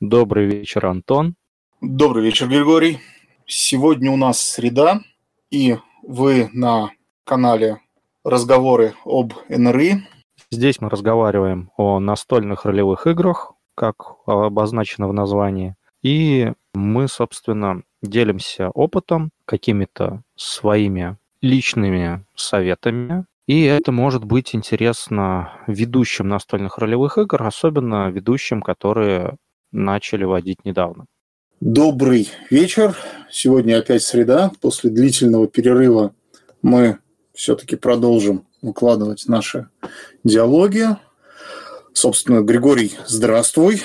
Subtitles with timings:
[0.00, 1.34] Добрый вечер, Антон.
[1.80, 3.00] Добрый вечер, Григорий.
[3.46, 5.00] Сегодня у нас среда,
[5.50, 6.92] и вы на
[7.24, 7.80] канале
[8.22, 10.06] «Разговоры об НРИ».
[10.52, 15.74] Здесь мы разговариваем о настольных ролевых играх, как обозначено в названии.
[16.00, 23.24] И мы, собственно, делимся опытом, какими-то своими личными советами.
[23.48, 29.38] И это может быть интересно ведущим настольных ролевых игр, особенно ведущим, которые
[29.72, 31.06] начали водить недавно.
[31.60, 32.96] Добрый вечер.
[33.30, 34.52] Сегодня опять среда.
[34.60, 36.14] После длительного перерыва
[36.62, 36.98] мы
[37.34, 39.68] все-таки продолжим укладывать наши
[40.24, 40.86] диалоги.
[41.92, 43.82] Собственно, Григорий, здравствуй.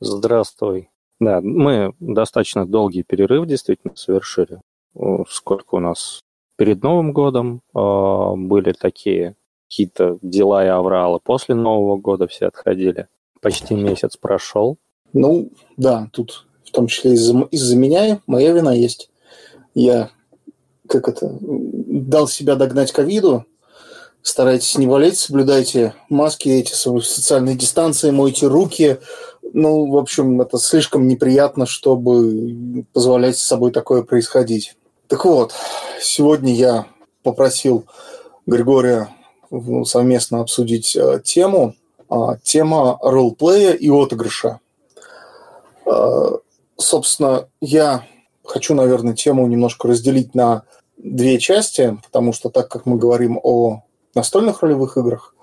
[0.00, 0.90] Здравствуй.
[1.20, 4.60] Да, мы достаточно долгий перерыв действительно совершили.
[5.28, 6.20] Сколько у нас
[6.56, 9.34] перед Новым годом э, были такие
[9.68, 11.20] какие-то дела и авралы.
[11.22, 13.08] После Нового года все отходили.
[13.40, 14.76] Почти месяц прошел.
[15.14, 19.08] Ну, да, тут том числе из-за, из-за меня, моя вина есть.
[19.74, 20.10] Я,
[20.88, 23.46] как это, дал себя догнать ковиду.
[24.22, 28.98] Старайтесь не болеть, соблюдайте маски эти, социальные дистанции, мойте руки.
[29.52, 34.76] Ну, в общем, это слишком неприятно, чтобы позволять с собой такое происходить.
[35.08, 35.52] Так вот,
[36.00, 36.86] сегодня я
[37.22, 37.84] попросил
[38.46, 39.10] Григория
[39.50, 41.74] ну, совместно обсудить э, тему.
[42.08, 44.60] А, тема ролплея и отыгрыша.
[45.86, 46.38] Э,
[46.76, 48.04] собственно, я
[48.44, 50.62] хочу, наверное, тему немножко разделить на
[50.96, 53.82] две части, потому что так как мы говорим о
[54.14, 55.34] настольных ролевых играх,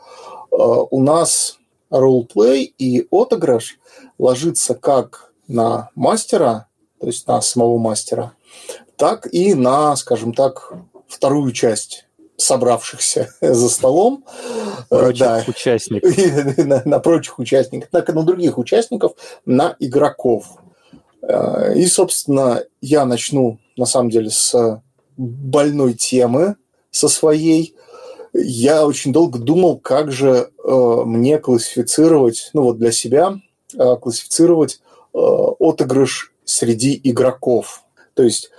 [0.51, 1.57] э, у нас
[1.89, 3.79] ролплей и отыгрыш
[4.17, 6.67] ложится как на мастера,
[6.99, 8.33] то есть на самого мастера,
[8.95, 10.73] так и на, скажем так,
[11.07, 12.05] вторую часть
[12.41, 14.25] собравшихся за столом.
[14.89, 15.43] Э, прочих да.
[15.47, 16.57] участников.
[16.57, 19.13] на, на прочих участников, так и на других участников,
[19.45, 20.45] на игроков.
[21.21, 24.81] Э, и, собственно, я начну, на самом деле, с
[25.17, 26.55] больной темы,
[26.89, 27.75] со своей.
[28.33, 33.35] Я очень долго думал, как же э, мне классифицировать, ну вот для себя,
[33.77, 34.81] э, классифицировать
[35.13, 37.83] э, отыгрыш среди игроков.
[38.13, 38.51] То есть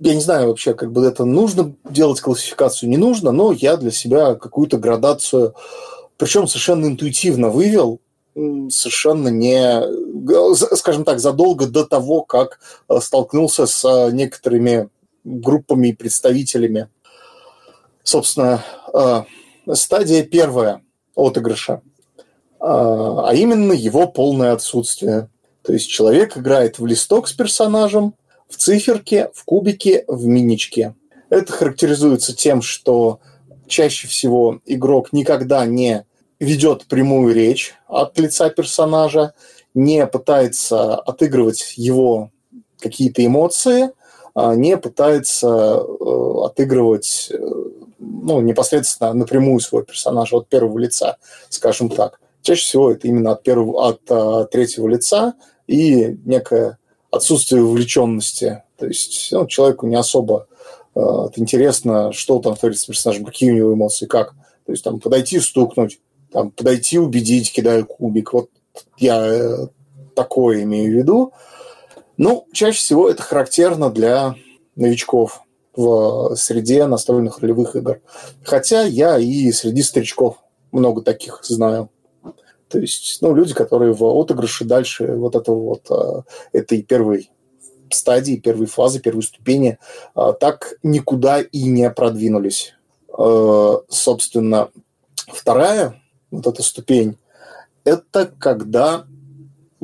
[0.00, 3.90] я не знаю вообще, как бы это нужно делать классификацию, не нужно, но я для
[3.90, 5.54] себя какую-то градацию,
[6.16, 8.00] причем совершенно интуитивно вывел,
[8.34, 9.82] совершенно не,
[10.76, 14.88] скажем так, задолго до того, как э, столкнулся с э, некоторыми
[15.24, 16.88] группами и представителями.
[18.02, 19.22] Собственно, э,
[19.74, 20.82] стадия первая
[21.14, 21.82] отыгрыша,
[22.60, 25.28] а именно его полное отсутствие.
[25.62, 28.14] То есть человек играет в листок с персонажем,
[28.50, 30.94] в циферке, в кубике, в миничке.
[31.30, 33.20] Это характеризуется тем, что
[33.66, 36.04] чаще всего игрок никогда не
[36.40, 39.32] ведет прямую речь от лица персонажа,
[39.72, 42.30] не пытается отыгрывать его
[42.80, 43.90] какие-то эмоции,
[44.34, 47.38] а не пытается э, отыгрывать э,
[47.98, 51.18] ну, непосредственно напрямую своего персонажа от первого лица,
[51.48, 52.20] скажем так.
[52.42, 55.34] Чаще всего это именно от, первого, от а, третьего лица
[55.66, 56.78] и некое
[57.10, 58.62] отсутствие вовлеченности.
[58.78, 60.46] То есть ну, человеку не особо
[60.94, 61.00] э,
[61.36, 64.34] интересно, что там творится с персонажем, какие у него эмоции, как.
[64.66, 66.00] То есть там подойти, стукнуть,
[66.32, 68.32] там, подойти, убедить, кидая кубик.
[68.32, 68.50] Вот
[68.98, 69.66] я э,
[70.14, 71.32] такое имею в виду.
[72.16, 74.34] Ну, чаще всего это характерно для
[74.76, 75.42] новичков
[75.74, 78.00] в среде настольных ролевых игр.
[78.44, 80.36] Хотя я и среди старичков
[80.72, 81.90] много таких знаю.
[82.70, 87.30] То есть, ну, люди, которые в отыгрыше дальше вот этого вот, э, этой первой
[87.90, 89.78] стадии, первой фазы, первой ступени,
[90.14, 92.74] э, так никуда и не продвинулись.
[93.88, 94.70] Собственно,
[95.26, 96.00] вторая
[96.30, 97.18] вот эта ступень,
[97.84, 99.04] это когда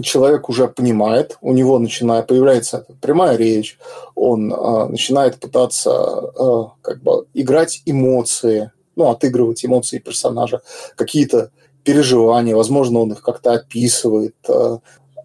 [0.03, 3.79] человек уже понимает, у него начинает появляется прямая речь,
[4.15, 10.61] он э, начинает пытаться э, как бы играть эмоции, ну отыгрывать эмоции персонажа,
[10.97, 11.51] какие-то
[11.87, 14.79] переживания, возможно, он их как-то описывает, э,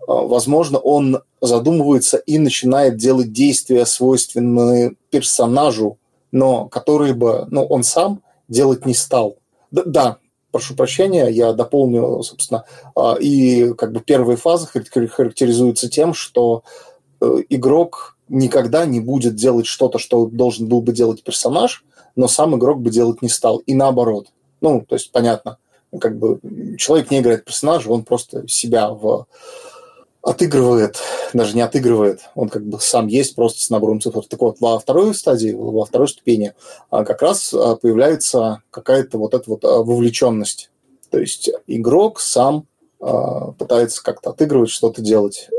[0.07, 5.97] возможно, он задумывается и начинает делать действия, свойственные персонажу,
[6.31, 9.37] но которые бы, ну, он сам делать не стал.
[9.71, 10.17] Да, да
[10.51, 12.65] прошу прощения, я дополню, собственно,
[12.95, 16.63] а, и как бы первая фаза характеризуется тем, что
[17.21, 21.83] э, игрок никогда не будет делать что-то, что должен был бы делать персонаж,
[22.15, 23.59] но сам игрок бы делать не стал.
[23.59, 24.27] И наоборот.
[24.59, 25.57] Ну, то есть, понятно,
[25.99, 26.39] как бы
[26.77, 29.27] человек не играет персонажа, он просто себя в
[30.21, 30.97] отыгрывает,
[31.33, 34.23] даже не отыгрывает, он как бы сам есть просто с набором цифр.
[34.27, 36.53] Так вот, во второй стадии, во второй ступени
[36.89, 40.69] а, как раз а, появляется какая-то вот эта вот а, вовлеченность.
[41.09, 42.67] То есть игрок сам
[43.57, 45.49] пытается как-то отыгрывать, что-то делать,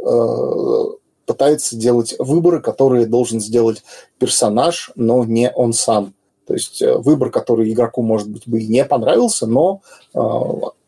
[1.27, 3.83] пытается делать выборы, которые должен сделать
[4.19, 6.15] персонаж, но не он сам.
[6.47, 9.81] То есть выбор, который игроку, может быть, бы и не понравился, но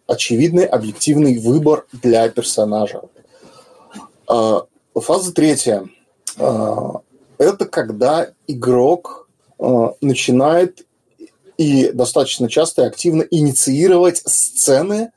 [0.07, 3.03] очевидный, объективный выбор для персонажа.
[4.27, 5.89] Фаза третья.
[6.37, 9.29] Это когда игрок
[10.01, 10.87] начинает
[11.57, 15.13] и достаточно часто и активно инициировать сцены,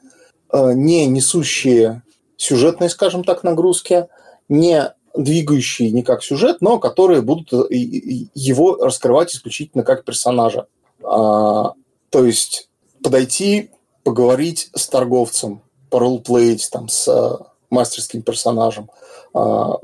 [0.53, 2.03] не несущие
[2.37, 4.07] сюжетные, скажем так, нагрузки,
[4.47, 10.67] не двигающие никак сюжет, но которые будут его раскрывать исключительно как персонажа.
[11.01, 11.73] То
[12.13, 12.69] есть
[13.03, 13.71] подойти,
[14.03, 18.89] поговорить с торговцем, поролплеить там с э, мастерским персонажем,
[19.33, 19.77] а,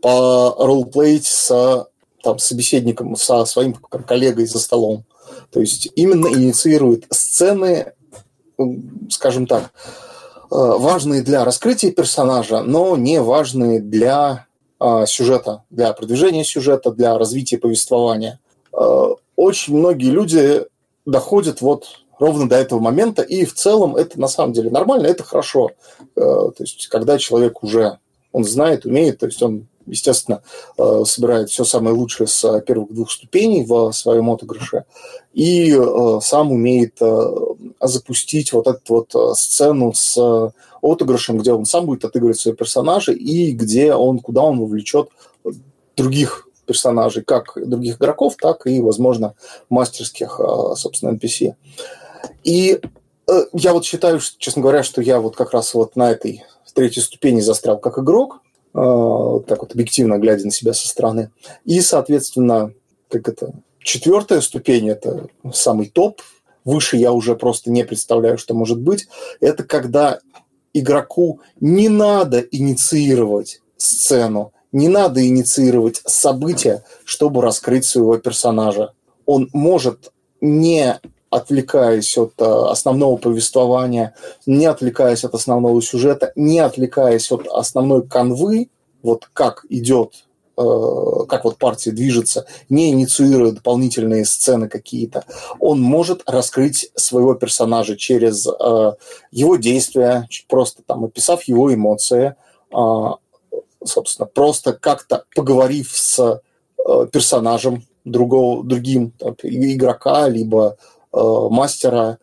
[0.00, 1.86] поролплеить с
[2.22, 5.04] там, собеседником, со своим коллегой за столом.
[5.50, 7.92] То есть именно инициирует сцены,
[9.10, 9.68] скажем так, э,
[10.50, 14.45] важные для раскрытия персонажа, но не важные для а,
[15.06, 18.40] сюжета, для продвижения сюжета, для развития повествования.
[18.72, 20.64] Э, очень многие люди
[21.06, 21.86] доходят вот
[22.18, 25.70] ровно до этого момента, и в целом это на самом деле нормально, это хорошо.
[25.98, 27.98] Э, то есть, когда человек уже,
[28.32, 30.42] он знает, умеет, то есть он, естественно,
[30.78, 34.84] э, собирает все самое лучшее с первых двух ступеней в своем отыгрыше,
[35.32, 36.98] и э, сам умеет
[37.80, 40.52] запустить вот эту вот сцену с
[40.82, 45.08] отыгрышем, где он сам будет отыгрывать свои персонажи, и где он, куда он вовлечет
[45.96, 49.34] других персонажей, как других игроков, так и, возможно,
[49.68, 50.40] мастерских,
[50.74, 51.54] собственно, NPC.
[52.44, 52.80] И
[53.28, 56.44] э, я вот считаю, честно говоря, что я вот как раз вот на этой
[56.74, 58.45] третьей ступени застрял как игрок, э,
[58.76, 61.30] так вот объективно глядя на себя со стороны.
[61.64, 62.72] И, соответственно,
[63.08, 66.20] как это, четвертая ступень– это самый топ,
[66.64, 69.08] выше я уже просто не представляю, что может быть.
[69.40, 70.18] Это когда
[70.74, 78.92] игроку не надо инициировать сцену, не надо инициировать события, чтобы раскрыть своего персонажа.
[79.24, 80.12] Он может
[80.42, 81.00] не
[81.30, 84.14] отвлекаясь от э, основного повествования,
[84.46, 88.68] не отвлекаясь от основного сюжета, не отвлекаясь от основной канвы,
[89.02, 90.24] вот как идет,
[90.56, 90.62] э,
[91.28, 95.24] как вот партия движется, не инициируя дополнительные сцены какие-то,
[95.58, 98.92] он может раскрыть своего персонажа через э,
[99.32, 102.36] его действия, просто там описав его эмоции,
[102.72, 103.16] а,
[103.84, 106.40] собственно, просто как-то поговорив с
[107.12, 110.76] персонажем другого, другим там, игрока, либо
[111.16, 112.18] мастера,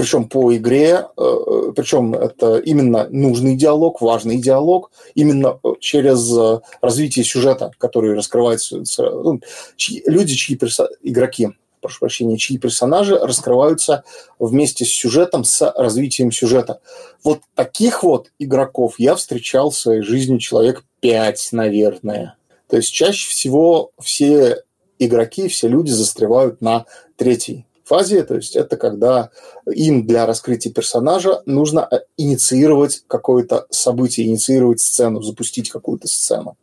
[0.00, 7.22] причем по игре, э, причем это именно нужный диалог, важный диалог, именно через э, развитие
[7.22, 8.82] сюжета, который раскрывается.
[8.98, 9.40] Ну,
[9.76, 10.88] чьи, люди, чьи перса...
[11.02, 11.50] игроки,
[11.82, 14.04] прошу прощения, чьи персонажи раскрываются
[14.38, 16.80] вместе с сюжетом, с развитием сюжета.
[17.22, 22.36] Вот таких вот игроков я встречал в своей жизни человек пять, наверное.
[22.68, 24.62] То есть чаще всего все
[24.98, 26.86] игроки, все люди застревают на
[27.16, 29.30] третьей фазе, то есть это когда
[29.66, 36.56] им для раскрытия персонажа нужно э, инициировать какое-то событие, инициировать сцену, запустить какую-то сцену.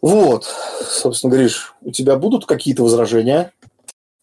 [0.00, 0.46] Вот,
[0.88, 3.52] собственно, Гриш, у тебя будут какие-то возражения?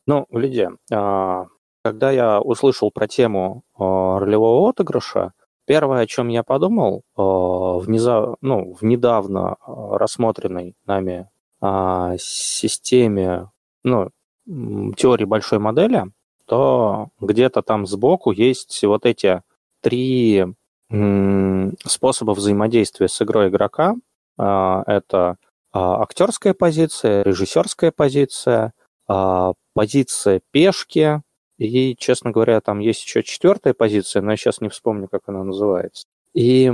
[0.07, 1.45] Ну, Лидия, а,
[1.83, 5.33] когда я услышал про тему а, ролевого отыгрыша,
[5.65, 8.35] первое, о чем я подумал, а, внеза...
[8.41, 11.29] ну, в недавно рассмотренной нами
[12.17, 13.51] системе,
[13.83, 14.09] ну,
[14.97, 16.05] теории большой модели,
[16.45, 19.41] то где-то там сбоку есть вот эти
[19.81, 20.45] три
[21.85, 23.95] способа взаимодействия с игрой игрока.
[24.37, 25.37] А, это
[25.71, 28.73] а, актерская позиция, режиссерская позиция,
[29.07, 31.21] а, позиция пешки,
[31.59, 35.43] и, честно говоря, там есть еще четвертая позиция, но я сейчас не вспомню, как она
[35.43, 36.07] называется.
[36.33, 36.71] И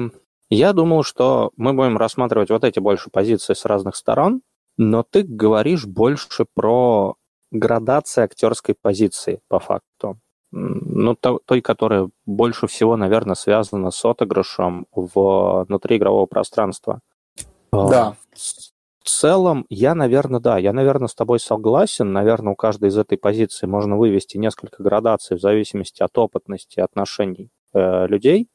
[0.50, 4.42] я думал, что мы будем рассматривать вот эти больше позиции с разных сторон,
[4.78, 7.16] но ты говоришь больше про
[7.52, 10.20] градация актерской позиции, по факту.
[10.52, 17.02] Ну, той, которая больше всего, наверное, связана с отыгрышем внутри игрового пространства.
[17.72, 18.16] А, да.
[19.06, 22.12] В целом, я, наверное, да, я, наверное, с тобой согласен.
[22.12, 27.50] Наверное, у каждой из этой позиции можно вывести несколько градаций в зависимости от опытности отношений
[27.74, 28.48] э, людей.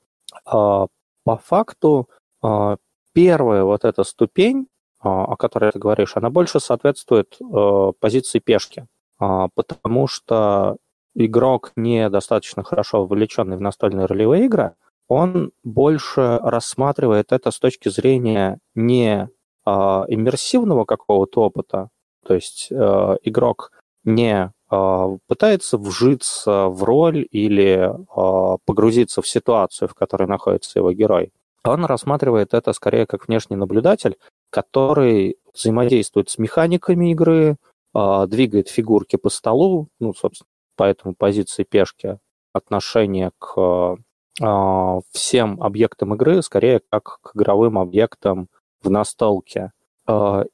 [0.47, 0.87] Э,
[1.25, 2.09] по факту,
[2.42, 2.76] э,
[3.12, 4.66] первая вот эта ступень,
[5.00, 8.87] о которой ты говоришь, она больше соответствует э, позиции пешки,
[9.19, 10.76] а, потому что
[11.14, 14.75] игрок, недостаточно хорошо вовлеченный в настольные ролевые игры,
[15.09, 19.28] он больше рассматривает это с точки зрения не
[19.64, 21.88] а, иммерсивного какого-то опыта,
[22.26, 23.73] то есть э, игрок
[24.04, 30.92] не э, пытается вжиться в роль или э, погрузиться в ситуацию, в которой находится его
[30.92, 31.33] герой.
[31.64, 34.17] Он рассматривает это скорее как внешний наблюдатель,
[34.50, 37.57] который взаимодействует с механиками игры,
[37.95, 42.19] э, двигает фигурки по столу, ну, собственно, поэтому позиции пешки,
[42.52, 43.97] отношение к
[44.40, 48.49] э, всем объектам игры скорее как к игровым объектам
[48.83, 49.73] в настолке.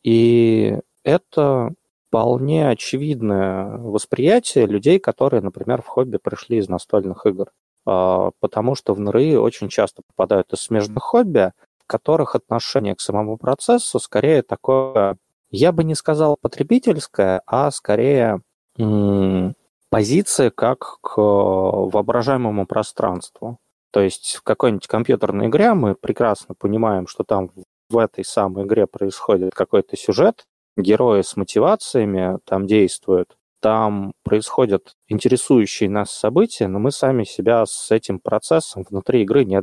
[0.02, 1.70] И это
[2.08, 7.50] вполне очевидное восприятие людей, которые, например, в хобби пришли из настольных игр.
[7.86, 13.00] А, потому что в НРИ очень часто попадают из смежных хобби, в которых отношение к
[13.00, 15.16] самому процессу скорее такое,
[15.50, 18.42] я бы не сказал потребительское, а скорее
[19.88, 23.58] позиция как к воображаемому пространству.
[23.92, 27.50] То есть в какой-нибудь компьютерной игре мы прекрасно понимаем, что там
[27.88, 30.44] в этой самой игре происходит какой-то сюжет,
[30.76, 33.36] герои с мотивациями там действуют,
[33.66, 39.60] там происходят интересующие нас события, но мы сами себя с этим процессом внутри игры не,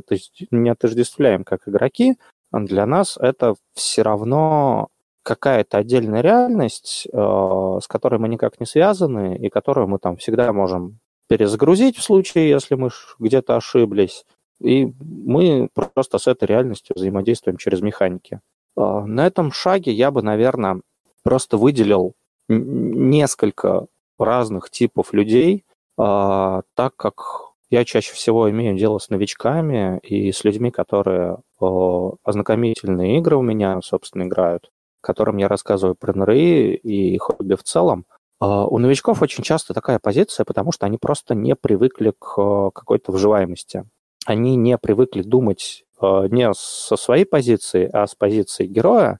[0.50, 2.16] не отождествляем как игроки.
[2.52, 4.88] Для нас это все равно
[5.22, 10.52] какая-то отдельная реальность, э, с которой мы никак не связаны, и которую мы там всегда
[10.52, 14.26] можем перезагрузить в случае, если мы где-то ошиблись.
[14.60, 18.40] И мы просто с этой реальностью взаимодействуем через механики.
[18.76, 20.82] Э, на этом шаге я бы, наверное,
[21.22, 22.12] просто выделил
[22.48, 23.86] несколько
[24.18, 25.64] разных типов людей,
[25.96, 33.18] а, так как я чаще всего имею дело с новичками и с людьми, которые ознакомительные
[33.18, 38.04] игры у меня, собственно, играют, которым я рассказываю про НРИ и хобби в целом.
[38.40, 43.12] А, у новичков очень часто такая позиция, потому что они просто не привыкли к какой-то
[43.12, 43.84] вживаемости.
[44.26, 49.18] Они не привыкли думать а, не со своей позиции, а с позиции героя.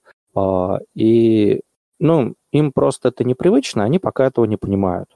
[0.95, 1.61] И
[1.99, 5.09] ну, им просто это непривычно, они пока этого не понимают.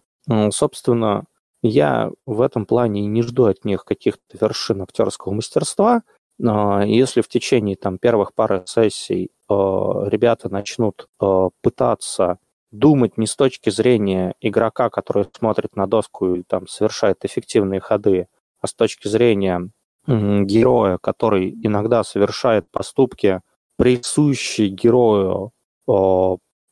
[0.51, 1.25] Собственно,
[1.63, 6.03] я в этом плане не жду от них каких-то вершин актерского мастерства.
[6.39, 12.39] Если в течение там, первых пары сессий э, ребята начнут э, пытаться
[12.71, 18.29] думать не с точки зрения игрока, который смотрит на доску и там совершает эффективные ходы,
[18.61, 19.71] а с точки зрения
[20.07, 23.41] героя, который иногда совершает поступки,
[23.77, 25.51] присущие герою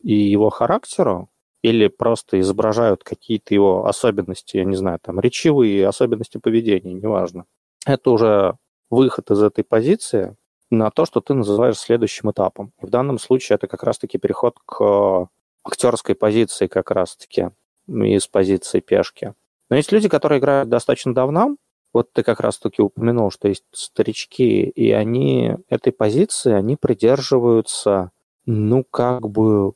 [0.07, 1.29] и его характеру,
[1.63, 7.45] или просто изображают какие-то его особенности, я не знаю, там, речевые особенности поведения, неважно.
[7.85, 8.57] Это уже
[8.89, 10.37] выход из этой позиции
[10.71, 12.73] на то, что ты называешь следующим этапом.
[12.81, 15.29] В данном случае это как раз-таки переход к
[15.65, 17.51] актерской позиции как раз-таки
[17.89, 19.35] из позиции пешки.
[19.71, 21.57] Но есть люди, которые играют достаточно давно,
[21.93, 28.13] вот ты как раз-таки упомянул, что есть старички, и они этой позиции, они придерживаются,
[28.45, 29.73] ну, как бы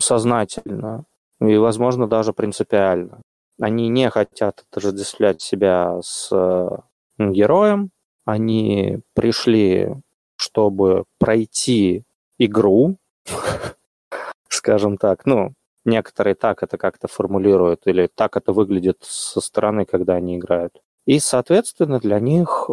[0.00, 1.04] сознательно
[1.40, 3.20] и, возможно, даже принципиально.
[3.60, 6.30] Они не хотят отождествлять себя с
[7.18, 7.90] героем,
[8.24, 9.94] они пришли,
[10.36, 12.04] чтобы пройти
[12.38, 12.96] игру,
[14.48, 15.52] скажем так, ну,
[15.84, 20.80] некоторые так это как-то формулируют, или так это выглядит со стороны, когда они играют.
[21.04, 22.72] И, соответственно, для них э,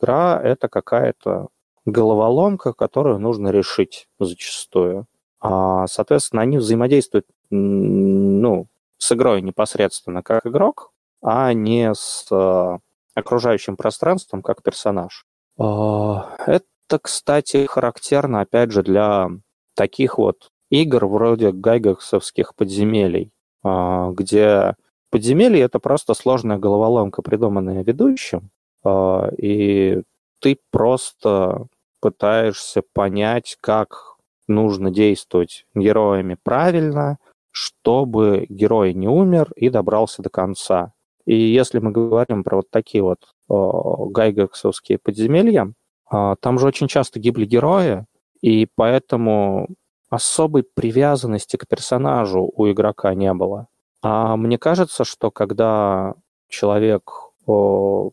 [0.00, 1.48] игра— это какая-то
[1.86, 5.06] головоломка, которую нужно решить зачастую.
[5.42, 12.78] А, соответственно, они взаимодействуют ну, с игрой непосредственно как игрок, а не с а,
[13.14, 15.26] окружающим пространством как персонаж.
[15.58, 19.30] А, это, кстати, характерно, опять же, для
[19.74, 23.32] таких вот игр вроде гайгаксовских подземелий,
[23.62, 24.74] где
[25.10, 28.50] подземелье— это просто сложная головоломка, придуманная ведущим,
[28.86, 30.02] и
[30.40, 31.66] ты просто
[32.00, 34.11] пытаешься понять, как
[34.48, 37.18] нужно действовать героями правильно,
[37.50, 40.92] чтобы герой не умер и добрался до конца.
[41.26, 43.18] И если мы говорим про вот такие вот
[43.48, 45.72] о, гайгаксовские подземелья,
[46.10, 48.06] о, там же очень часто гибли герои,
[48.40, 49.68] и поэтому
[50.10, 53.68] особой привязанности к персонажу у игрока не было.
[54.02, 56.14] А мне кажется, что когда
[56.48, 57.10] человек
[57.46, 58.10] о,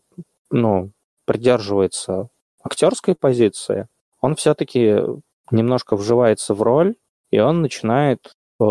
[0.50, 0.92] ну,
[1.24, 2.28] придерживается
[2.62, 3.88] актерской позиции,
[4.20, 5.00] он все-таки
[5.50, 6.96] немножко вживается в роль,
[7.30, 8.64] и он начинает э,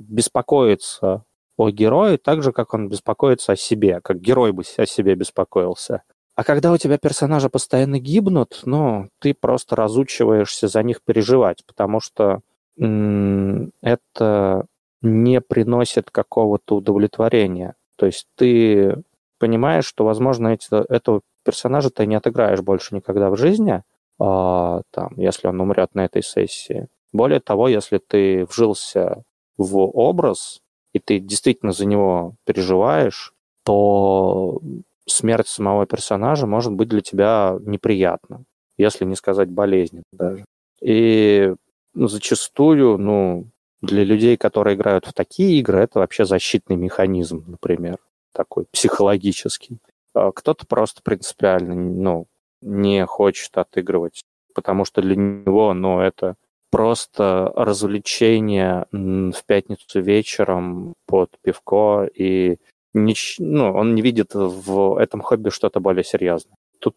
[0.00, 1.24] беспокоиться
[1.56, 6.02] о герое так же, как он беспокоится о себе, как герой бы о себе беспокоился.
[6.36, 12.00] А когда у тебя персонажи постоянно гибнут, ну, ты просто разучиваешься за них переживать, потому
[12.00, 12.42] что
[12.76, 14.66] это
[15.02, 17.74] не приносит какого-то удовлетворения.
[17.96, 19.02] То есть ты
[19.40, 23.82] понимаешь, что, возможно, эти, этого персонажа ты не отыграешь больше никогда в жизни,
[24.18, 26.88] там, если он умрет на этой сессии.
[27.12, 29.22] Более того, если ты вжился
[29.56, 30.60] в образ,
[30.92, 33.32] и и ты действительно за него переживаешь,
[33.64, 34.60] то
[35.06, 38.44] смерть самого персонажа может быть для тебя неприятна,
[38.76, 40.44] если не сказать болезненно даже.
[40.82, 41.54] И
[41.94, 43.46] зачастую, ну,
[43.80, 47.98] для людей, которые играют в такие игры, это вообще защитный механизм, например,
[48.32, 49.78] такой психологический.
[50.14, 52.26] А кто-то просто принципиально, ну,
[52.60, 54.22] не хочет отыгрывать,
[54.54, 56.36] потому что для него, ну, это
[56.70, 62.58] просто развлечение в пятницу вечером под пивко, и
[62.94, 63.36] нич...
[63.38, 66.56] ну, он не видит в этом хобби что-то более серьезное.
[66.80, 66.96] Тут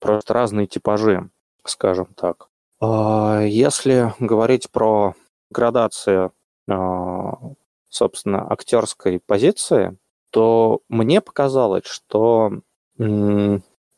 [0.00, 1.30] просто разные типажи,
[1.64, 2.48] скажем так.
[2.80, 5.14] А, если говорить про
[5.50, 6.32] градацию,
[6.68, 7.38] а,
[7.88, 9.96] собственно, актерской позиции,
[10.30, 12.52] то мне показалось, что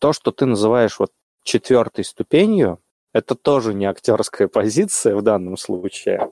[0.04, 1.12] то, что ты называешь вот
[1.44, 2.78] четвертой ступенью,
[3.14, 6.30] это тоже не актерская позиция в данном случае.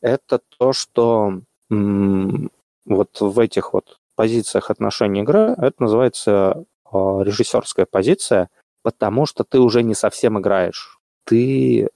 [0.00, 1.34] Это то, что
[1.70, 8.50] вот в этих вот позициях отношений игры, это называется а, режиссерская позиция,
[8.82, 10.98] потому что ты уже не совсем играешь.
[11.24, 11.88] Ты э,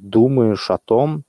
[0.00, 1.24] думаешь о том,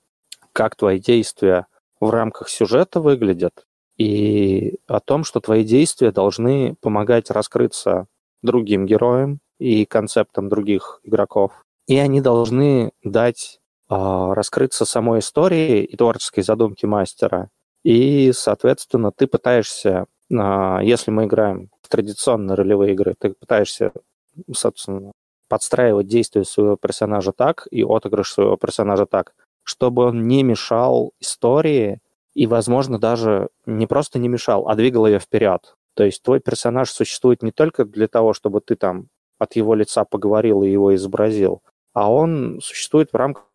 [0.53, 1.67] как твои действия
[1.99, 3.65] в рамках сюжета выглядят,
[3.97, 8.07] и о том, что твои действия должны помогать раскрыться
[8.41, 11.51] другим героям и концептам других игроков
[11.91, 17.49] и они должны дать э, раскрыться самой истории и творческой задумке мастера.
[17.83, 23.91] И, соответственно, ты пытаешься, э, если мы играем в традиционные ролевые игры, ты пытаешься,
[24.53, 25.11] собственно,
[25.49, 29.33] подстраивать действия своего персонажа так и отыгрыш своего персонажа так,
[29.63, 31.99] чтобы он не мешал истории
[32.33, 35.75] и, возможно, даже не просто не мешал, а двигал ее вперед.
[35.93, 39.07] То есть твой персонаж существует не только для того, чтобы ты там
[39.37, 41.61] от его лица поговорил и его изобразил,
[41.93, 43.47] а он существует в рамках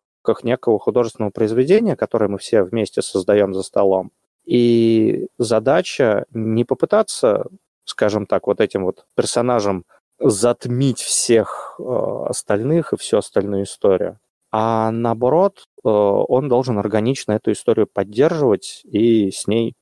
[0.43, 4.11] некого художественного произведения, которое мы все вместе создаем за столом.
[4.45, 7.47] И задача не попытаться,
[7.85, 9.85] скажем так, вот этим вот персонажам
[10.19, 11.83] затмить всех э,
[12.27, 14.19] остальных и всю остальную историю,
[14.51, 19.75] а наоборот, э, он должен органично эту историю поддерживать и с ней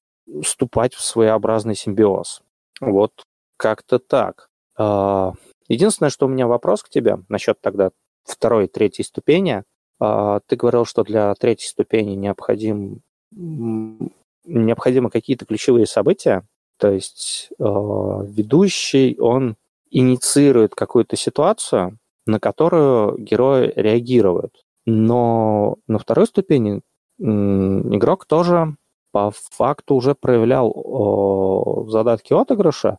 [0.43, 2.41] вступать в своеобразный симбиоз.
[2.81, 3.23] Вот
[3.57, 4.49] как-то так.
[4.77, 5.31] Э,
[5.67, 7.91] единственное, что у меня вопрос к тебе насчет тогда
[8.25, 9.63] второй, третьей ступени.
[9.99, 16.45] А, ты говорил, что для третьей ступени необходим, необходимы какие-то ключевые события,
[16.77, 19.55] то есть а, ведущий, он
[19.91, 24.63] инициирует какую-то ситуацию, на которую герои реагируют.
[24.85, 26.81] Но на второй ступени
[27.17, 28.75] игрок тоже
[29.15, 32.97] по факту уже проявлял задатки отыгрыша.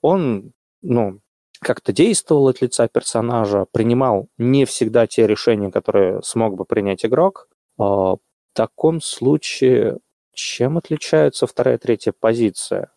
[0.00, 1.18] Он ну,
[1.60, 7.48] как-то действовал от лица персонажа, принимал не всегда те решения, которые смог бы принять игрок.
[7.76, 8.20] В
[8.52, 9.98] таком случае
[10.34, 12.92] чем отличается вторая и третья позиция?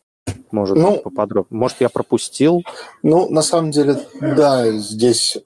[0.52, 1.60] Может, ну, поподробнее.
[1.60, 2.62] Может, я пропустил?
[3.02, 5.40] Ну, на самом деле, да, здесь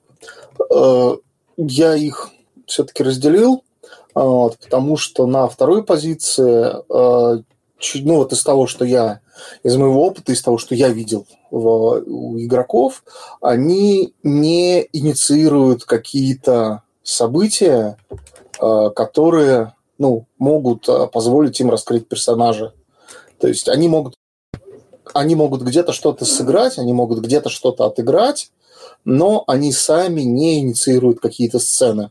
[0.70, 1.16] э,
[1.56, 2.28] я их
[2.66, 3.64] все-таки разделил,
[4.14, 7.42] вот, потому что на второй позиции, э,
[7.96, 9.20] ну вот из того, что я,
[9.62, 13.04] из моего опыта, из того, что я видел в, у игроков,
[13.40, 17.96] они не инициируют какие-то события,
[18.60, 22.72] э, которые ну, могут позволить им раскрыть персонажа.
[23.38, 24.14] То есть они могут,
[25.12, 28.50] они могут где-то что-то сыграть, они могут где-то что-то отыграть,
[29.04, 32.10] но они сами не инициируют какие-то сцены.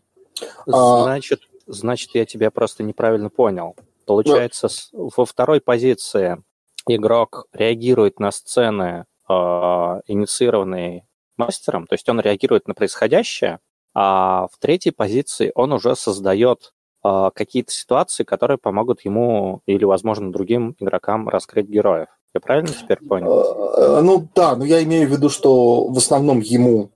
[0.71, 3.75] А значит, значит, я тебя просто неправильно понял.
[4.05, 4.99] Получается, да.
[5.15, 6.41] во второй позиции
[6.87, 11.03] игрок реагирует на сцены э, инициированный
[11.37, 13.59] мастером, то есть он реагирует на происходящее,
[13.93, 16.73] а в третьей позиции он уже создает
[17.03, 22.07] э, какие-то ситуации, которые помогут ему или, возможно, другим игрокам раскрыть героев.
[22.33, 23.73] Я правильно теперь понял?
[23.77, 26.89] Э, ну да, но я имею в виду, что в основном ему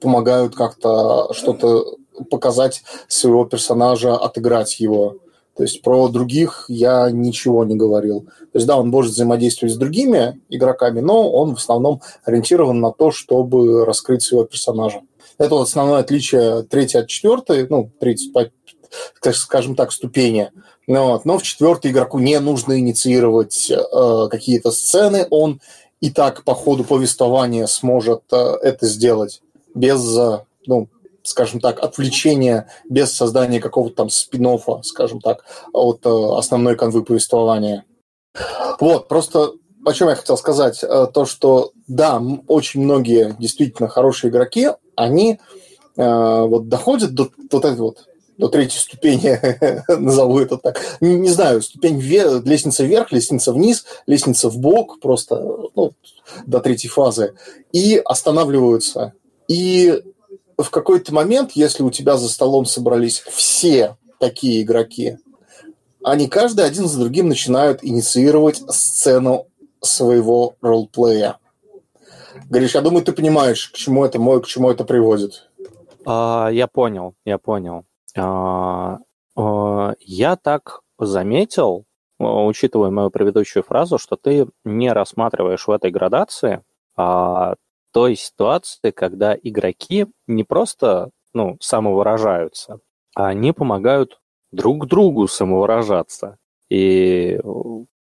[0.00, 1.96] помогают как-то что-то
[2.30, 5.16] показать своего персонажа, отыграть его.
[5.56, 8.22] То есть про других я ничего не говорил.
[8.52, 12.92] То есть да, он может взаимодействовать с другими игроками, но он в основном ориентирован на
[12.92, 15.02] то, чтобы раскрыть своего персонажа.
[15.38, 18.32] Это вот основное отличие третьей от четвертой, ну, третьей,
[19.32, 20.50] скажем так, ступени.
[20.86, 21.24] Ну вот.
[21.24, 25.60] Но в четвертой игроку не нужно инициировать э, какие-то сцены, он
[26.00, 29.42] и так по ходу повествования сможет э, это сделать
[29.74, 30.88] без э, ну,
[31.22, 34.48] скажем так, отвлечение без создания какого-то там спин
[34.82, 37.84] скажем так, от э, основной канвы повествования.
[38.78, 39.52] Вот, просто
[39.84, 45.40] о чем я хотел сказать, э, то, что да, очень многие действительно хорошие игроки, они
[45.96, 48.06] э, вот доходят до вот этой вот
[48.36, 49.38] до третьей ступени,
[50.00, 50.80] назову это так.
[51.00, 55.36] Не, не знаю, ступень вверх, лестница вверх, лестница вниз, лестница в бок, просто
[55.76, 55.92] ну,
[56.46, 57.34] до третьей фазы,
[57.72, 59.12] и останавливаются.
[59.46, 60.02] И
[60.62, 65.18] в какой-то момент, если у тебя за столом собрались все такие игроки,
[66.02, 69.46] они каждый один за другим начинают инициировать сцену
[69.80, 71.38] своего ролплея.
[72.48, 75.48] Гриш, я думаю, ты понимаешь, к чему это, к чему это приводит.
[76.06, 77.84] А, я понял, я понял.
[78.16, 78.98] А,
[79.36, 81.84] а, я так заметил,
[82.18, 86.62] учитывая мою предыдущую фразу, что ты не рассматриваешь в этой градации
[86.96, 87.54] а,
[87.92, 92.80] той ситуации, когда игроки не просто ну, самовыражаются,
[93.14, 94.20] а они помогают
[94.52, 96.36] друг другу самовыражаться.
[96.68, 97.40] И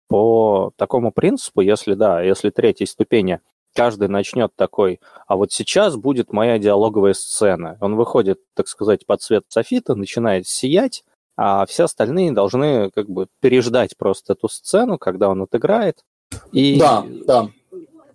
[0.07, 3.39] по такому принципу, если да, если третьей ступени
[3.73, 7.77] каждый начнет такой, а вот сейчас будет моя диалоговая сцена.
[7.79, 11.03] Он выходит, так сказать, под цвет софита, начинает сиять,
[11.37, 16.03] а все остальные должны как бы переждать просто эту сцену, когда он отыграет.
[16.51, 16.79] И...
[16.79, 17.49] Да, да.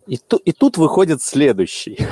[0.06, 1.98] И, ту, и тут выходит следующий.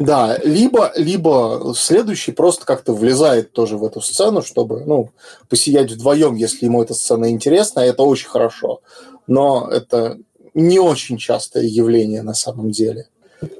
[0.00, 5.10] Да, либо, либо следующий просто как-то влезает тоже в эту сцену, чтобы ну,
[5.48, 8.80] посиять вдвоем, если ему эта сцена интересна, это очень хорошо.
[9.26, 10.18] Но это
[10.54, 13.08] не очень частое явление на самом деле.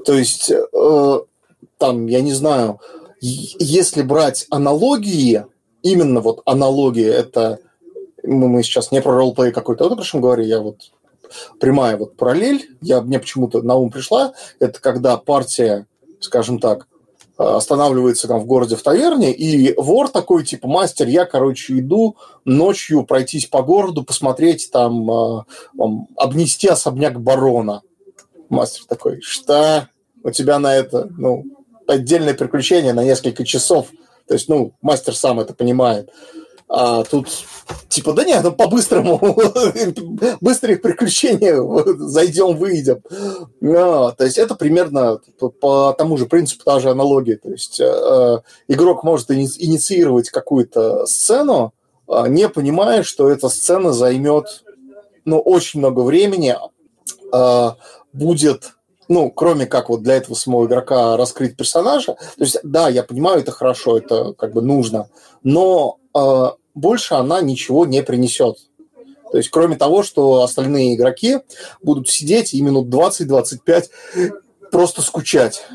[0.05, 1.19] То есть, э,
[1.77, 2.81] там, я не знаю,
[3.21, 5.45] если брать аналогии,
[5.83, 7.59] именно вот аналогии, это
[8.23, 10.93] мы сейчас не про роллплей какой-то отыгрышем говорим, я вот
[11.61, 15.87] прямая вот параллель, я, мне почему-то на ум пришла, это когда партия,
[16.21, 16.87] скажем так,
[17.39, 23.05] останавливается там в городе в таверне, и вор такой, типа, мастер, я, короче, иду ночью
[23.05, 25.45] пройтись по городу, посмотреть там, э,
[26.17, 27.83] обнести особняк барона.
[28.49, 29.89] Мастер такой, что?
[30.25, 31.45] У тебя на это, ну,
[31.87, 33.89] отдельное приключение на несколько часов.
[34.27, 36.11] То есть, ну, мастер сам это понимает.
[36.69, 37.29] А тут
[37.89, 39.19] типа, да нет, ну по-быстрому,
[40.41, 41.57] быстрые приключения,
[41.97, 43.03] зайдем, выйдем.
[43.61, 45.19] No, то есть это примерно
[45.61, 47.37] по, тому же принципу, та же аналогия.
[47.37, 51.73] То есть э, игрок может инициировать какую-то сцену,
[52.07, 54.65] э, не понимая, что эта сцена займет
[55.25, 56.57] ну, очень много времени,
[57.33, 57.71] э,
[58.13, 58.73] будет
[59.09, 62.13] ну, кроме как вот для этого самого игрока раскрыть персонажа.
[62.13, 65.09] То есть, да, я понимаю, это хорошо, это как бы нужно,
[65.43, 66.08] но э,
[66.75, 68.57] больше она ничего не принесет.
[69.31, 71.39] То есть, кроме того, что остальные игроки
[71.83, 73.91] будут сидеть и минут 20-25
[74.71, 75.67] просто скучать.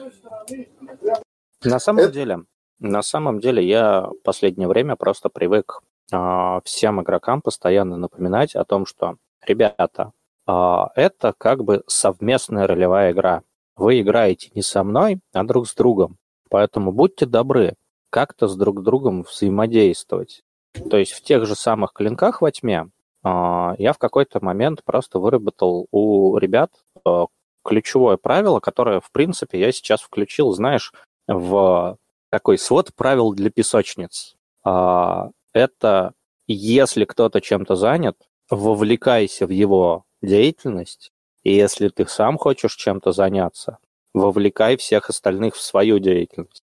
[1.63, 2.12] На самом Это...
[2.12, 2.39] деле,
[2.79, 5.79] на самом деле я в последнее время просто привык
[6.12, 10.12] э, всем игрокам постоянно напоминать о том, что, ребята,
[10.47, 10.51] э,
[10.95, 13.43] это как бы совместная ролевая игра.
[13.75, 16.17] Вы играете не со мной, а друг с другом.
[16.49, 17.75] Поэтому будьте добры,
[18.13, 20.43] как-то с друг другом взаимодействовать.
[20.91, 22.89] То есть в тех же самых клинках во тьме
[23.23, 26.69] а, я в какой-то момент просто выработал у ребят
[27.04, 27.26] а,
[27.65, 30.93] ключевое правило, которое, в принципе, я сейчас включил, знаешь,
[31.28, 31.97] в
[32.30, 34.36] такой свод правил для песочниц.
[34.63, 36.13] А, это
[36.45, 43.80] если кто-то чем-то занят, вовлекайся в его деятельность, и если ты сам хочешь чем-то заняться,
[44.13, 46.63] вовлекай всех остальных в свою деятельность.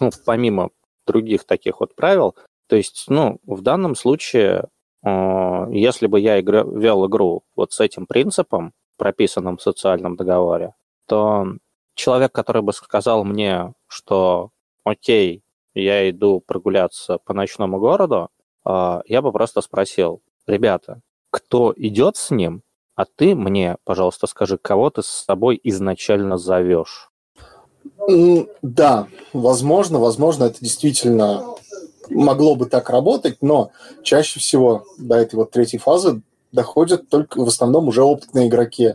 [0.00, 0.70] Ну, помимо
[1.06, 2.34] других таких вот правил,
[2.68, 4.68] то есть, ну, в данном случае,
[5.02, 10.74] э, если бы я игра, вел игру вот с этим принципом, прописанным в социальном договоре,
[11.06, 11.46] то
[11.94, 14.50] человек, который бы сказал мне, что
[14.84, 15.42] окей,
[15.74, 18.28] я иду прогуляться по ночному городу,
[18.66, 22.62] э, я бы просто спросил, ребята, кто идет с ним,
[22.94, 27.10] а ты мне, пожалуйста, скажи, кого ты с собой изначально зовешь.
[28.62, 31.44] Да, возможно, возможно, это действительно
[32.10, 33.70] могло бы так работать, но
[34.02, 36.22] чаще всего до этой вот третьей фазы
[36.52, 38.94] доходят только в основном уже опытные игроки,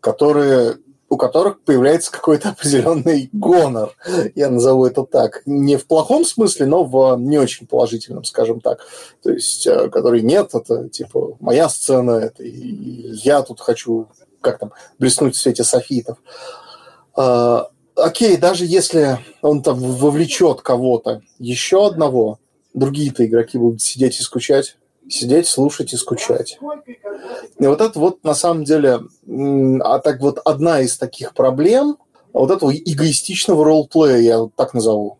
[0.00, 0.78] которые
[1.10, 3.94] у которых появляется какой-то определенный гонор,
[4.36, 5.42] я назову это так.
[5.44, 8.86] Не в плохом смысле, но в не очень положительном, скажем так.
[9.22, 14.08] То есть, э, который нет, это типа моя сцена, это я тут хочу
[14.40, 16.16] как там блеснуть в свете софитов.
[18.00, 22.38] А, окей, даже если он там вовлечет кого-то, еще одного,
[22.74, 24.76] другие-то игроки будут сидеть и скучать.
[25.08, 26.58] Сидеть, слушать и скучать.
[27.58, 29.00] И вот это вот на самом деле,
[29.80, 31.96] а так вот одна из таких проблем
[32.32, 35.18] вот этого эгоистичного ролплея, я вот так назову.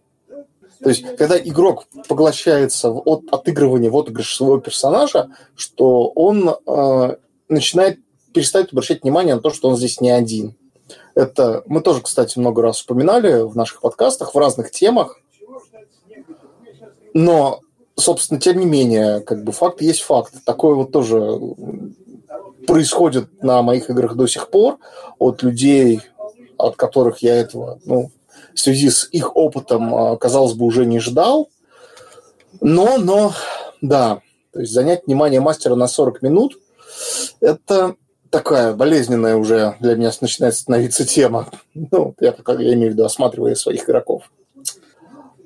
[0.83, 7.17] То есть, когда игрок поглощается от отыгрывания в отыгрыш своего персонажа, что он э,
[7.49, 7.99] начинает
[8.33, 10.55] перестает обращать внимание на то, что он здесь не один.
[11.15, 15.19] Это мы тоже, кстати, много раз вспоминали в наших подкастах в разных темах.
[17.13, 17.61] но,
[17.97, 20.33] собственно, тем не менее, как бы факт есть факт.
[20.45, 21.39] Такое вот тоже
[22.67, 24.79] происходит на моих играх до сих пор
[25.19, 26.01] от людей,
[26.57, 28.11] от которых я этого, ну,
[28.55, 31.51] в связи с их опытом, а, казалось бы, уже не ждал.
[32.61, 33.33] Но, но,
[33.81, 34.21] да,
[34.53, 36.59] то есть занять внимание мастера на 40 минут–
[37.41, 37.97] это
[38.31, 41.49] такая болезненная уже для меня начинает становиться тема.
[41.75, 44.31] Ну, я, я имею в виду, осматривая своих игроков.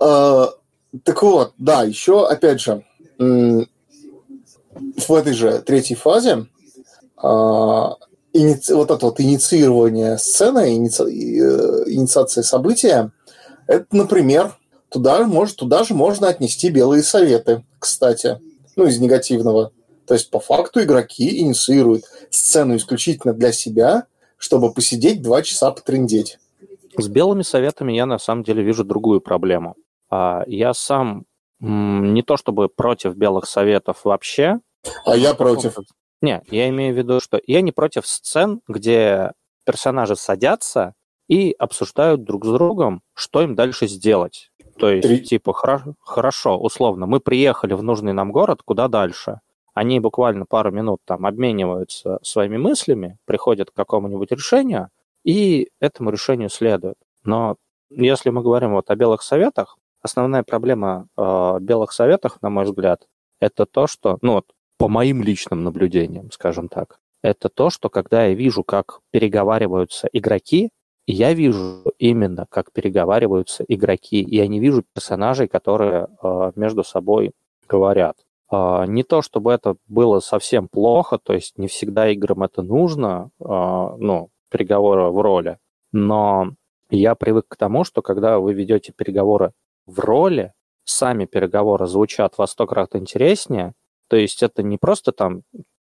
[0.01, 0.47] Э,
[1.03, 2.85] так вот, да, еще, опять же,
[3.19, 6.47] в этой же третьей фазе
[7.17, 7.97] а,
[8.33, 8.75] иници...
[8.75, 11.03] вот это вот инициирование сцены, иници...
[11.03, 13.13] Э, инициация события,
[13.67, 14.57] это, например,
[14.89, 18.41] туда, может, туда же можно отнести белые советы, кстати,
[18.77, 19.73] ну, из негативного.
[20.07, 26.39] То есть, по факту, игроки инициируют сцену исключительно для себя, чтобы посидеть два часа потрындеть.
[26.97, 29.77] С белыми советами я на самом деле вижу другую проблему.
[30.11, 31.25] А, я сам
[31.61, 34.61] не то чтобы против белых советов вообще.
[35.07, 35.79] А я против.
[36.21, 39.33] Не, я имею в виду, что я не против сцен, где
[39.65, 40.95] персонажи садятся
[41.29, 44.51] и обсуждают друг с другом, что им дальше сделать.
[44.79, 45.23] То есть, Три.
[45.23, 45.55] типа,
[46.01, 49.41] хорошо, условно, мы приехали в нужный нам город, куда дальше?
[49.75, 54.89] Они буквально пару минут там обмениваются своими мыслями, приходят к какому-нибудь решению,
[55.25, 56.97] и этому решению следуют.
[57.25, 57.57] Но
[57.91, 63.07] если мы говорим вот о белых советах, основная проблема э, белых советов, на мой взгляд,
[63.41, 64.47] это то, что, ну вот,
[64.79, 70.71] по моим личным наблюдениям, скажем так, это то, что когда я вижу, как переговариваются игроки,
[71.07, 77.33] я вижу именно, как переговариваются игроки, я не вижу персонажей, которые э, между собой
[77.69, 78.17] говорят.
[78.51, 83.31] Э, не то, чтобы это было совсем плохо, то есть не всегда играм это нужно,
[83.41, 85.59] э, ну, переговоры в роли,
[85.93, 86.53] но
[86.91, 89.53] я привык к тому, что когда вы ведете переговоры
[89.87, 90.53] в роли,
[90.85, 93.75] сами переговоры звучат во сто крат интереснее.
[94.09, 95.43] То есть это не просто там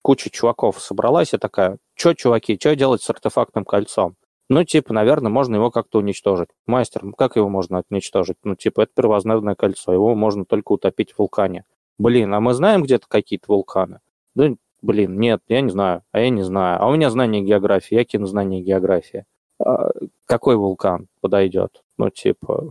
[0.02, 4.16] куча чуваков собралась и такая, что, чуваки, что делать с артефактным кольцом?
[4.48, 6.50] Ну, типа, наверное, можно его как-то уничтожить.
[6.66, 8.36] Мастер, как его можно уничтожить?
[8.44, 11.64] Ну, типа, это первозданное кольцо, его можно только утопить в вулкане.
[12.02, 14.00] Блин, а мы знаем где-то какие-то вулканы?
[14.34, 16.82] Да, блин, нет, я не знаю, а я не знаю.
[16.82, 19.24] А у меня знание географии, я кину знание географии.
[19.64, 19.90] А
[20.26, 21.82] какой вулкан подойдет?
[21.98, 22.70] Ну, типа,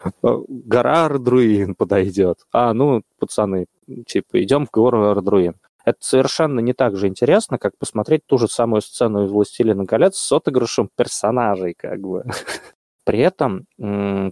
[0.22, 2.38] гора Ардруин подойдет.
[2.52, 3.66] А, ну, пацаны,
[4.06, 5.54] типа, идем в гору Ардруин.
[5.84, 10.16] Это совершенно не так же интересно, как посмотреть ту же самую сцену из «Властелина колец»
[10.16, 12.24] с отыгрышем персонажей, как бы.
[13.04, 13.66] При этом,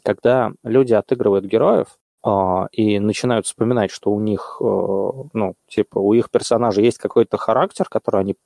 [0.02, 1.96] когда люди отыгрывают героев,
[2.72, 7.86] и начинают вспоминать, что у них, э, ну, типа, у их персонажей есть какой-то характер,
[7.88, 8.36] который они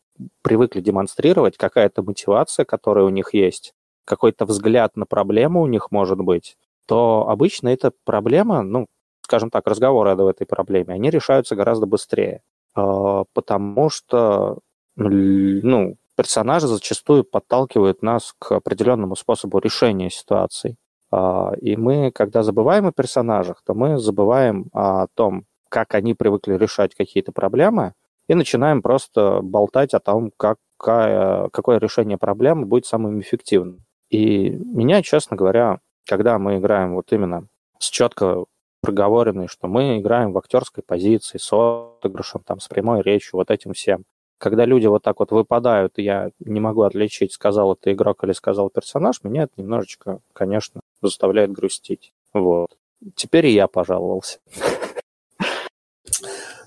[0.42, 6.18] привыкли демонстрировать, какая-то мотивация, которая у них есть, какой-то взгляд на проблему у них может
[6.18, 6.56] быть,
[6.86, 8.86] то обычно эта проблема, ну,
[9.22, 12.42] скажем так, разговоры об этой проблеме, они решаются гораздо быстрее,
[12.74, 14.58] а, потому что,
[14.96, 20.76] ну, персонажи зачастую подталкивают нас к определенному способу решения ситуаций.
[21.16, 26.54] А, и мы, когда забываем о персонажах, то мы забываем о том, как они привыкли
[26.54, 27.92] решать какие-то проблемы,
[28.26, 33.84] и начинаем просто болтать о том, какая, какое решение проблемы будет самым эффективным.
[34.10, 37.46] И меня, честно говоря, когда мы играем вот именно
[37.78, 38.46] с четко
[38.80, 43.72] проговоренной, что мы играем в актерской позиции, с отыгрышем, там, с прямой речью, вот этим
[43.72, 44.02] всем.
[44.38, 48.68] Когда люди вот так вот выпадают, я не могу отличить, сказал это игрок или сказал
[48.68, 52.12] персонаж, меня это немножечко, конечно, заставляет грустить.
[52.32, 52.68] Вот.
[53.14, 54.38] Теперь и я пожаловался.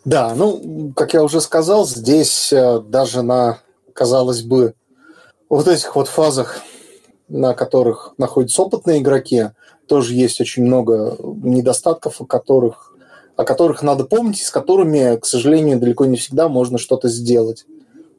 [0.06, 3.60] Да, ну, как я уже сказал, здесь э, даже на,
[3.94, 4.74] казалось бы,
[5.50, 6.62] вот этих вот фазах
[7.28, 9.50] на которых находятся опытные игроки,
[9.88, 12.94] тоже есть очень много недостатков, о которых,
[13.36, 17.66] о которых надо помнить, и с которыми, к сожалению, далеко не всегда можно что-то сделать.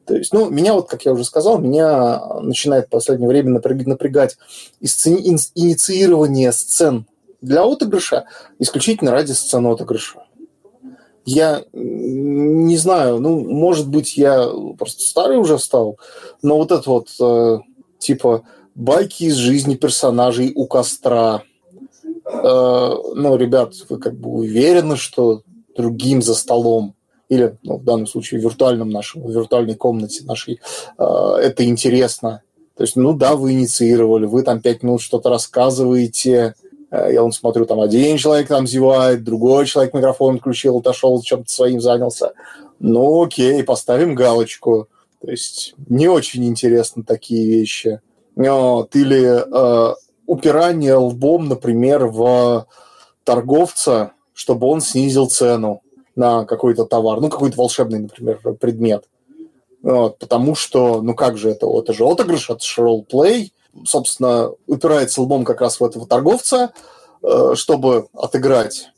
[0.09, 4.39] То есть, ну, меня вот, как я уже сказал, меня начинает в последнее время напрягать
[4.81, 7.05] инициирование сцен
[7.41, 8.25] для отыгрыша
[8.57, 10.23] исключительно ради сцен отыгрыша.
[11.25, 15.99] Я не знаю, ну, может быть, я просто старый уже стал,
[16.41, 17.59] но вот это вот, э,
[17.99, 18.41] типа,
[18.73, 21.43] байки из жизни персонажей у костра.
[22.25, 25.43] Э, ну, ребят, вы как бы уверены, что
[25.77, 26.95] другим за столом
[27.29, 30.59] или, ну, в данном случае, в виртуальном нашем, в виртуальной комнате нашей,
[30.97, 31.03] э,
[31.41, 32.41] это интересно.
[32.75, 36.55] То есть, ну да, вы инициировали, вы там пять минут что-то рассказываете,
[36.91, 41.51] э, я вон смотрю, там один человек там зевает, другой человек микрофон включил, отошел, чем-то
[41.51, 42.33] своим занялся.
[42.79, 44.87] Ну окей, поставим галочку.
[45.21, 48.01] То есть не очень интересны такие вещи.
[48.35, 52.65] Вот, или э, упирание лбом, например, в
[53.23, 55.81] торговца, чтобы он снизил цену
[56.19, 59.05] на какой-то товар, ну, какой-то волшебный, например, предмет.
[59.81, 63.53] Вот, потому что, ну как же это, это же отыгрыш, это же ролл-плей,
[63.85, 66.73] собственно, упирается лбом как раз в этого торговца,
[67.23, 68.89] э, чтобы отыграть,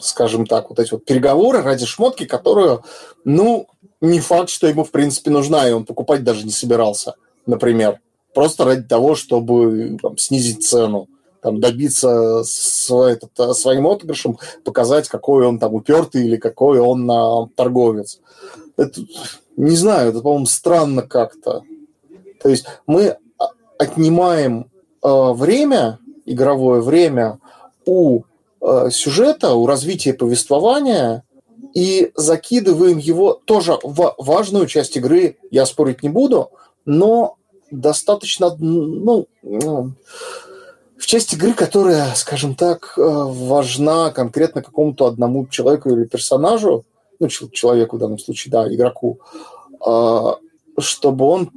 [0.00, 2.82] скажем так, вот эти вот переговоры ради шмотки, которую,
[3.24, 3.66] ну,
[4.00, 8.00] не факт, что ему, в принципе, нужна, и он покупать даже не собирался, например.
[8.34, 11.08] Просто ради того, чтобы там, снизить цену,
[11.42, 17.48] там, добиться свой, этот, своим отыгрышем, показать, какой он там упертый или какой он а,
[17.54, 18.20] торговец.
[18.76, 19.00] Это,
[19.56, 21.62] не знаю, это, по-моему, странно как-то.
[22.42, 23.16] То есть мы
[23.78, 24.70] отнимаем
[25.02, 27.38] э, время, игровое время
[27.86, 28.22] у
[28.60, 31.24] э, сюжета, у развития повествования
[31.74, 36.50] и закидываем его тоже в важную часть игры, я спорить не буду,
[36.84, 37.36] но
[37.70, 39.92] достаточно, ну, ну
[41.00, 46.84] в часть игры, которая, скажем так, э, важна конкретно какому-то одному человеку или персонажу,
[47.18, 49.18] ну, человеку в данном случае, да, игроку,
[49.84, 50.26] э,
[50.78, 51.50] чтобы он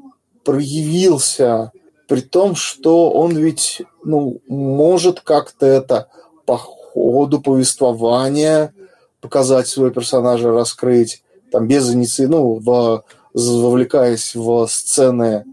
[0.45, 1.73] проявился
[2.07, 6.07] при том, что он ведь ну, может как-то это
[6.45, 8.73] по ходу повествования
[9.19, 13.03] показать своего персонажа, раскрыть, там, без инициативы, ну, в,
[13.33, 15.43] вовлекаясь в сцены,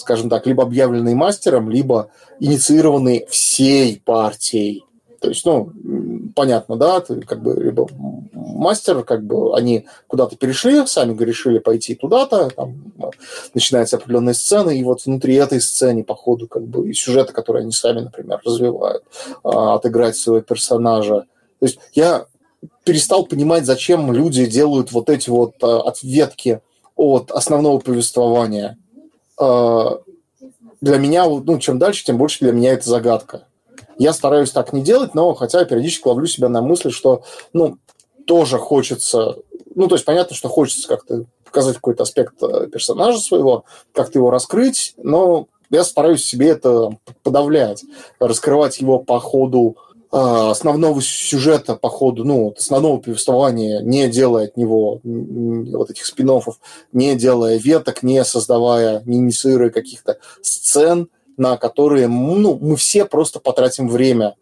[0.00, 4.84] скажем так, либо объявленные мастером, либо инициированные всей партией.
[5.20, 5.70] То есть, ну,
[6.34, 7.86] понятно, да, ты как бы либо
[8.32, 12.92] мастер, как бы они куда-то перешли, сами решили пойти туда-то, там
[13.52, 17.62] начинается определенная сцена, и вот внутри этой сцены, по ходу, как бы, и сюжета, который
[17.62, 19.04] они сами, например, развивают,
[19.44, 21.26] а, отыграть своего персонажа.
[21.58, 22.24] То есть я
[22.84, 26.60] перестал понимать, зачем люди делают вот эти вот а, ответки
[26.96, 28.78] от основного повествования.
[29.40, 30.00] А,
[30.80, 33.46] для меня, ну, чем дальше, тем больше для меня это загадка.
[33.98, 37.22] Я стараюсь так не делать, но хотя периодически ловлю себя на мысли, что,
[37.52, 37.78] ну,
[38.26, 39.36] тоже хочется,
[39.74, 44.30] ну, то есть понятно, что хочется как-то показать какой-то аспект э, персонажа своего, как-то его
[44.30, 46.90] раскрыть, но я стараюсь себе это
[47.22, 47.84] подавлять,
[48.18, 54.56] раскрывать его по ходу э, основного сюжета, по ходу, ну, основного повествования, не делая от
[54.56, 56.30] него вот этих спин
[56.92, 61.08] не делая веток, не создавая, не инициируя каких-то сцен–
[61.40, 64.36] на которые ну, мы все просто потратим время.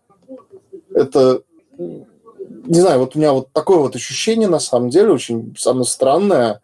[0.92, 1.42] Это,
[1.78, 6.60] не знаю, вот у меня вот такое вот ощущение, на самом деле, очень самое странное.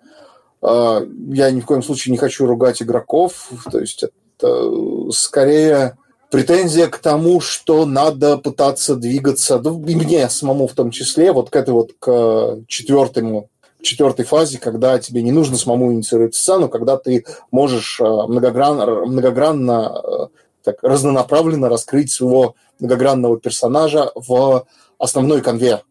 [0.60, 5.98] А, я ни в коем случае не хочу ругать игроков, то есть это скорее
[6.34, 11.48] претензия к тому, что надо пытаться двигаться, ну, и мне самому в том числе, вот
[11.48, 16.96] к этой вот к четвертому четвертой фазе, когда тебе не нужно самому инициировать сцену, когда
[16.96, 20.26] ты можешь э, многогран, многогранно, э,
[20.64, 24.66] так, разнонаправленно раскрыть своего многогранного персонажа в
[24.98, 25.82] основной конве.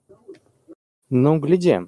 [1.10, 1.80] Ну, гляди.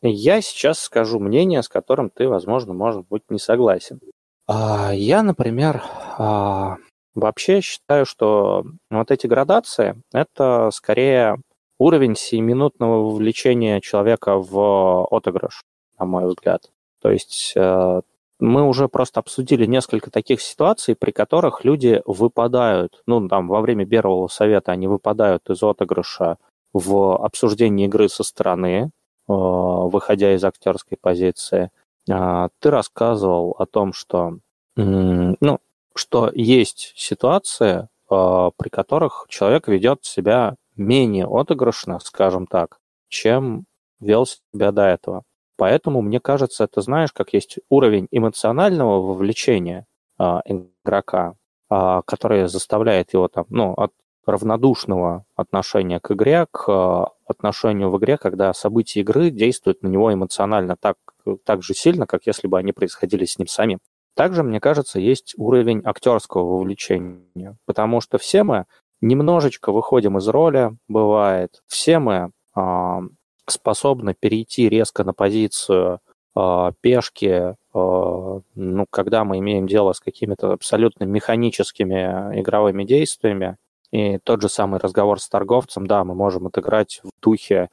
[0.00, 4.00] Я сейчас скажу мнение, с которым ты, возможно, может быть, не согласен.
[4.46, 5.82] А, я, например,
[6.16, 6.76] а,
[7.14, 11.38] вообще считаю, что вот эти градации– это скорее
[11.78, 15.62] уровень сиюминутного вовлечения человека в отыгрыш,
[15.98, 16.70] на мой взгляд.
[17.00, 18.00] То есть э,
[18.38, 23.86] мы уже просто обсудили несколько таких ситуаций, при которых люди выпадают, ну, там, во время
[23.86, 26.38] первого совета они выпадают из отыгрыша
[26.72, 28.90] в обсуждении игры со стороны, э,
[29.26, 31.70] выходя из актерской позиции.
[32.08, 34.38] Э, ты рассказывал о том, что,
[34.76, 35.58] ну,
[35.98, 42.78] что есть ситуации, при которых человек ведет себя менее отыгрышно, скажем так,
[43.08, 43.64] чем
[44.00, 45.22] вел себя до этого.
[45.56, 49.86] Поэтому, мне кажется, это, знаешь, как есть уровень эмоционального вовлечения
[50.18, 51.34] а, игрока,
[51.68, 53.92] а, который заставляет его там, ну, от
[54.24, 60.12] равнодушного отношения к игре к а, отношению в игре, когда события игры действуют на него
[60.12, 60.96] эмоционально так,
[61.44, 63.78] так же сильно, как если бы они происходили с ним самим.
[64.14, 68.66] Также, мне кажется, есть уровень актерского вовлечения, потому что все мы
[69.00, 71.62] немножечко выходим из роли, бывает.
[71.66, 73.00] Все мы э,
[73.46, 76.00] способны перейти резко на позицию
[76.36, 83.56] э, пешки, э, ну, когда мы имеем дело с какими-то абсолютно механическими игровыми действиями.
[83.90, 87.68] И тот же самый разговор с торговцем, да, мы можем отыграть в духе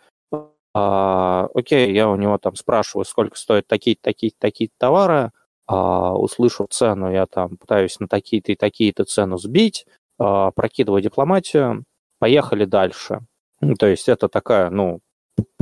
[0.73, 5.31] а, окей, я у него там спрашиваю, сколько стоят такие-то, такие-то, такие товары,
[5.71, 9.85] а, услышу цену, я там пытаюсь на такие-то и такие-то цену сбить,
[10.17, 11.83] а, прокидывая дипломатию,
[12.17, 13.19] поехали дальше.
[13.77, 14.99] То есть это такая, ну,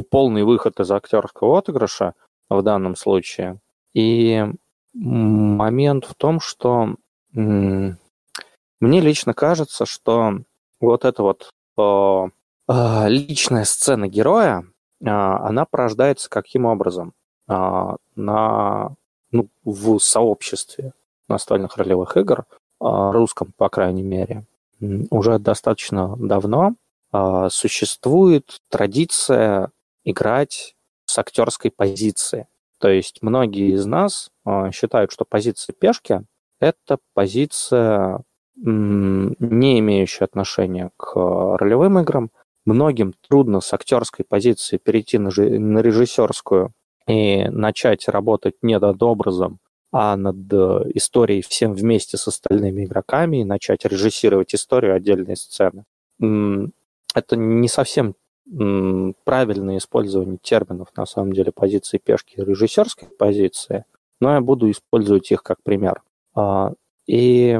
[0.10, 2.14] полный выход из актерского отыгрыша
[2.50, 3.60] в данном случае.
[3.94, 4.46] И
[4.94, 6.96] момент в том, что
[7.34, 7.98] мне
[8.80, 10.40] лично кажется, что
[10.80, 14.64] вот это вот а, личная сцена героя,
[15.04, 17.14] она порождается каким образом?
[17.46, 17.98] На,
[19.32, 20.94] ну, в сообществе
[21.28, 22.46] настольных ролевых игр,
[22.80, 24.46] русском, по крайней мере,
[25.10, 26.76] уже достаточно давно
[27.50, 29.72] существует традиция
[30.04, 30.76] играть
[31.06, 32.48] с актерской позиции.
[32.80, 34.30] То есть многие из нас
[34.72, 36.22] считают, что позиция пешки–
[36.60, 38.22] это позиция,
[38.56, 42.30] не имеющая отношения к ролевым играм,
[42.66, 45.30] многим трудно с актерской позиции перейти на
[45.80, 46.72] режиссерскую
[47.08, 49.60] и начать работать не над образом,
[49.92, 55.86] а над э, историей всем вместе с остальными игроками и начать режиссировать историю отдельной сцены.
[56.20, 58.16] Это не совсем
[59.26, 63.86] правильное использование терминов, на самом деле, позиции пешки и режиссерской позиции,
[64.22, 66.02] но я буду использовать их как пример.
[66.34, 66.74] А,
[67.08, 67.60] и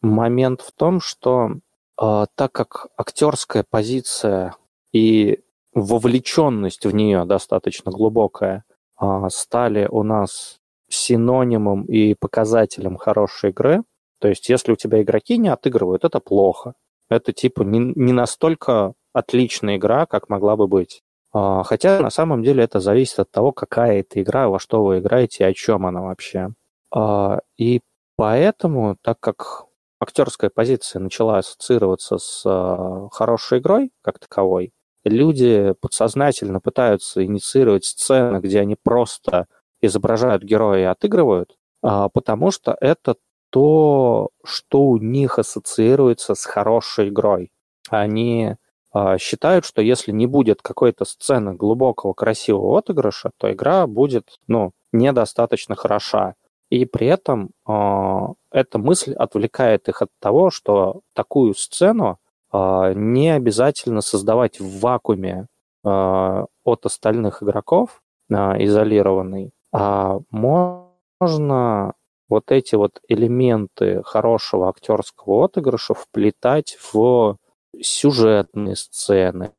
[0.00, 1.52] момент в том, что
[1.96, 4.54] а, так как актерская позиция
[4.92, 5.40] и
[5.74, 8.64] вовлеченность в нее достаточно глубокая
[9.28, 13.82] стали у нас синонимом и показателем хорошей игры,
[14.20, 16.74] то есть если у тебя игроки не отыгрывают, это плохо.
[17.08, 21.02] Это типа не, не настолько отличная игра, как могла бы быть.
[21.32, 24.98] А, хотя на самом деле это зависит от того, какая это игра, во что вы
[24.98, 26.50] играете и о чем она вообще.
[27.58, 27.80] И
[28.16, 29.66] поэтому, так как
[30.00, 32.42] актерская позиция начала ассоциироваться с
[33.12, 34.72] хорошей игрой как таковой,
[35.08, 39.46] люди подсознательно пытаются инициировать сцены, где они просто
[39.80, 43.16] изображают героя и отыгрывают, э, потому что это
[43.50, 47.50] то, что у них ассоциируется с хорошей игрой.
[47.88, 48.56] Они
[48.94, 54.72] э, считают, что если не будет какой-то сцены глубокого, красивого отыгрыша, то игра будет, ну,
[54.92, 56.34] недостаточно хороша.
[56.70, 58.18] И при этом э,
[58.52, 62.18] эта мысль отвлекает их от того, что такую сцену
[62.52, 65.46] не обязательно создавать в вакууме
[65.84, 71.94] э, от остальных игроков, э, изолированный, а можно
[72.28, 77.36] вот эти вот элементы хорошего актерского отыгрыша вплетать в
[77.80, 79.52] сюжетные сцены,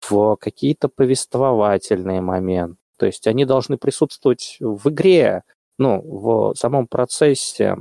[0.00, 2.76] в какие-то повествовательные моменты.
[2.98, 5.42] То есть они должны присутствовать в игре,
[5.78, 7.76] ну, в самом процессе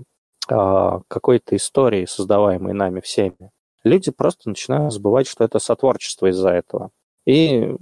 [0.49, 3.51] э, какой-то истории, создаваемой нами всеми,
[3.83, 6.91] люди просто начинают забывать, что это сотворчество из-за этого.
[7.25, 7.75] И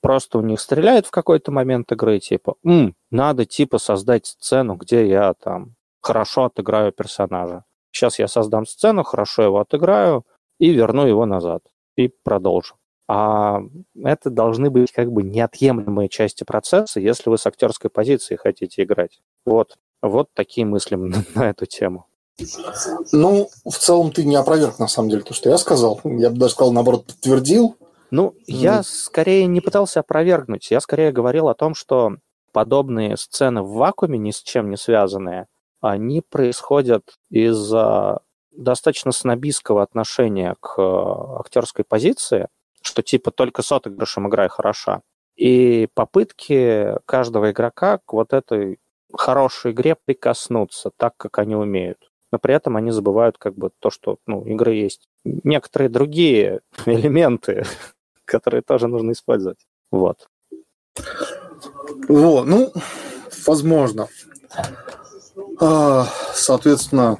[0.00, 5.06] просто у них стреляет в какой-то момент игры, типа, М, надо типа создать сцену, где
[5.08, 7.64] я там хорошо отыграю персонажа.
[7.90, 10.24] Сейчас я создам сцену, хорошо его отыграю
[10.58, 11.62] и верну его назад.
[11.96, 12.76] И продолжу.
[13.08, 13.60] А
[14.02, 19.20] это должны быть как бы неотъемлемые части процесса, если вы с актерской позиции хотите играть.
[19.44, 20.96] Вот, вот такие мысли
[21.34, 22.06] на эту тему.
[23.12, 26.00] Ну, в целом ты не опроверг, на самом деле, то, что я сказал.
[26.04, 27.76] Я бы даже сказал, наоборот, подтвердил.
[28.10, 30.70] Ну, я скорее не пытался опровергнуть.
[30.70, 32.16] Я скорее говорил о том, что
[32.52, 35.46] подобные сцены в вакууме, ни с чем не связанные,
[35.80, 38.20] они происходят из-за
[38.52, 42.48] достаточно снобистского отношения к э, актерской позиции,
[42.80, 45.02] что типа только с отыгрышем играй хороша.
[45.36, 48.78] И попытки каждого игрока к вот этой
[49.12, 52.05] хорошей игре прикоснуться так, как они умеют.
[52.36, 57.64] Но при этом они забывают как бы то, что ну, игры есть некоторые другие элементы,
[58.26, 59.66] которые тоже нужно использовать.
[59.90, 60.28] Вот.
[62.08, 62.74] Вот, ну,
[63.46, 64.08] возможно.
[65.58, 67.16] А, соответственно,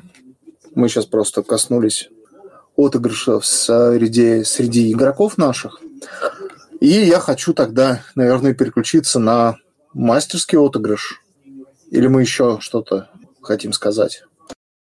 [0.75, 2.11] мы сейчас просто коснулись
[2.77, 5.81] отыгрыша среди, среди игроков наших.
[6.79, 9.57] И я хочу тогда, наверное, переключиться на
[9.95, 11.23] мастерский отыгрыш.
[11.91, 13.09] Или мы еще что-то
[13.41, 14.25] хотим сказать?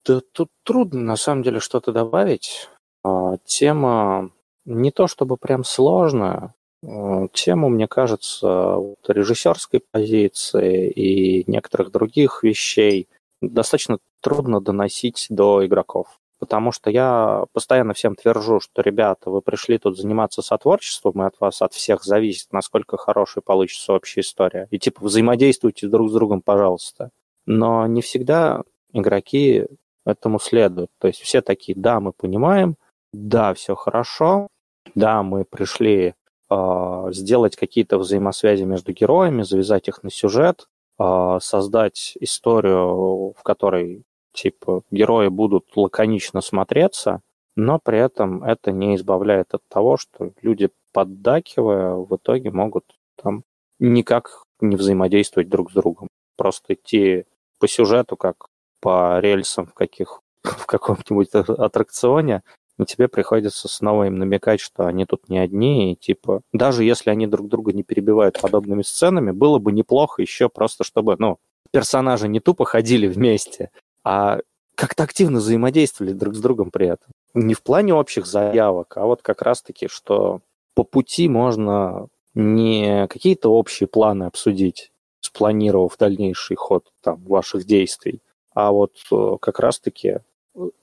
[0.10, 2.68] Да тут трудно, на самом деле, что-то добавить.
[3.04, 4.32] А, тема
[4.66, 6.56] не то чтобы прям сложная.
[6.84, 13.08] А, тему, мне кажется, вот, режиссерской позиции и некоторых других вещей
[13.40, 19.78] достаточно трудно доносить до игроков потому что я постоянно всем твержу, что, ребята, вы пришли
[19.78, 24.70] тут заниматься сотворчеством, и от вас, от всех зависит, насколько хорошей получится общая история.
[24.72, 27.10] И типа взаимодействуйте друг с другом, пожалуйста.
[27.46, 29.66] Но не всегда игроки
[30.10, 30.92] этому следуют.
[31.00, 32.76] То есть все такие, да, мы понимаем,
[33.14, 34.48] да, все хорошо,
[34.96, 36.14] да, мы пришли
[36.50, 40.68] э, сделать какие-то взаимосвязи между героями, завязать их на сюжет,
[41.00, 44.04] э, создать историю, в которой
[44.34, 47.22] типа герои будут лаконично смотреться,
[47.56, 52.86] но при этом это не избавляет от того, что люди, поддакивая, в итоге могут
[53.22, 53.44] там
[53.80, 56.08] никак не взаимодействовать друг с другом.
[56.38, 57.26] Просто идти
[57.60, 58.48] по сюжету, как
[58.80, 62.44] по рельсам в, каких, в каком-нибудь аттракционе,
[62.80, 67.10] и тебе приходится снова им намекать, что они тут не одни, и типа, даже если
[67.10, 71.38] они друг друга не перебивают подобными сценами, было бы неплохо еще просто, чтобы, ну,
[71.72, 73.72] персонажи не тупо ходили вместе,
[74.04, 74.40] а
[74.76, 77.12] как-то активно взаимодействовали друг с другом при этом.
[77.34, 80.40] Не в плане общих заявок, а вот как раз-таки, что
[80.74, 88.22] по пути можно не какие-то общие планы обсудить, спланировав дальнейший ход там, ваших действий,
[88.54, 90.20] а вот э, как раз-таки,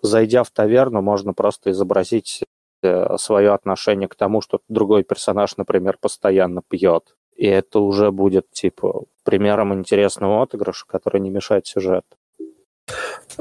[0.03, 2.45] зайдя в таверну, можно просто изобразить
[2.83, 7.17] э, свое отношение к тому, что другой персонаж, например, постоянно пьет.
[7.37, 12.17] И это уже будет, типа, примером интересного отыгрыша, который не мешает сюжету.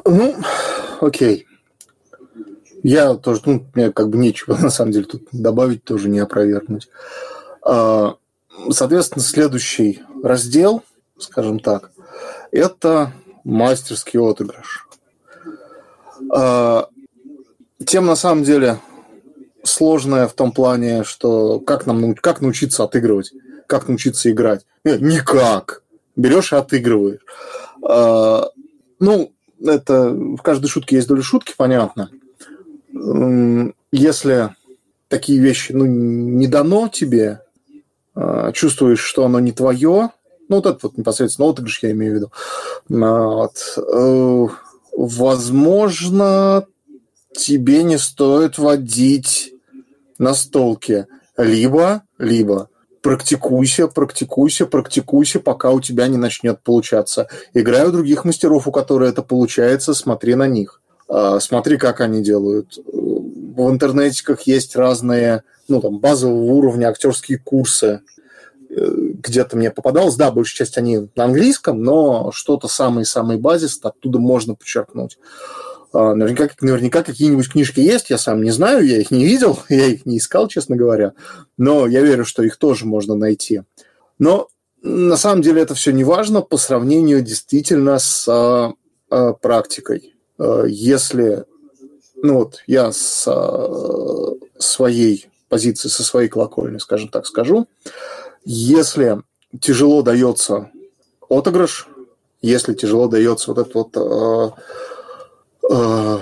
[0.04, 0.36] Ну,
[1.00, 1.46] окей.
[2.84, 6.90] Я тоже, ну, мне как бы нечего, на самом деле, тут добавить, тоже не опровергнуть.
[7.62, 8.18] А,
[8.70, 10.84] соответственно, следующий раздел,
[11.18, 11.92] скажем так,
[12.52, 13.12] это
[13.46, 14.88] мастерский отыгрыш.
[16.32, 16.90] А,
[17.86, 18.80] тем, на самом деле,
[19.64, 23.32] сложная в том плане, что как нам как научиться отыгрывать,
[23.68, 24.66] как научиться играть.
[24.84, 25.84] Никак.
[26.16, 27.22] Берешь и отыгрываешь.
[27.88, 28.50] А,
[29.00, 29.32] ну,
[29.64, 32.10] это в каждой шутке есть доля шутки, понятно.
[33.92, 34.56] Если
[35.08, 37.42] такие вещи ну, не дано тебе,
[38.16, 40.10] а, чувствуешь, что оно не твое,
[40.50, 42.32] ну, вот это вот непосредственно отыгрыш я имею в виду,
[42.90, 44.48] вот, э,
[44.96, 46.66] возможно,
[47.36, 49.54] тебе не стоит водить
[50.18, 51.08] на столке.
[51.38, 52.70] Либо, либо
[53.06, 57.28] практикуйся, практикуйся, практикуйся, пока у тебя не начнет получаться.
[57.54, 60.82] Играй у других мастеров, у которых это получается, смотри на них.
[61.08, 62.80] А, смотри, как они делают.
[62.84, 68.02] В интернете есть разные, ну, там, базового уровня актерские курсы.
[68.76, 74.56] Где-то мне попадалось, да, большая часть они на английском, но что-то самое-самое базис оттуда можно
[74.56, 75.18] подчеркнуть.
[75.96, 79.86] А, наверняка, наверняка какие-нибудь книжки есть, я сам не знаю, я их не видел, я
[79.86, 81.14] их не искал, честно говоря,
[81.58, 83.62] но я верю, что их тоже можно найти.
[84.20, 84.50] Но
[84.82, 88.74] на самом деле это все не важно по сравнению действительно с а,
[89.10, 90.16] а, практикой.
[90.38, 91.46] А, если,
[92.22, 97.68] ну вот я с а, своей позиции, со своей колокольни, скажем так, скажу,
[98.46, 99.22] если
[99.60, 100.72] тяжело дается
[101.28, 101.88] отыгрыш,
[102.42, 104.54] если тяжело дается вот этот вот а,
[105.70, 106.20] Э,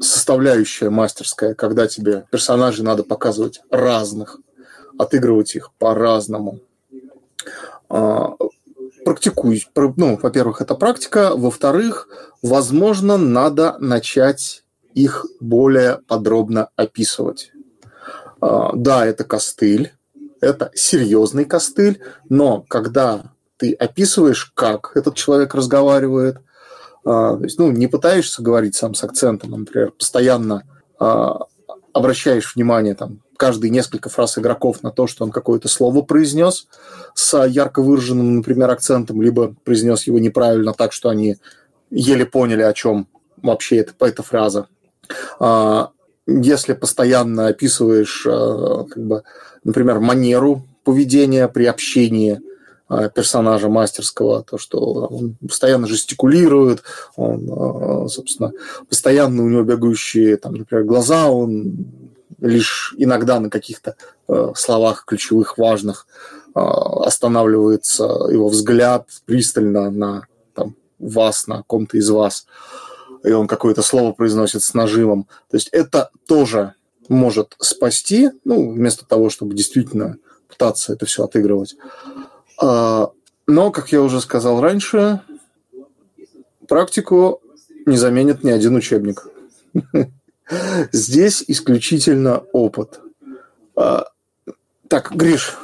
[0.00, 4.38] составляющая мастерская, когда тебе персонажей надо показывать разных,
[4.98, 6.60] отыгрывать их по-разному.
[7.88, 8.36] А,
[9.04, 9.66] практикуй.
[9.74, 11.32] Ну, во-первых, это практика.
[11.34, 12.08] Во-вторых,
[12.42, 14.62] возможно, надо начать
[14.94, 17.52] их более подробно описывать.
[18.40, 19.94] А, да, это костыль,
[20.40, 26.38] это серьезный костыль, но когда ты описываешь, как этот человек разговаривает,
[27.04, 30.64] а, то есть, ну, не пытаешься говорить сам с акцентом, например, постоянно
[30.98, 31.46] а,
[31.92, 36.66] обращаешь внимание там каждые несколько фраз игроков на то, что он какое-то слово произнес
[37.14, 41.36] с ярко выраженным, например, акцентом, либо произнес его неправильно так, что они
[41.90, 43.08] еле поняли, о чем
[43.42, 44.66] вообще эта, эта фраза.
[46.28, 49.22] Если постоянно описываешь, как бы,
[49.64, 52.40] например, манеру поведения при общении–
[52.90, 56.82] Э, персонажа мастерского, то, что он постоянно жестикулирует,
[57.16, 58.52] он, э, собственно,
[58.88, 61.86] постоянно у него бегающие, там, например, глаза, он
[62.40, 63.96] лишь иногда на каких-то
[64.28, 66.06] э, словах ключевых, важных
[66.54, 72.46] останавливается его взгляд пристально на там, вас, на ком-то из вас,
[73.24, 75.24] и он какое-то слово произносит с нажимом.
[75.50, 76.74] То есть это тоже
[77.08, 81.76] может спасти, ну, вместо того, чтобы действительно пытаться это все отыгрывать.
[82.60, 83.10] А,
[83.46, 85.20] но, как я уже сказал раньше,
[86.66, 87.40] практику
[87.86, 89.26] не заменит ни один учебник.
[90.92, 93.00] Здесь исключительно опыт.
[93.76, 94.06] А,
[94.88, 95.56] так, Гриш,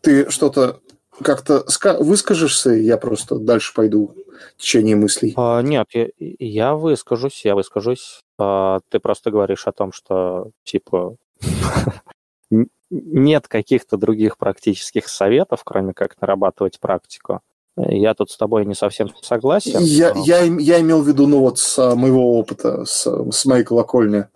[0.00, 0.80] ты что-то
[1.22, 1.64] как-то
[2.00, 4.14] выскажешься, я просто дальше пойду
[4.56, 5.34] течение мыслей.
[5.36, 8.20] А, нет, я, я выскажусь, я выскажусь.
[8.38, 11.16] А, ты просто говоришь о том, что типа
[12.90, 17.40] нет каких-то других практических советов, кроме как нарабатывать практику.
[17.76, 19.78] Я тут с тобой не совсем согласен.
[19.80, 20.24] Я, но...
[20.24, 24.26] я, я имел в виду, ну вот с а, моего опыта, с, с моей колокольни,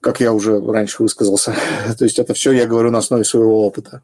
[0.00, 1.54] как я уже раньше высказался.
[1.98, 4.02] То есть это все я говорю на основе своего опыта.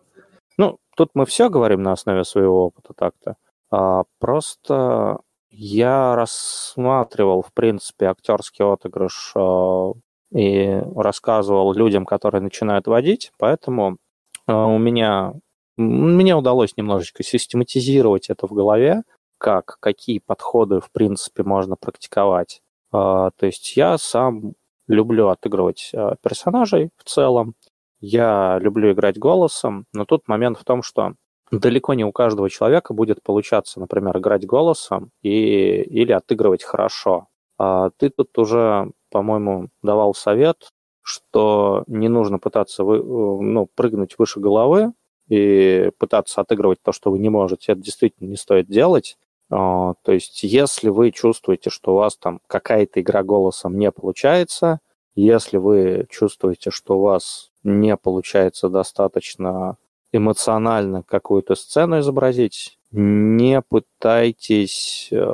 [0.56, 3.36] Ну, тут мы все говорим на основе своего опыта так-то.
[3.74, 5.18] А, просто
[5.50, 9.92] я рассматривал, в принципе, актерский отыгрыш а,
[10.32, 13.98] и рассказывал людям, которые начинают водить, поэтому
[14.46, 15.32] э, у меня
[15.76, 19.02] мне удалось немножечко систематизировать это в голове,
[19.38, 22.60] как, какие подходы, в принципе, можно практиковать.
[22.92, 24.54] То есть я сам
[24.86, 27.54] люблю отыгрывать персонажей в целом,
[28.00, 31.14] я люблю играть голосом, но тут момент в том, что
[31.50, 37.28] далеко не у каждого человека будет получаться, например, играть голосом и, или отыгрывать хорошо.
[37.58, 40.70] А ты тут уже, по-моему, давал совет,
[41.02, 44.92] что не нужно пытаться вы, ну, прыгнуть выше головы
[45.28, 47.72] и пытаться отыгрывать то, что вы не можете.
[47.72, 49.16] Это действительно не стоит делать.
[49.50, 54.80] А, то есть, если вы чувствуете, что у вас там какая-то игра голосом не получается,
[55.14, 59.76] если вы чувствуете, что у вас не получается достаточно
[60.14, 65.26] эмоционально какую-то сцену изобразить, не пытайтесь, э,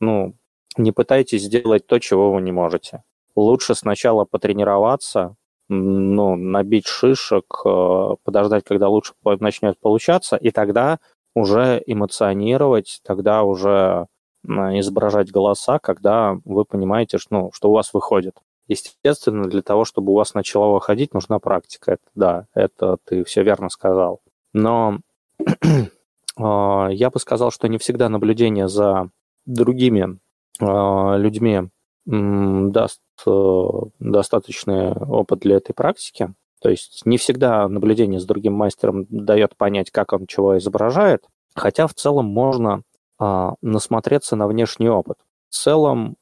[0.00, 0.34] ну,
[0.76, 3.02] не пытайтесь сделать то, чего вы не можете.
[3.36, 5.36] Лучше сначала потренироваться,
[5.68, 10.98] ну, набить шишек, э, подождать, когда лучше начнет получаться, и тогда
[11.34, 14.06] уже эмоционировать, тогда уже
[14.42, 18.36] изображать голоса, когда вы понимаете, что, ну, что у вас выходит.
[18.70, 21.94] Естественно, для того, чтобы у вас начала выходить, нужна практика.
[21.94, 24.20] Это, да, это ты все верно сказал.
[24.52, 25.00] Но
[26.38, 29.10] а, я бы сказал, что не всегда наблюдение за
[29.44, 30.20] другими
[30.60, 31.62] а, людьми
[32.06, 33.66] даст э,
[33.98, 36.32] достаточный опыт для этой практики.
[36.62, 41.24] То есть не всегда наблюдение с другим мастером дает понять, как он чего изображает,
[41.56, 42.82] хотя в целом можно
[43.18, 45.18] а, насмотреться на внешний опыт.
[45.48, 46.16] В целом,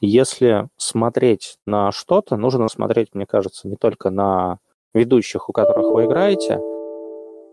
[0.00, 4.58] если смотреть на что-то, нужно смотреть, мне кажется, не только на
[4.94, 6.60] ведущих, у которых вы играете,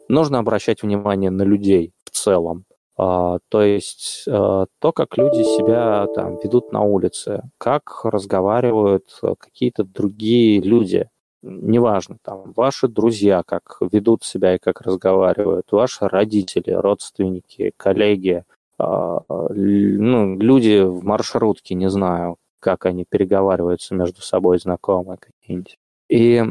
[0.08, 2.66] нужно обращать внимание на людей в целом.
[2.96, 9.84] А, то есть а, то, как люди себя там ведут на улице, как разговаривают какие-то
[9.84, 11.10] другие люди,
[11.42, 18.53] неважно, там, ваши друзья, как ведут себя и как разговаривают, ваши родители, родственники, коллеги, а,
[19.50, 25.78] ну, люди в маршрутке, не знаю, как они переговариваются между собой, знакомые какие-нибудь.
[26.10, 26.44] И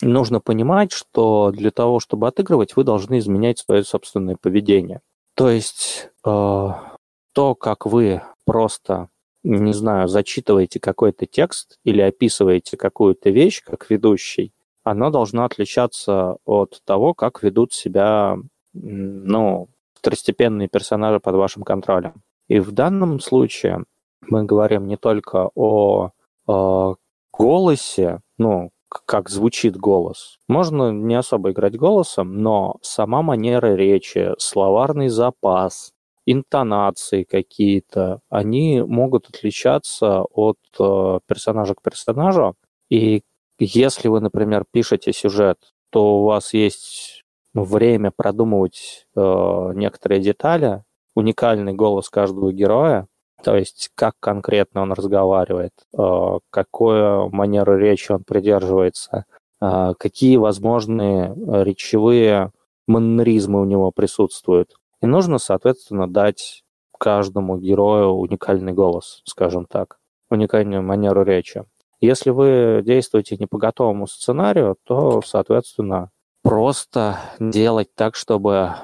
[0.00, 5.00] нужно понимать, что для того, чтобы отыгрывать, вы должны изменять свое собственное поведение.
[5.34, 9.08] То есть э, то, как вы просто
[9.44, 16.80] не знаю, зачитываете какой-то текст или описываете какую-то вещь как ведущий, оно должно отличаться от
[16.84, 18.36] того, как ведут себя,
[18.72, 19.68] ну,
[19.98, 22.22] второстепенные персонажи под вашим контролем.
[22.48, 23.84] И в данном случае
[24.22, 26.10] мы говорим не только о,
[26.46, 26.94] о
[27.32, 28.70] голосе, ну,
[29.06, 30.38] как звучит голос.
[30.48, 35.92] Можно не особо играть голосом, но сама манера речи, словарный запас,
[36.26, 42.54] интонации какие-то, они могут отличаться от э, персонажа к персонажу.
[42.90, 43.22] И
[43.58, 45.58] если вы, например, пишете сюжет,
[45.90, 47.17] то у вас есть
[47.54, 50.82] время продумывать э, некоторые детали,
[51.14, 53.06] уникальный голос каждого героя,
[53.42, 59.24] то есть как конкретно он разговаривает, э, какую манеру речи он придерживается,
[59.60, 61.34] э, какие возможные
[61.64, 62.52] речевые
[62.86, 64.74] маннеризмы у него присутствуют.
[65.00, 66.64] И нужно, соответственно, дать
[66.98, 69.98] каждому герою уникальный голос, скажем так,
[70.30, 71.64] уникальную манеру речи.
[72.00, 76.10] Если вы действуете не по готовому сценарию, то, соответственно,
[76.48, 78.74] просто делать так, чтобы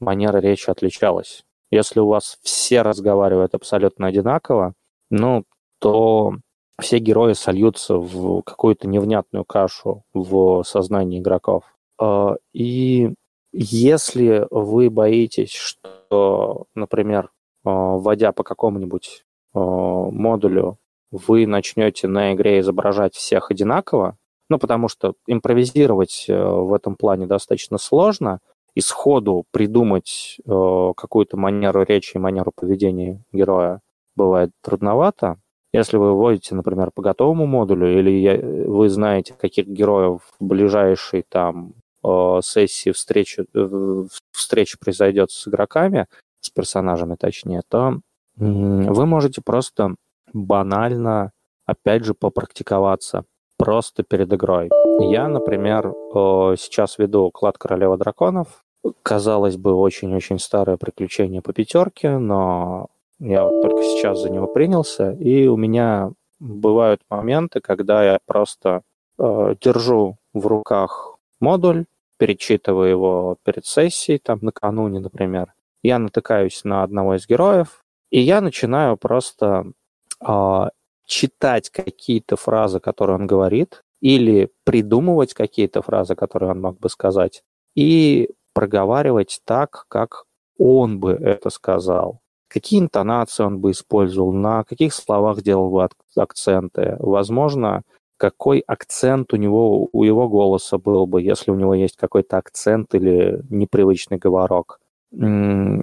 [0.00, 1.44] манера речи отличалась.
[1.70, 4.74] Если у вас все разговаривают абсолютно одинаково,
[5.10, 5.44] ну,
[5.78, 6.34] то
[6.80, 11.62] все герои сольются в какую-то невнятную кашу в сознании игроков.
[12.00, 13.14] А, и
[13.52, 17.28] если вы боитесь, что, например, э,
[17.64, 20.78] вводя по какому-нибудь э, модулю,
[21.12, 24.16] вы начнете на игре изображать всех одинаково,
[24.48, 28.40] ну, потому что импровизировать э, в этом плане достаточно сложно,
[28.74, 33.80] и сходу придумать какую-то манеру речи и манеру поведения героя
[34.16, 35.36] бывает трудновато.
[35.72, 41.74] Если вы вводите, например, по готовому модулю, или вы знаете, каких героев в ближайший там
[42.04, 46.06] Э, сессии встречи, э, встреча произойдет с игроками,
[46.40, 48.00] с персонажами точнее, то
[48.36, 49.94] вы можете просто
[50.32, 51.30] банально,
[51.64, 53.24] опять же, попрактиковаться
[53.56, 54.70] просто перед игрой.
[55.00, 58.64] Я, например, э, сейчас веду клад Королева Драконов.
[59.02, 62.88] Казалось бы, очень-очень старое приключение по пятерке, но
[63.18, 68.82] я вот только сейчас за него принялся, и у меня бывают моменты, когда я просто
[69.18, 71.86] э, держу в руках модуль,
[72.18, 78.40] перечитываю его перед сессией, там, накануне, например, я натыкаюсь на одного из героев, и я
[78.40, 79.72] начинаю просто
[80.20, 80.68] э,
[81.06, 87.42] читать какие-то фразы, которые он говорит, или придумывать какие-то фразы, которые он мог бы сказать,
[87.74, 90.24] и проговаривать так, как
[90.58, 92.20] он бы это сказал.
[92.48, 97.82] какие интонации он бы использовал, на каких словах делал бы акценты, возможно,
[98.16, 102.94] какой акцент у него, у его голоса был бы, если у него есть какой-то акцент
[102.94, 104.78] или непривычный говорок.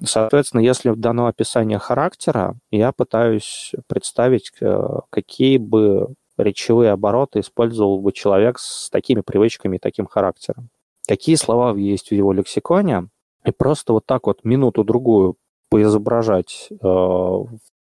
[0.03, 4.79] Соответственно, если дано описание характера, я пытаюсь представить, э,
[5.09, 10.69] какие бы речевые обороты использовал бы человек с такими привычками и таким характером.
[11.07, 13.07] Какие слова есть в его лексиконе,
[13.45, 15.35] и просто вот так вот минуту-другую
[15.69, 17.39] поизображать э,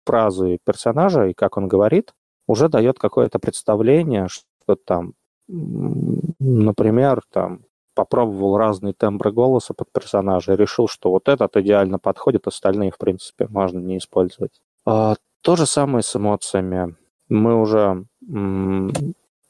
[0.04, 2.12] фразы персонажа и как он говорит,
[2.46, 5.14] уже дает какое-то представление, что там,
[5.48, 7.60] например, там
[7.94, 12.98] попробовал разные тембры голоса под персонажа и решил, что вот этот идеально подходит, остальные, в
[12.98, 14.60] принципе, можно не использовать.
[14.84, 16.96] А, то же самое с эмоциями.
[17.28, 18.04] Мы уже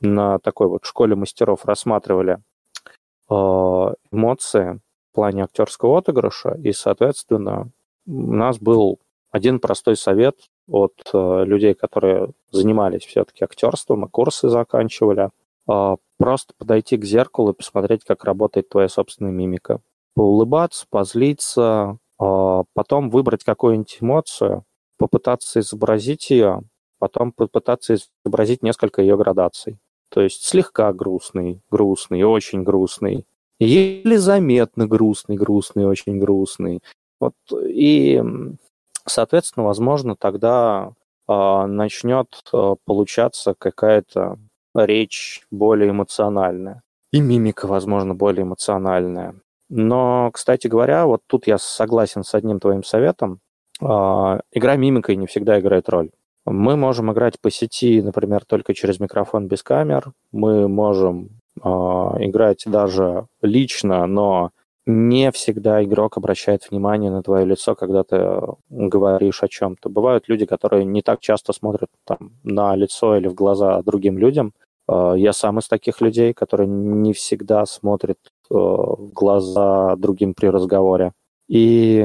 [0.00, 2.38] на такой вот школе мастеров рассматривали
[3.28, 4.80] а, эмоции
[5.10, 7.70] в плане актерского отыгрыша, и, соответственно,
[8.06, 8.98] у нас был
[9.30, 10.36] один простой совет
[10.68, 15.30] от э, людей, которые занимались все-таки актерством и курсы заканчивали.
[16.22, 19.80] Просто подойти к зеркалу и посмотреть, как работает твоя собственная мимика.
[20.14, 24.64] Поулыбаться, позлиться, э, потом выбрать какую-нибудь эмоцию,
[24.98, 26.62] попытаться изобразить ее,
[26.98, 29.78] потом попытаться изобразить несколько ее градаций.
[30.10, 33.26] То есть слегка грустный, грустный, очень грустный,
[33.58, 36.82] еле заметно грустный, грустный, очень грустный.
[37.18, 37.34] Вот,
[37.66, 38.22] и
[39.06, 40.92] Соответственно, возможно, тогда
[41.28, 44.38] э, начнет э, получаться какая-то
[44.74, 46.82] речь более эмоциональная.
[47.12, 49.34] И мимика, возможно, более эмоциональная.
[49.68, 53.40] Но, кстати говоря, вот тут я согласен с одним твоим советом.
[53.80, 56.10] Э, игра мимикой не всегда играет роль.
[56.44, 60.12] Мы можем играть по сети, например, только через микрофон без камер.
[60.32, 64.50] Мы можем э, играть даже лично, но
[64.86, 69.88] не всегда игрок обращает внимание на твое лицо, когда ты говоришь о чем-то.
[69.88, 74.54] Бывают люди, которые не так часто смотрят там, на лицо или в глаза другим людям.
[74.88, 78.18] Э, я сам из таких людей, которые не всегда смотрят
[78.50, 81.12] э, в глаза другим при разговоре.
[81.48, 82.04] И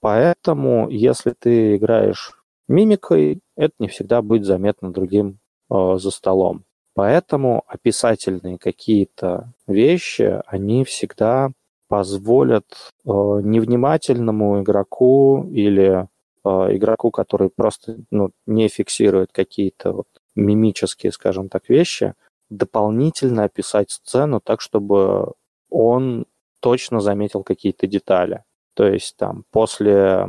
[0.00, 2.32] поэтому, если ты играешь
[2.68, 5.38] мимикой, это не всегда будет заметно другим
[5.70, 6.64] э, за столом.
[6.94, 11.50] Поэтому описательные какие-то вещи, они всегда
[11.92, 12.64] позволят
[13.04, 16.08] э, невнимательному игроку или
[16.42, 22.14] э, игроку, который просто ну, не фиксирует какие-то вот мимические, скажем так, вещи,
[22.48, 25.34] дополнительно описать сцену так, чтобы
[25.68, 26.24] он
[26.60, 28.42] точно заметил какие-то детали.
[28.74, 30.28] То есть там после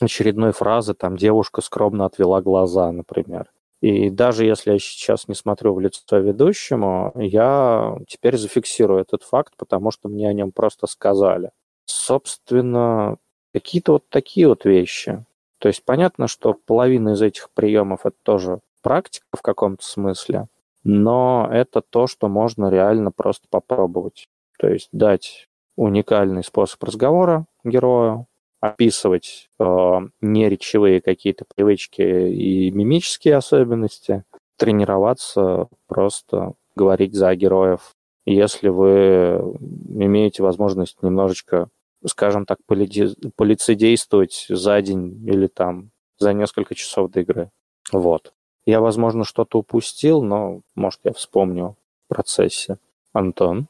[0.00, 3.52] очередной фразы там девушка скромно отвела глаза, например.
[3.82, 9.54] И даже если я сейчас не смотрю в лицо ведущему, я теперь зафиксирую этот факт,
[9.56, 11.50] потому что мне о нем просто сказали.
[11.84, 13.16] Собственно,
[13.52, 15.24] какие-то вот такие вот вещи.
[15.58, 20.46] То есть понятно, что половина из этих приемов это тоже практика в каком-то смысле,
[20.84, 24.28] но это то, что можно реально просто попробовать.
[24.60, 28.26] То есть дать уникальный способ разговора герою,
[28.62, 34.22] описывать э, неречевые какие-то привычки и мимические особенности,
[34.56, 37.90] тренироваться, просто говорить за героев.
[38.24, 39.58] Если вы
[39.88, 41.68] имеете возможность немножечко,
[42.06, 47.50] скажем так, полицействовать за день или там за несколько часов до игры.
[47.90, 48.32] Вот.
[48.64, 52.78] Я, возможно, что-то упустил, но, может, я вспомню в процессе.
[53.12, 53.66] Антон?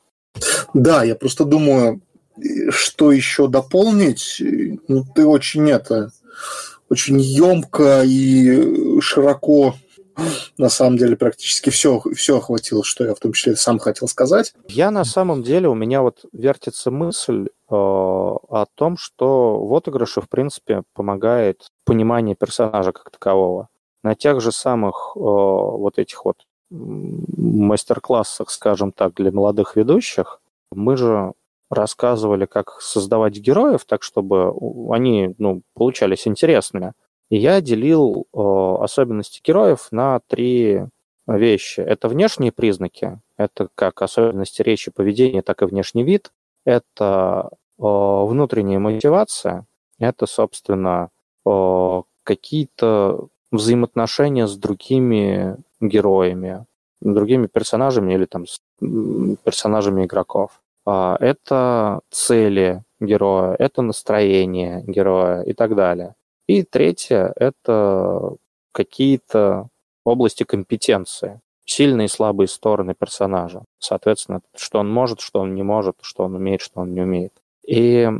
[0.74, 2.02] Да, я просто думаю,
[2.70, 4.42] что еще дополнить?
[4.88, 6.10] Ну, ты очень это
[6.88, 9.74] очень емко и широко
[10.58, 14.52] на самом деле практически все, все охватило, что я в том числе сам хотел сказать.
[14.68, 20.20] Я на самом деле, у меня вот вертится мысль э, о том, что в отыгрыше,
[20.20, 23.68] в принципе, помогает понимание персонажа как такового.
[24.02, 26.36] На тех же самых э, вот этих вот
[26.70, 30.40] мастер-классах, скажем так, для молодых ведущих,
[30.70, 31.32] мы же
[31.72, 34.52] рассказывали, как создавать героев так, чтобы
[34.94, 36.92] они ну, получались интересными.
[37.30, 38.38] И я делил э,
[38.82, 40.82] особенности героев на три
[41.26, 41.80] вещи.
[41.80, 46.30] Это внешние признаки, это как особенности речи, поведения, так и внешний вид.
[46.64, 49.66] Это э, внутренняя мотивация,
[49.98, 51.08] это, собственно,
[51.46, 56.66] э, какие-то взаимоотношения с другими героями,
[57.00, 58.60] другими персонажами или там с
[59.44, 60.61] персонажами игроков.
[60.84, 66.14] А, это цели героя, это настроение героя и так далее.
[66.46, 68.36] И третье– это
[68.72, 69.68] какие-то
[70.04, 73.62] области компетенции, сильные и слабые стороны персонажа.
[73.78, 77.32] Соответственно, что он может, что он не может, что он умеет, что он не умеет.
[77.66, 78.10] И,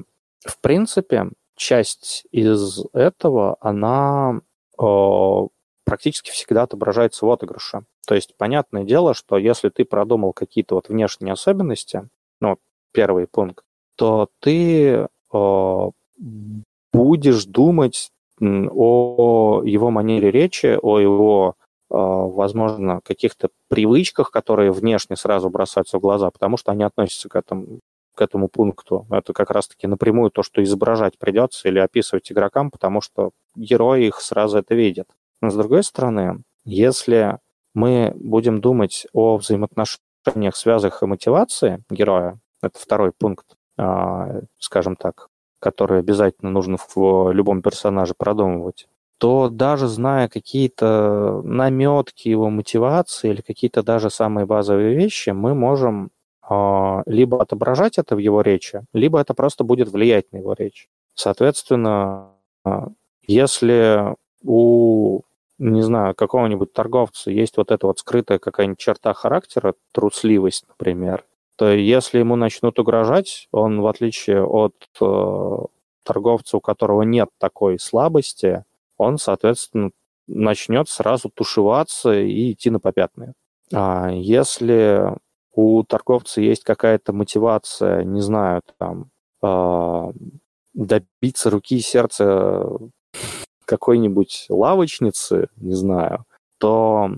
[0.45, 4.41] в принципе, часть из этого, она
[4.81, 5.47] э,
[5.85, 7.85] практически всегда отображается в отыгрыше.
[8.07, 12.09] То есть, понятное дело, что если ты продумал какие-то вот внешние особенности,
[12.43, 12.59] ну,
[12.93, 13.65] первый пункт,
[13.97, 15.91] то ты э,
[16.93, 25.49] будешь думать о его манере речи, о его, э, возможно, каких-то привычках, которые внешне сразу
[25.49, 27.79] бросаются в глаза, потому что они относятся к этому,
[28.17, 29.07] к этому пункту.
[29.11, 34.21] Это как раз-таки напрямую то, что изображать придется или описывать игрокам, потому что герои их
[34.21, 35.07] сразу это видят.
[35.41, 37.39] Но с другой стороны, если
[37.73, 40.12] мы будем думать о взаимоотношениях,
[40.53, 43.47] связях и мотивации героя, это второй пункт,
[43.77, 52.29] а, скажем так, который обязательно нужно в любом персонаже продумывать, то даже зная какие-то наметки
[52.29, 56.11] его мотивации или какие-то даже самые базовые вещи, мы можем
[56.43, 60.89] а, либо отображать это в его речи, либо это просто будет влиять на его речь.
[61.15, 62.31] Соответственно,
[62.65, 62.89] а,
[63.23, 65.21] если у,
[65.71, 71.25] не знаю, какого-нибудь торговца есть вот эта вот скрытая какая-нибудь черта характера, трусливость, например,
[71.57, 75.57] то если ему начнут угрожать, он, в отличие от э,
[76.03, 78.65] торговца, у которого нет такой слабости,
[78.97, 79.91] он, соответственно,
[80.27, 83.35] начнет сразу тушеваться и идти на попятные.
[83.73, 85.15] А если
[85.53, 89.11] у торговца есть какая-то мотивация, не знаю, там,
[89.43, 90.13] э,
[90.75, 92.67] добиться руки и сердца
[93.73, 96.27] какой-нибудь лавочницы, не знаю,
[96.59, 97.11] то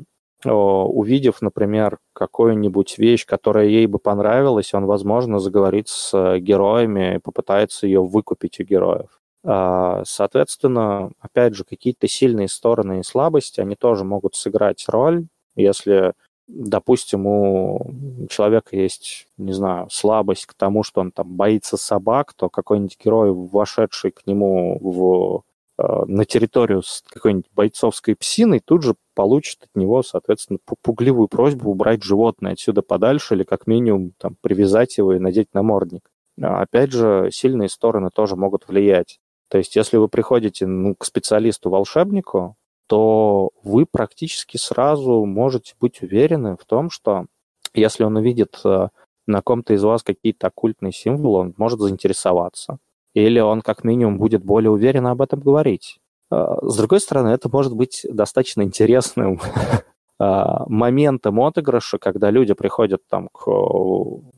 [0.45, 7.87] увидев, например, какую-нибудь вещь, которая ей бы понравилась, он, возможно, заговорит с героями и попытается
[7.87, 9.09] ее выкупить у героев.
[9.43, 15.27] А, соответственно, опять же, какие-то сильные стороны и слабости, они тоже могут сыграть роль,
[15.57, 16.13] если,
[16.47, 22.49] допустим, у человека есть, не знаю, слабость к тому, что он там боится собак, то
[22.49, 28.95] какой-нибудь герой, вошедший к нему в Э, на территорию с какой-нибудь бойцовской псиной, тут же
[29.15, 34.99] получит от него, соответственно, пугливую просьбу убрать животное отсюда подальше или как минимум там, привязать
[34.99, 36.09] его и надеть намордник.
[36.41, 39.19] А опять же, сильные стороны тоже могут влиять.
[39.49, 42.57] То есть, если вы приходите ну, к специалисту-волшебнику,
[42.87, 47.27] то вы практически сразу можете быть уверены в том, что
[47.73, 48.89] если он увидит э,
[49.27, 52.79] на ком-то из вас какие-то оккультные символы, он может заинтересоваться
[53.15, 55.99] или он как минимум будет более уверенно об этом говорить.
[56.31, 59.41] А, с другой стороны, это может быть достаточно интересным
[60.19, 63.47] а, моментом отыгрыша, когда люди приходят там к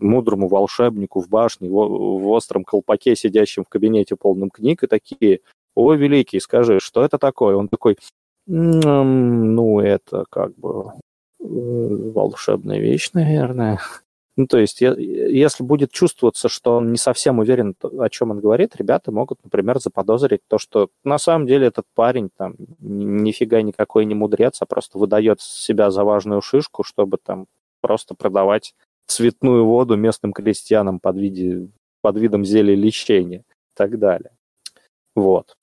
[0.00, 5.40] мудрому волшебнику в башне, в остром колпаке, сидящим в кабинете полном книг, и такие,
[5.74, 7.56] о, великий, скажи, что это такое?
[7.56, 7.96] Он такой,
[8.46, 10.92] ну, это как бы
[11.40, 13.80] э, волшебная вещь, наверное.
[14.36, 18.76] Ну, то есть, если будет чувствоваться, что он не совсем уверен, о чем он говорит,
[18.76, 24.14] ребята могут, например, заподозрить то, что на самом деле этот парень там нифига никакой не
[24.14, 27.46] мудрец, а просто выдает себя за важную шишку, чтобы там
[27.80, 28.74] просто продавать
[29.06, 31.68] цветную воду местным крестьянам под, виде,
[32.02, 34.32] под видом зелья лечения и так далее.
[35.14, 35.56] Вот.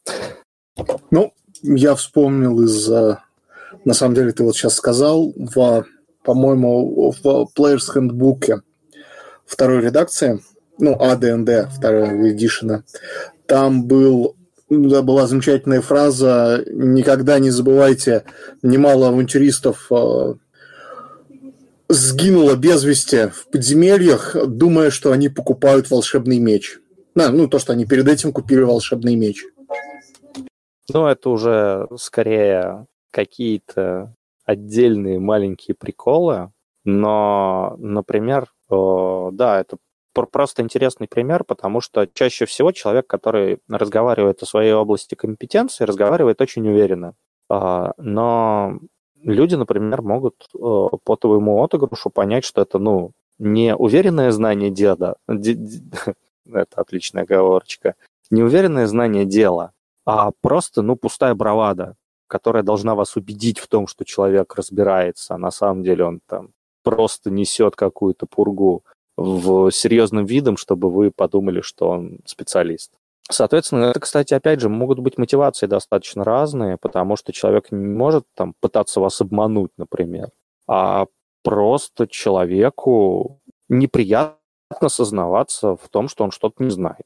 [1.12, 2.90] Ну, я вспомнил из
[3.86, 5.86] на самом деле, ты вот сейчас сказал, в
[6.24, 8.62] по-моему, в Players Handbook
[9.46, 10.40] второй редакции,
[10.80, 12.84] ну, AD&D второго эдишена,
[13.46, 14.36] там был
[14.70, 18.24] да, была замечательная фраза «Никогда не забывайте,
[18.62, 20.34] немало авантюристов э,
[21.90, 26.80] сгинуло без вести в подземельях, думая, что они покупают волшебный меч».
[27.16, 29.46] Да, ну, то, что они перед этим купили волшебный меч.
[30.92, 34.16] Ну, это уже скорее какие-то
[34.46, 36.52] отдельные маленькие приколы,
[36.84, 39.78] но, например, да, это
[40.14, 46.42] просто интересный пример, потому что чаще всего человек, который разговаривает о своей области компетенции, разговаривает
[46.42, 47.16] очень уверенно.
[47.50, 48.80] А, но
[49.22, 56.16] люди, например, могут по твоему отыгрышу понять, что это, ну, не уверенное знание деда, это
[56.76, 57.96] отличная оговорочка,
[58.30, 59.72] не уверенное знание дела,
[60.06, 61.96] а просто, ну, пустая бравада
[62.28, 66.50] которая должна вас убедить в том, что человек разбирается, а на самом деле он там
[66.84, 68.84] просто несет какую-то пургу
[69.18, 72.92] в серьезным видом, чтобы вы подумали, что он специалист.
[73.30, 78.26] Соответственно, это, кстати, опять же, могут быть мотивации достаточно разные, потому что человек не может
[78.36, 80.30] там пытаться вас обмануть, например,
[80.68, 81.08] а
[81.42, 84.38] просто человеку неприятно
[84.88, 87.06] сознаваться в том, что он что-то не знает.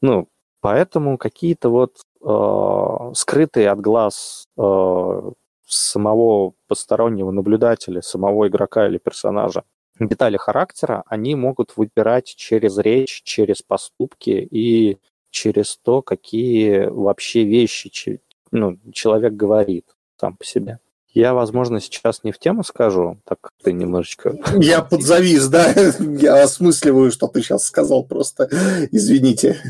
[0.00, 0.28] Ну,
[0.60, 5.30] поэтому какие-то вот э, скрытые от глаз э,
[5.66, 9.64] самого постороннего наблюдателя, самого игрока или персонажа
[9.98, 14.98] детали характера, они могут выбирать через речь, через поступки и
[15.30, 19.84] через то, какие вообще вещи ну, человек говорит
[20.16, 20.78] сам по себе.
[21.12, 24.36] Я, возможно, сейчас не в тему скажу, так ты немножечко...
[24.56, 25.72] Я подзавис, да?
[25.98, 28.48] Я осмысливаю, что ты сейчас сказал просто.
[28.92, 29.60] Извините.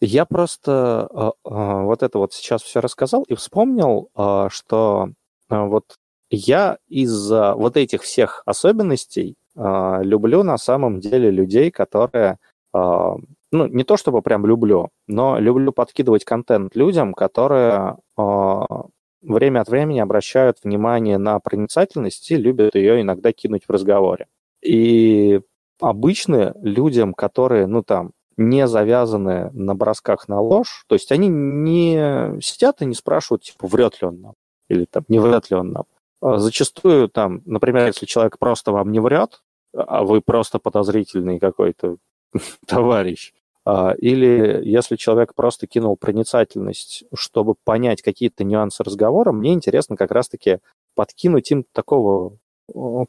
[0.00, 5.08] Я просто э, э, вот это вот сейчас все рассказал и вспомнил, э, что
[5.48, 5.96] вот
[6.28, 12.38] я из-за вот этих всех особенностей люблю на самом деле людей, которые
[12.74, 13.20] ну,
[13.52, 20.58] не то чтобы прям люблю, но люблю подкидывать контент людям, которые время от времени обращают
[20.64, 24.26] внимание на проницательность и любят ее иногда кинуть в разговоре.
[24.62, 25.40] И
[25.80, 32.40] обычно людям, которые, ну там, не завязаны на бросках на ложь, то есть они не
[32.40, 34.34] сидят и не спрашивают, типа, врет ли он нам,
[34.68, 35.84] или там, не врет ли он нам.
[36.20, 39.42] А зачастую там, например, если человек просто вам не врет,
[39.74, 41.96] а вы просто подозрительный какой-то
[42.66, 43.32] товарищ,
[43.64, 50.12] а, или если человек просто кинул проницательность, чтобы понять какие-то нюансы разговора, мне интересно как
[50.12, 50.58] раз-таки
[50.94, 52.38] подкинуть им такого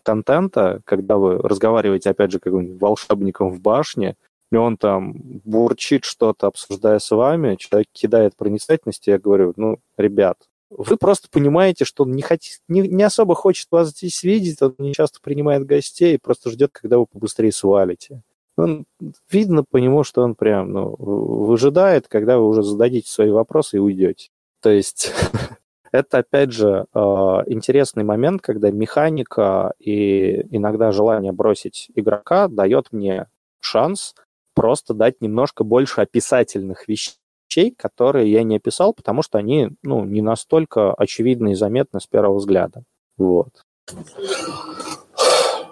[0.04, 4.16] контента, когда вы разговариваете, опять же, каким-нибудь волшебником в башне,
[4.52, 9.80] и он там бурчит что-то, обсуждая с вами, человек кидает проницательность, и я говорю, ну,
[9.98, 10.38] ребят,
[10.70, 14.76] вы просто понимаете, что он не, хотит, не, не особо хочет вас здесь видеть, он
[14.78, 18.22] не часто принимает гостей и просто ждет, когда вы побыстрее свалите
[18.58, 18.86] он,
[19.30, 23.80] видно по нему, что он прям ну, выжидает, когда вы уже зададите свои вопросы и
[23.80, 24.30] уйдете.
[24.62, 25.14] То есть
[25.92, 33.28] это, опять же, а, интересный момент, когда механика и иногда желание бросить игрока дает мне
[33.60, 34.16] шанс
[34.58, 40.24] просто дать немножко больше описательных вещей, которые я не описал, потому что они ну, не
[40.24, 42.84] настолько очевидны и заметны с первого взгляда.
[43.18, 43.50] Вот.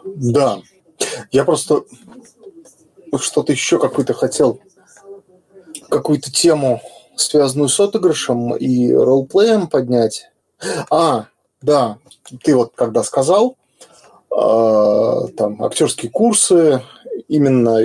[0.05, 0.59] Да.
[1.31, 1.83] Я просто
[3.17, 4.59] что-то еще какой-то хотел,
[5.89, 6.79] какую-то тему,
[7.15, 10.29] связанную с отыгрышем и ролплеем поднять.
[10.91, 11.25] А,
[11.61, 11.97] да,
[12.43, 13.57] ты вот когда сказал,
[14.29, 16.83] э, там, актерские курсы,
[17.27, 17.79] именно,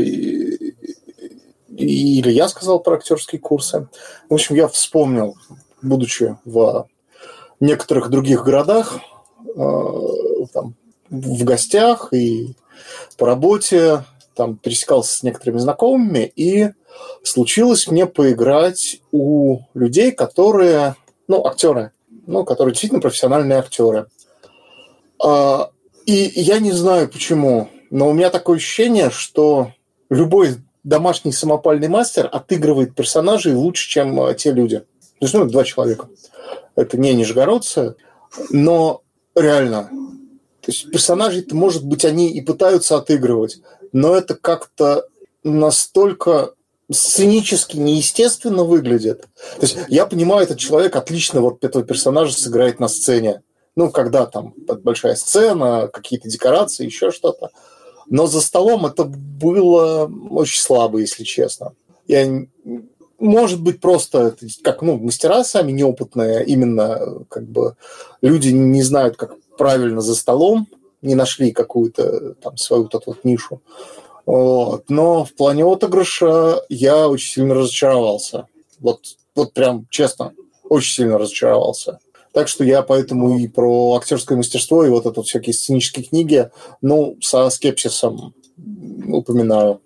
[1.80, 3.88] или я сказал про актерские курсы.
[4.28, 5.36] В общем, я вспомнил,
[5.82, 6.86] будучи в
[7.60, 8.98] некоторых других городах,
[9.44, 9.92] э,
[10.52, 10.74] там,
[11.08, 12.54] в гостях и
[13.18, 14.04] по работе,
[14.34, 16.70] там пересекался с некоторыми знакомыми, и
[17.22, 20.96] случилось мне поиграть у людей, которые,
[21.28, 21.92] ну, актеры,
[22.26, 24.06] ну, которые действительно профессиональные актеры.
[25.22, 25.70] А,
[26.06, 29.72] и я не знаю почему, но у меня такое ощущение, что
[30.08, 34.78] любой домашний самопальный мастер отыгрывает персонажей лучше, чем а, те люди.
[34.78, 36.08] То есть, ну, два человека.
[36.76, 37.96] Это не нижегородцы,
[38.50, 39.02] но
[39.34, 39.90] реально.
[40.62, 43.60] То есть персонажи, может быть, они и пытаются отыгрывать,
[43.92, 45.06] но это как-то
[45.42, 46.52] настолько
[46.90, 49.22] сценически неестественно выглядит.
[49.56, 53.42] То есть я понимаю, этот человек отлично вот этого персонажа сыграет на сцене.
[53.76, 57.50] Ну, когда там большая сцена, какие-то декорации, еще что-то.
[58.11, 61.72] Но за столом это было очень слабо, если честно.
[62.08, 62.44] Я,
[63.18, 67.76] может быть, просто как ну, мастера сами неопытные, именно как бы
[68.20, 70.66] люди не знают, как правильно за столом
[71.02, 73.62] не нашли какую-то там свою вот эту вот нишу.
[74.26, 74.90] Вот.
[74.90, 78.48] Но в плане отыгрыша я очень сильно разочаровался.
[78.80, 79.00] Вот,
[79.34, 80.32] вот прям честно,
[80.68, 82.00] очень сильно разочаровался.
[82.32, 86.50] Так что я поэтому и про актерское мастерство, и вот это всякие сценические книги,
[86.80, 88.34] ну, со скепсисом
[89.08, 89.80] упоминаю.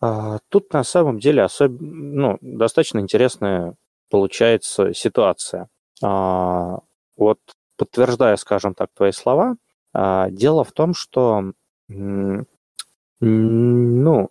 [0.00, 1.72] А, тут на самом деле особ...
[1.80, 3.74] ну, достаточно интересная
[4.10, 5.68] получается ситуация.
[6.02, 6.78] А,
[7.16, 7.38] вот
[7.76, 9.56] подтверждая, скажем так, твои слова,
[9.92, 11.52] а, дело в том, что
[11.88, 12.46] ну,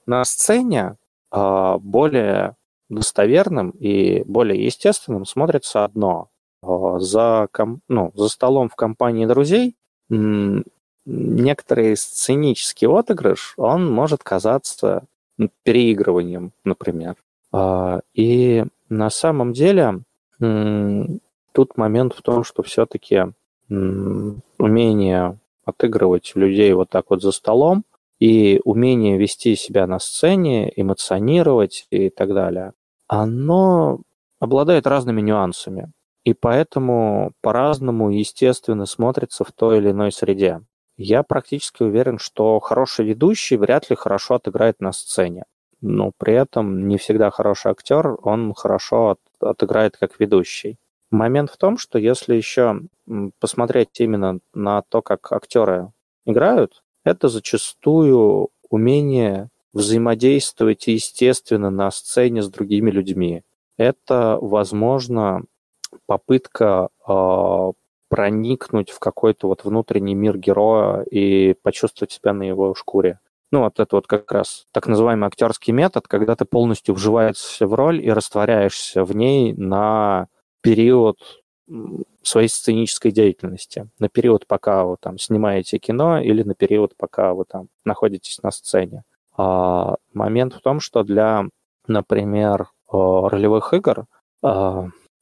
[0.06, 0.98] на сцене
[1.32, 2.56] а, более
[2.90, 6.30] достоверным и более естественным смотрится одно.
[6.66, 7.48] А, за,
[7.88, 9.76] ну, за столом в компании друзей
[11.06, 15.06] некоторый сценический отыгрыш, он может казаться
[15.64, 17.16] переигрыванием, например.
[18.14, 20.02] И на самом деле
[20.40, 23.26] тут момент в том, что все-таки
[23.70, 27.84] умение отыгрывать людей вот так вот за столом,
[28.20, 32.74] и умение вести себя на сцене, эмоционировать и так далее,
[33.08, 34.00] оно
[34.40, 35.92] обладает разными нюансами.
[36.26, 40.62] И поэтому по-разному, естественно, смотрится в той или иной среде.
[40.98, 45.46] Я практически уверен, что хороший ведущий вряд ли хорошо отыграет на сцене.
[45.82, 50.78] Но при этом не всегда хороший актер, он хорошо от, отыграет как ведущий.
[51.12, 52.82] Момент в том, что если еще
[53.40, 55.92] посмотреть именно на то, как актеры
[56.26, 63.44] играют, это зачастую умение взаимодействовать естественно на сцене с другими людьми.
[63.78, 65.44] это, возможно,
[66.06, 67.72] попытка э,
[68.10, 73.20] проникнуть в какой-то вот внутренний мир героя и почувствовать себя на его шкуре.
[73.52, 77.74] Ну, вот это вот как раз так называемый актерский метод, когда ты полностью вживаешься в
[77.74, 80.28] роль и растворяешься в ней на
[80.62, 81.18] период
[82.22, 87.46] своей сценической деятельности, на период, пока вы там снимаете кино или на период, пока вы
[87.46, 89.04] там находитесь на сцене.
[89.38, 91.46] А момент в том, что для,
[91.88, 94.06] например, ролевых игр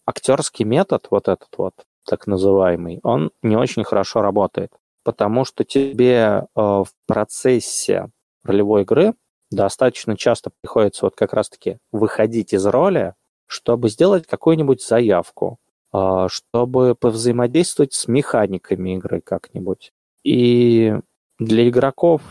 [0.06, 1.74] актерский метод, вот этот вот,
[2.06, 4.72] так называемый, он не очень хорошо работает,
[5.04, 8.10] потому что тебе в процессе
[8.44, 9.14] ролевой игры
[9.52, 13.14] достаточно часто приходится вот как раз-таки выходить из роли,
[13.48, 15.60] чтобы сделать какую-нибудь заявку,
[15.92, 19.92] а, чтобы повзаимодействовать с механиками игры как-нибудь.
[20.24, 20.96] И
[21.40, 22.22] для игроков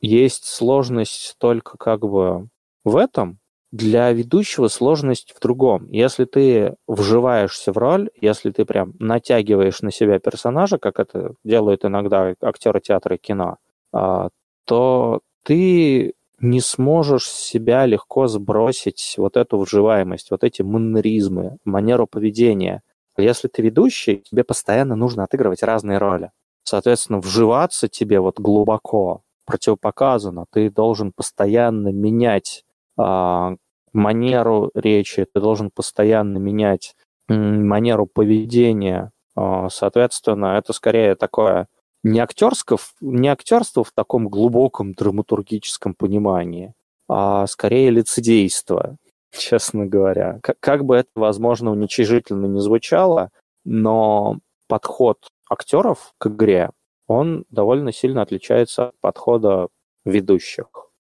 [0.00, 2.48] есть сложность только как бы
[2.84, 3.38] в этом,
[3.72, 5.88] для ведущего сложность в другом.
[5.88, 11.84] Если ты вживаешься в роль, если ты прям натягиваешь на себя персонажа, как это делают
[11.84, 13.56] иногда актеры театра и кино,
[13.92, 14.28] а,
[14.66, 22.82] то ты не сможешь себя легко сбросить вот эту вживаемость, вот эти маннеризмы, манеру поведения.
[23.16, 26.30] Если ты ведущий, тебе постоянно нужно отыгрывать разные роли.
[26.64, 30.46] Соответственно, вживаться тебе вот глубоко противопоказано.
[30.50, 32.64] Ты должен постоянно менять
[32.98, 33.54] а,
[33.92, 36.94] манеру речи, ты должен постоянно менять
[37.28, 39.10] манеру поведения.
[39.34, 41.68] А, соответственно, это скорее такое
[42.02, 46.74] не, актерское, не актерство в таком глубоком драматургическом понимании,
[47.08, 48.96] а скорее лицедейство,
[49.32, 50.40] честно говоря.
[50.42, 53.30] Как, как бы это, возможно, уничижительно не звучало,
[53.64, 54.38] но
[54.68, 55.18] подход
[55.48, 56.70] актеров к игре,
[57.06, 59.68] он довольно сильно отличается от подхода
[60.04, 60.66] ведущих,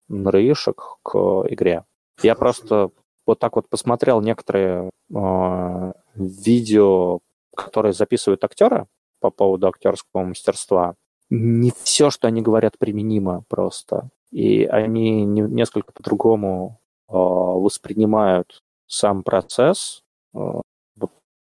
[0.07, 1.17] нрышек к
[1.49, 1.85] игре.
[2.23, 2.91] Я просто
[3.25, 7.19] вот так вот посмотрел некоторые э, видео,
[7.55, 8.87] которые записывают актеры,
[9.21, 10.95] по поводу актерского мастерства.
[11.29, 14.09] Не все, что они говорят, применимо просто.
[14.31, 20.03] И они не, несколько по-другому э, воспринимают сам процесс,
[20.33, 20.39] э,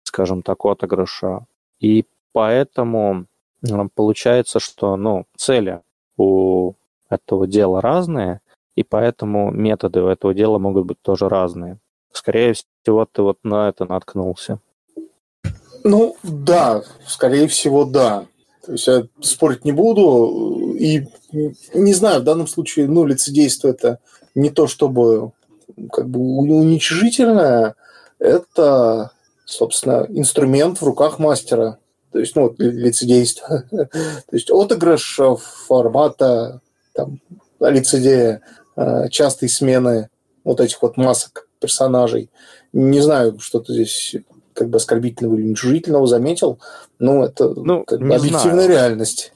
[0.03, 1.45] скажем так, отыгрыша.
[1.79, 3.25] И поэтому
[3.67, 5.81] э, получается, что ну, цели
[6.15, 6.73] у
[7.09, 8.40] этого дела разные,
[8.75, 11.79] и поэтому методы у этого дела могут быть тоже разные.
[12.11, 14.59] Скорее всего, ты вот на это наткнулся.
[15.83, 18.25] Ну, да, скорее всего, да.
[18.65, 20.75] То есть я спорить не буду.
[20.77, 21.07] И
[21.73, 23.99] не знаю, в данном случае, ну, лицедейство это
[24.35, 25.31] не то, чтобы
[25.91, 27.75] как бы уничижительное,
[28.19, 29.11] это,
[29.45, 31.79] собственно, инструмент в руках мастера.
[32.11, 33.63] То есть, ну, лицедейство.
[33.71, 33.89] То
[34.31, 35.19] есть отыгрыш
[35.67, 36.61] формата
[36.93, 37.19] там,
[37.59, 38.41] лицедея,
[39.09, 40.09] частой смены
[40.43, 42.29] вот этих вот масок персонажей.
[42.73, 44.15] Не знаю, что-то здесь
[44.53, 46.59] как бы оскорбительного или уничижительного заметил,
[46.99, 48.69] ну, это ну, как бы объективная знаю.
[48.69, 49.33] реальность.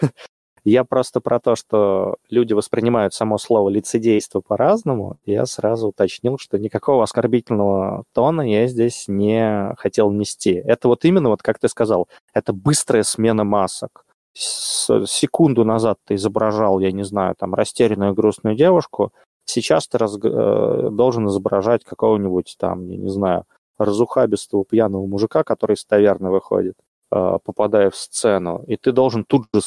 [0.64, 6.58] Я просто про то, что люди воспринимают само слово лицедейство по-разному, я сразу уточнил, что
[6.58, 10.52] никакого оскорбительного тона я здесь не хотел нести.
[10.52, 14.04] Это вот именно, вот как ты сказал, это быстрая смена масок.
[14.38, 19.12] С секунду назад ты изображал, я не знаю, там, растерянную грустную девушку,
[19.44, 20.16] сейчас ты раз...
[20.22, 23.44] Э, должен изображать какого-нибудь там, я не знаю,
[23.78, 26.74] разухабистого пьяного мужика, который из таверны выходит,
[27.10, 29.60] э, попадая в сцену, и ты должен тут же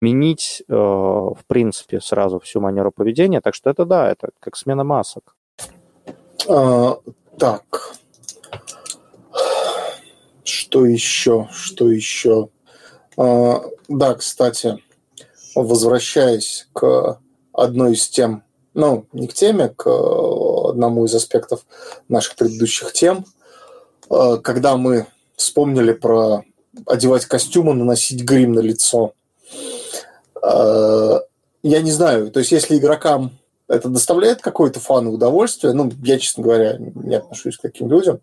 [0.00, 3.42] сменить, э, в принципе, сразу всю манеру поведения.
[3.42, 5.36] Так что это да, это как смена масок.
[6.48, 6.96] А,
[7.38, 7.92] так.
[10.42, 11.48] Что еще?
[11.50, 12.48] Что еще?
[13.16, 14.78] А, да, кстати,
[15.54, 17.20] возвращаясь к
[17.52, 18.42] одной из тем,
[18.74, 21.64] ну, не к теме, к одному из аспектов
[22.08, 23.24] наших предыдущих тем–
[24.10, 25.06] Э, когда мы
[25.36, 26.44] вспомнили про
[26.86, 29.12] одевать костюмы, наносить грим на лицо.
[30.42, 31.20] Э,
[31.62, 33.38] я не знаю, то есть если игрокам
[33.68, 38.20] это доставляет какое-то фан и удовольствие, ну, я, честно говоря, не отношусь к таким людям.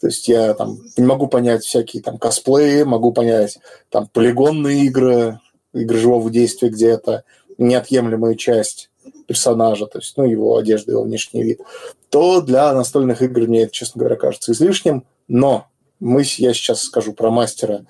[0.00, 3.58] То есть я там не могу понять всякие там косплеи, могу понять
[3.90, 5.40] там полигонные игры,
[5.74, 7.24] игры живого действия, где это
[7.58, 8.90] неотъемлемая часть
[9.26, 11.60] персонажа, то есть, ну, его одежда, его внешний вид,
[12.10, 15.04] то для настольных игр мне это, честно говоря, кажется излишним.
[15.28, 15.66] Но
[16.00, 17.84] мы, я сейчас скажу про мастера,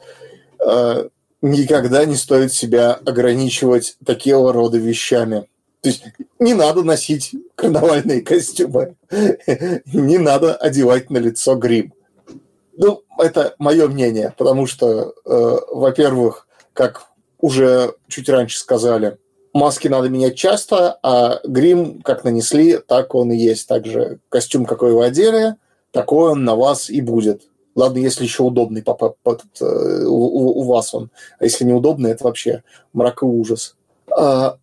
[0.65, 1.09] э,
[1.43, 5.49] никогда не стоит себя ограничивать такого рода вещами.
[5.87, 6.03] То есть
[6.41, 8.97] не надо носить карнавальные костюмы,
[9.93, 11.95] не надо одевать на лицо грим.
[12.77, 17.07] Ну, это мое мнение, потому что, э, во-первых, как
[17.39, 19.19] уже чуть раньше сказали,
[19.53, 23.69] маски надо менять часто, а грим как нанесли, так он и есть.
[23.69, 25.55] Также костюм, какой вы одели,
[25.93, 27.43] такой он на вас и будет.
[27.77, 31.13] Ладно, если еще удобный папа, э, у, у вас он.
[31.39, 33.77] А если неудобный, это вообще мрак и ужас.
[34.11, 34.59] А,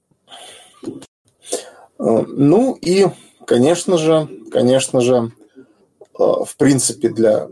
[1.98, 3.08] ну и,
[3.46, 5.32] конечно же, конечно же,
[6.14, 7.48] в принципе, для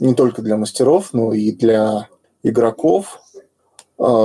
[0.00, 2.08] не только для мастеров, но и для
[2.42, 3.20] игроков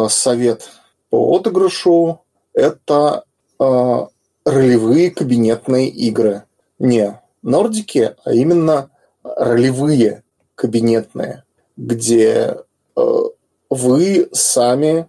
[0.10, 0.69] совет
[1.10, 2.22] по отыгрышу–
[2.53, 3.23] это
[3.60, 6.44] ролевые кабинетные игры.
[6.80, 8.89] Не нордики, а именно
[9.23, 10.23] ролевые
[10.56, 11.44] кабинетные,
[11.76, 12.57] где
[12.95, 13.22] э,
[13.69, 15.07] вы сами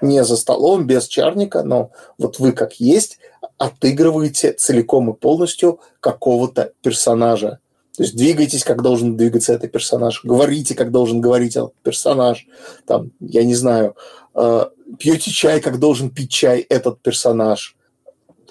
[0.00, 3.18] не за столом, без чарника, но вот вы как есть
[3.58, 7.58] отыгрываете целиком и полностью какого-то персонажа.
[7.96, 12.46] То есть двигайтесь, как должен двигаться этот персонаж, говорите, как должен говорить этот персонаж,
[12.86, 13.96] там, я не знаю,
[14.34, 14.66] э,
[14.98, 17.76] пьете чай, как должен пить чай этот персонаж–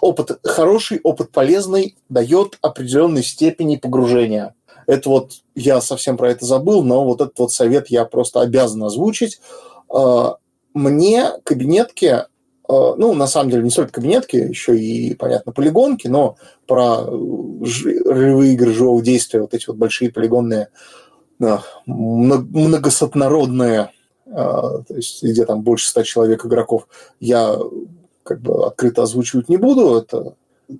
[0.01, 4.55] опыт хороший, опыт полезный, дает определенной степени погружения.
[4.87, 8.83] Это вот я совсем про это забыл, но вот этот вот совет я просто обязан
[8.83, 9.39] озвучить.
[10.73, 12.25] Мне кабинетки,
[12.67, 16.37] а, ну, на самом деле, не столько кабинетки, еще и, понятно, полигонки, но
[16.67, 20.69] про ролевые игры живого действия, вот эти вот большие полигонные,
[21.41, 23.91] а, многосотнародные,
[24.25, 26.87] то есть где там больше ста человек игроков,
[27.19, 27.57] я
[28.21, 29.97] как бы открыто озвучивать не буду.
[29.97, 30.35] Это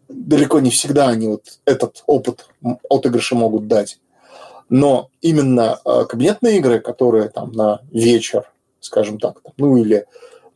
[0.07, 2.45] далеко не всегда они вот этот опыт
[2.88, 3.99] отыгрыша могут дать.
[4.70, 10.06] Но именно кабинетные игры, которые там на вечер, скажем так, ну или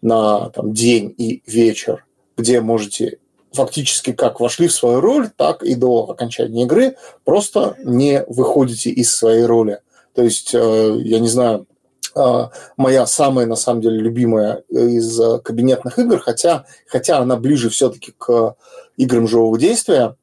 [0.02, 2.06] на там, день и вечер,
[2.38, 3.20] где можете
[3.54, 9.16] фактически как вошли в свою роль, так и до окончания игры просто не выходите из
[9.16, 9.80] своей роли.
[10.14, 11.68] То есть, э, я не знаю,
[12.16, 17.70] а, моя самая, на самом деле, любимая из э, кабинетных игр, хотя, хотя она ближе
[17.70, 18.56] все-таки к
[18.98, 20.16] играм живого действия.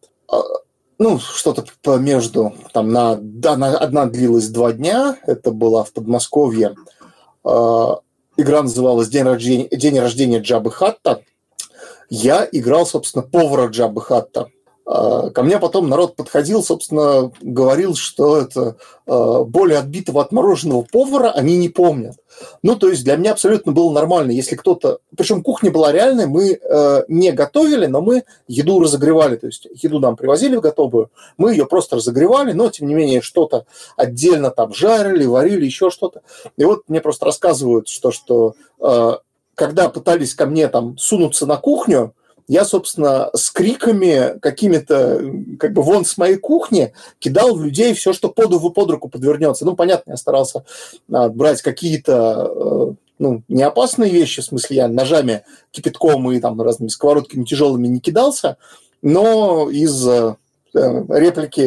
[0.98, 1.64] Ну, что-то
[1.96, 3.12] между, там, на,
[3.44, 6.76] она, одна длилась два дня, это была в Подмосковье.
[7.44, 8.00] А,
[8.36, 11.22] игра называлась «День рождения, День рождения Джабы Хатта».
[12.08, 14.48] Я играл, собственно, повара Джабы Хатта–
[14.90, 18.76] ко мне потом народ подходил, собственно, говорил, что это
[19.06, 22.16] а, более отбитого отмороженного повара они не помнят.
[22.62, 24.98] Ну, то есть для меня абсолютно было нормально, если кто-то...
[25.16, 29.36] Причем кухня была реальной, мы э, не готовили, но мы еду разогревали.
[29.36, 33.20] То есть еду нам привозили в готовую, мы ее просто разогревали, но, тем не менее,
[33.20, 36.22] что-то отдельно там жарили, варили, еще что-то.
[36.56, 39.12] И вот мне просто рассказывают, что, что э,
[39.54, 42.14] когда пытались ко мне там сунуться на кухню,
[42.48, 45.22] я, собственно, с криками какими-то,
[45.58, 49.64] как бы вон с моей кухни, кидал в людей все, что под, под руку подвернется.
[49.64, 50.64] Ну, понятно, я старался
[51.12, 56.60] а, брать какие-то э, ну, не опасные вещи, в смысле, я ножами, кипятком и там
[56.60, 58.56] разными сковородками тяжелыми не кидался,
[59.02, 60.34] но из э,
[60.72, 61.60] реплики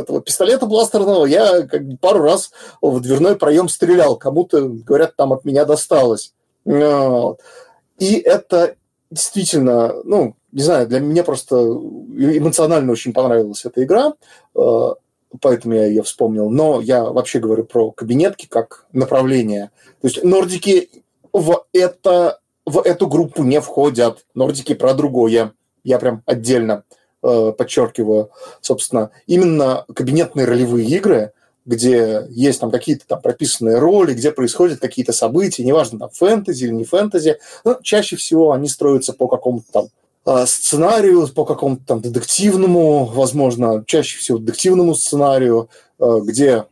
[0.00, 4.16] этого пистолета бластерного я как бы пару раз в дверной проем стрелял.
[4.16, 6.32] Кому-то, говорят, там от меня досталось.
[6.66, 8.76] И это
[9.10, 14.14] действительно, ну, не знаю, для меня просто эмоционально очень понравилась эта игра,
[14.54, 14.94] э,
[15.40, 16.50] поэтому я ее вспомнил.
[16.50, 19.70] Но я вообще говорю про кабинетки как направление.
[20.00, 20.90] То есть нордики
[21.32, 24.24] в, это, в эту группу не входят.
[24.34, 25.52] Нордики про другое.
[25.84, 26.84] Я прям отдельно
[27.22, 28.30] э, подчеркиваю.
[28.60, 31.32] Собственно, именно кабинетные ролевые игры–
[31.66, 36.72] где есть там какие-то там прописанные роли, где происходят какие-то события, неважно, там фэнтези или
[36.72, 39.88] не фэнтези, но чаще всего они строятся по какому-то там
[40.24, 45.68] а, сценарию, по какому-то там детективному, возможно, чаще всего детективному сценарию,
[45.98, 46.64] а, где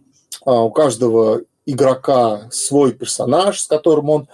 [0.45, 4.29] а, у каждого игрока свой персонаж, с которым он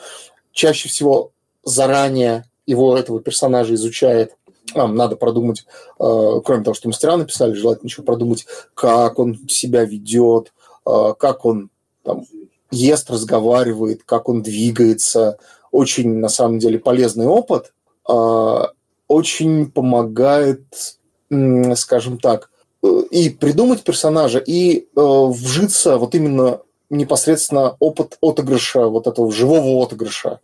[0.53, 1.33] чаще всего
[1.65, 4.37] заранее его, этого персонажа изучает.
[4.75, 5.67] Нам надо продумать,
[5.99, 10.53] э, кроме того, что мастера написали, желательно еще продумать, как он себя ведет,
[10.87, 11.71] э, как он
[12.03, 12.25] там,
[12.71, 15.39] ест, разговаривает, как он двигается.
[15.71, 17.73] Очень, на самом деле, полезный опыт.
[18.09, 18.67] Э,
[19.09, 20.63] очень помогает,
[21.75, 22.51] скажем так,
[23.11, 26.61] и придумать персонажа, и вжиться вот именно
[26.91, 30.41] непосредственно опыт отыгрыша, вот этого живого отыгрыша.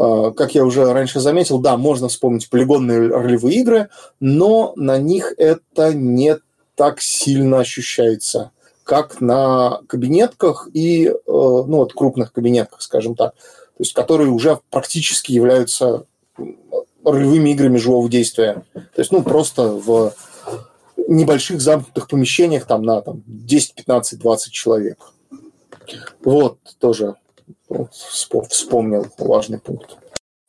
[0.00, 5.34] А, как я уже раньше заметил, да, можно вспомнить полигонные ролевые игры, но на них
[5.36, 6.38] это не
[6.74, 8.52] так сильно ощущается,
[8.82, 14.60] как на кабинетках и, э, ну, вот крупных кабинетках, скажем так, то есть которые уже
[14.70, 16.06] практически являются
[17.04, 18.64] ролевыми играми живого действия.
[18.72, 20.14] То есть, ну, просто в
[21.08, 24.98] небольших замкнутых помещениях там на там, 10, 15, 20 человек.
[26.24, 27.16] Вот тоже
[27.92, 29.96] вспомнил важный пункт.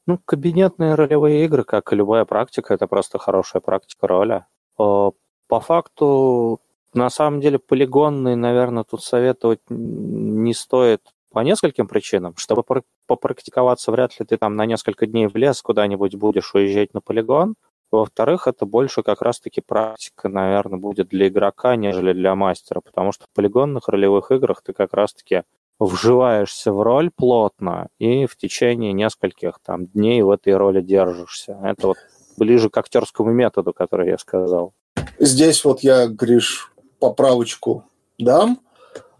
[0.07, 4.45] Ну, кабинетные ролевые игры, как и любая практика, это просто хорошая практика роли.
[4.75, 6.59] По факту
[6.93, 12.35] На самом деле полигонные, наверное, тут советовать не стоит по нескольким причинам.
[12.35, 12.63] Чтобы
[13.07, 17.55] попрактиковаться, вряд ли ты там на несколько дней в лес куда-нибудь будешь уезжать на полигон.
[17.91, 23.25] Во-вторых, это больше как раз-таки практика, наверное, будет для игрока, нежели для мастера, потому что
[23.25, 25.43] в полигонных ролевых играх ты как раз-таки
[25.85, 31.57] вживаешься в роль плотно и в течение нескольких там дней в этой роли держишься.
[31.63, 31.97] Это вот
[32.37, 34.73] ближе к актерскому методу, который я сказал.
[35.19, 37.85] Здесь вот я, Гриш, поправочку
[38.19, 38.59] дам.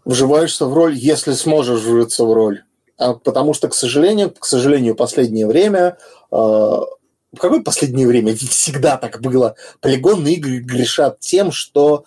[0.04, 2.62] Вживаешься в роль, если сможешь вжиться в роль.
[2.98, 5.96] А потому что, к сожалению, к сожалению, последнее время
[6.30, 8.34] э, в какое последнее время?
[8.36, 9.54] Всегда так было.
[9.80, 12.04] Полигонные игры грешат тем, что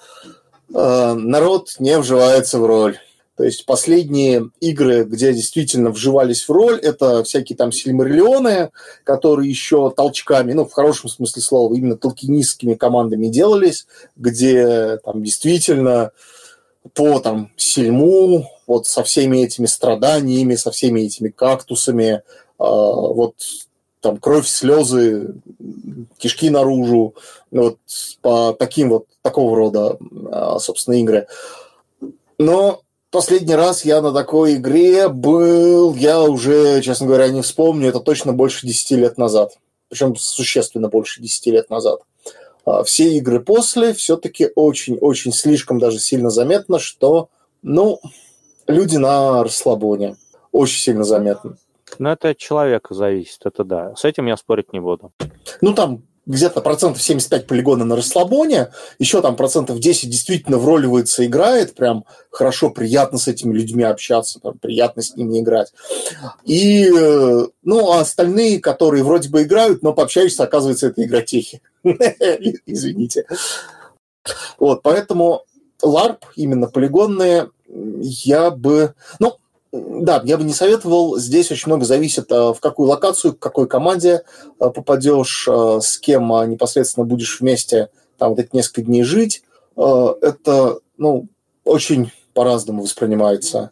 [0.74, 2.98] э, народ не вживается в роль.
[3.38, 8.72] То есть последние игры, где действительно вживались в роль, это всякие там сильмариллионы,
[9.04, 16.12] которые еще толчками, ну, в хорошем смысле слова, именно толкинистскими командами делались, где там действительно
[16.94, 22.22] по там сельму, вот со всеми этими страданиями, со всеми этими кактусами, э,
[22.58, 23.36] вот
[24.00, 25.36] там кровь, слезы,
[26.18, 27.16] кишки наружу,
[27.52, 27.80] вот
[28.22, 31.28] по таким вот такого рода, э, собственно, игры.
[32.38, 32.82] Но
[33.16, 38.34] Последний раз я на такой игре был, я уже, честно говоря, не вспомню, это точно
[38.34, 39.58] больше 10 лет назад.
[39.88, 42.02] Причем существенно больше 10 лет назад.
[42.66, 47.30] А все игры после все-таки очень-очень слишком даже сильно заметно, что,
[47.62, 48.02] ну,
[48.68, 50.18] люди на расслабоне.
[50.52, 51.56] Очень сильно заметно.
[51.98, 53.96] Ну, это от человека зависит, это да.
[53.96, 55.14] С этим я спорить не буду.
[55.62, 58.70] Ну, там где-то процентов 75 полигона на расслабоне,
[59.00, 64.58] еще там процентов 10 действительно вроливается, играет, прям хорошо, приятно с этими людьми общаться, прям
[64.58, 65.74] приятно с ними играть.
[66.44, 71.62] И, э, ну, а остальные, которые вроде бы играют, но пообщаешься, оказывается, это игротехи.
[72.66, 73.26] Извините.
[74.60, 75.46] Вот, поэтому
[75.82, 78.94] ларп, именно полигонные, я бы...
[79.20, 79.38] Ну,
[80.02, 81.18] да, я бы не советовал.
[81.18, 84.24] Здесь очень много зависит, а, в какую локацию, к какой команде
[84.60, 89.44] а, попадешь, а, с кем непосредственно будешь вместе там вот эти несколько дней жить.
[89.76, 91.28] Это, ну,
[91.66, 93.72] очень по-разному воспринимается.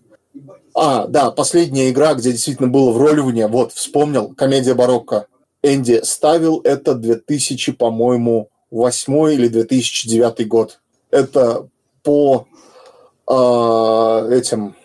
[0.75, 5.27] А, да, последняя игра, где действительно было вроливание, вот, вспомнил, комедия барокко.
[5.61, 10.79] Энди ставил это 2000, по-моему, 8 или 2009 год.
[11.11, 11.67] Это
[12.01, 12.47] по
[13.27, 14.75] э, этим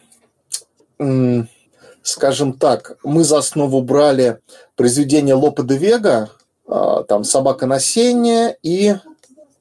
[2.02, 4.38] скажем так, мы за основу брали
[4.76, 6.30] произведение Лопе де Вега,
[6.66, 8.94] а, там «Собака на сене» и,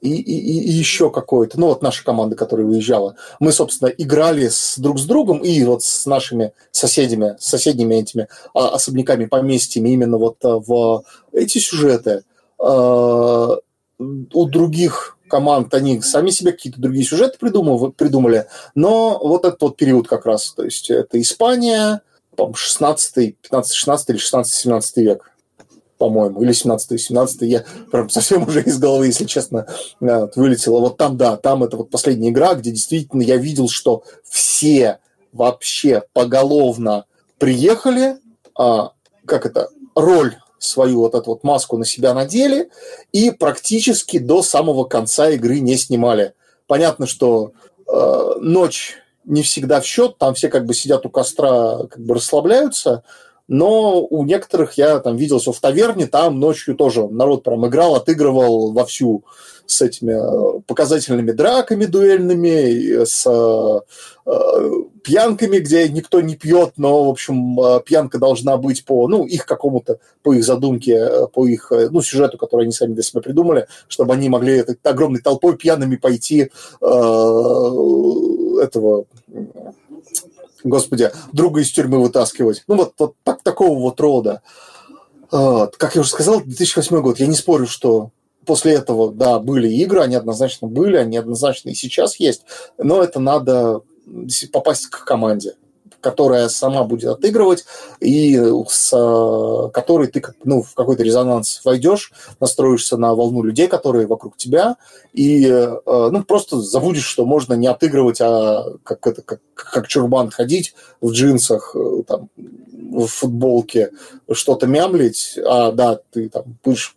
[0.02, 1.60] и, и, и еще какое-то.
[1.60, 3.16] Ну, вот наша команда, которая выезжала.
[3.40, 8.28] Мы, собственно, играли с, друг с другом и вот с нашими соседями, с соседними этими
[8.54, 11.04] а, особняками, поместьями именно вот а, в
[11.34, 12.24] эти сюжеты.
[12.60, 19.78] У других команд, они сами себе какие-то другие сюжеты придумали, придумали, но вот этот вот
[19.78, 22.02] период как раз, то есть это Испания,
[22.54, 25.32] 16 15 16 или 16 17 век,
[25.98, 29.68] по-моему, или 17 17 я прям совсем уже из головы, если честно,
[30.00, 30.80] э, вылетело.
[30.80, 35.00] Вот там, да, там это вот последняя игра, где действительно я видел, что все
[35.32, 37.06] вообще поголовно
[37.40, 38.18] приехали,
[38.58, 38.92] а,
[39.26, 42.70] как это, роль свою вот эту вот маску на себя надели
[43.12, 46.34] и практически до самого конца игры не снимали.
[46.68, 47.52] Понятно, что
[47.88, 52.16] э, ночь не всегда в счет, там все как бы сидят у костра, как бы
[52.16, 53.04] расслабляются,
[53.48, 57.96] но у некоторых я там видел все в таверне, там ночью тоже народ прям играл,
[57.96, 59.24] отыгрывал вовсю
[59.68, 63.80] с этими э, показательными драками дуэльными, с э,
[64.26, 64.72] э,
[65.04, 70.00] пьянками, где никто не пьет, но, в общем, пьянка должна быть по, ну, их какому-то,
[70.24, 74.30] по их задумке, по их, ну, сюжету, который они сами для себя придумали, чтобы они
[74.30, 76.52] могли огромной толпой пьяными пойти
[76.82, 79.06] этого
[80.70, 82.64] господи, друга из тюрьмы вытаскивать.
[82.68, 84.42] Ну, вот, вот так, такого вот рода.
[85.32, 85.78] Вот.
[85.78, 87.20] Как я уже сказал, 2008 год.
[87.20, 88.12] Я не спорю, что
[88.46, 92.44] после этого, да, были игры, они однозначно были, они однозначно и сейчас есть,
[92.78, 93.82] но это надо
[94.52, 95.56] попасть к команде
[96.08, 97.66] которая сама будет отыгрывать,
[98.00, 98.90] и с
[99.74, 104.78] которой ты ну, в какой-то резонанс войдешь, настроишься на волну людей, которые вокруг тебя,
[105.12, 110.30] и э, ну, просто забудешь, что можно не отыгрывать, а как, это, как, как чурбан
[110.30, 113.92] ходить в джинсах, э, там, в футболке,
[114.32, 116.96] что-то мямлить, а да, ты там будешь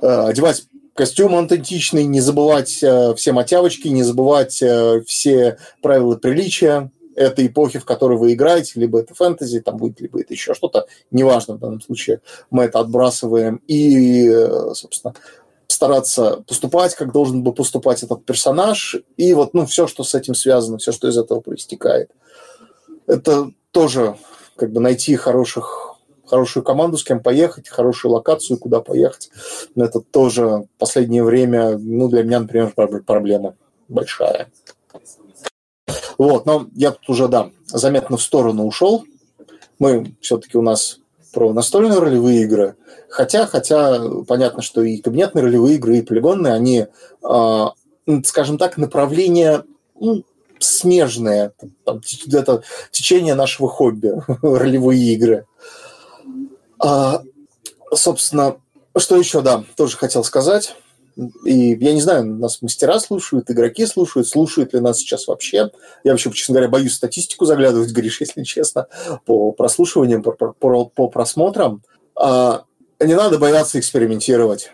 [0.00, 0.64] э, одевать
[0.94, 7.78] костюм аутентичный, не забывать э, все мотявочки, не забывать э, все правила приличия, этой эпохи,
[7.78, 11.58] в которой вы играете, либо это фэнтези, там будет, либо это еще что-то, неважно в
[11.58, 12.20] данном случае,
[12.50, 14.28] мы это отбрасываем и,
[14.74, 15.14] собственно,
[15.66, 20.34] стараться поступать, как должен был поступать этот персонаж, и вот, ну, все, что с этим
[20.34, 22.10] связано, все, что из этого проистекает.
[23.06, 24.16] Это тоже
[24.56, 29.30] как бы найти хороших, хорошую команду, с кем поехать, хорошую локацию, куда поехать.
[29.76, 32.72] Это тоже в последнее время, ну, для меня, например,
[33.06, 33.56] проблема
[33.88, 34.50] большая.
[36.20, 39.06] Вот, но я тут уже, да, заметно в сторону ушел.
[39.78, 40.98] Мы все-таки у нас
[41.32, 42.76] про настольные ролевые игры.
[43.08, 43.98] Хотя, хотя
[44.28, 46.88] понятно, что и кабинетные ролевые игры, и полигонные, они,
[47.26, 47.64] э,
[48.24, 49.64] скажем так, направления
[49.98, 50.22] ну,
[50.58, 51.52] смежные.
[51.86, 55.46] Там, это течение нашего хобби, ролевые игры.
[56.84, 57.22] А,
[57.94, 58.56] собственно,
[58.94, 60.76] что еще, да, тоже хотел сказать.
[61.44, 65.70] И я не знаю, нас мастера слушают, игроки слушают, слушают ли нас сейчас вообще.
[66.04, 68.86] Я вообще, честно говоря, боюсь статистику заглядывать, Гриш, если честно,
[69.26, 71.82] по прослушиваниям, по, по, по просмотрам.
[72.16, 72.64] А,
[73.00, 74.72] не надо бояться экспериментировать.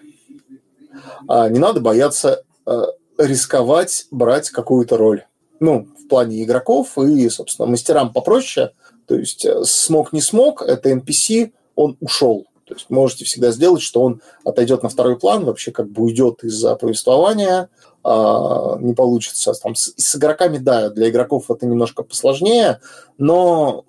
[1.29, 2.87] А, не надо бояться а,
[3.19, 5.25] рисковать брать какую-то роль.
[5.59, 8.73] Ну, в плане игроков и, собственно, мастерам попроще.
[9.07, 13.81] То есть э, смог, не смог, это NPC, он ушел то есть можете всегда сделать,
[13.81, 17.69] что он отойдет на второй план, вообще как бы уйдет из-за повествования,
[18.03, 19.53] а, не получится.
[19.55, 22.81] Там, с, с игроками, да, для игроков это немножко посложнее,
[23.19, 23.85] но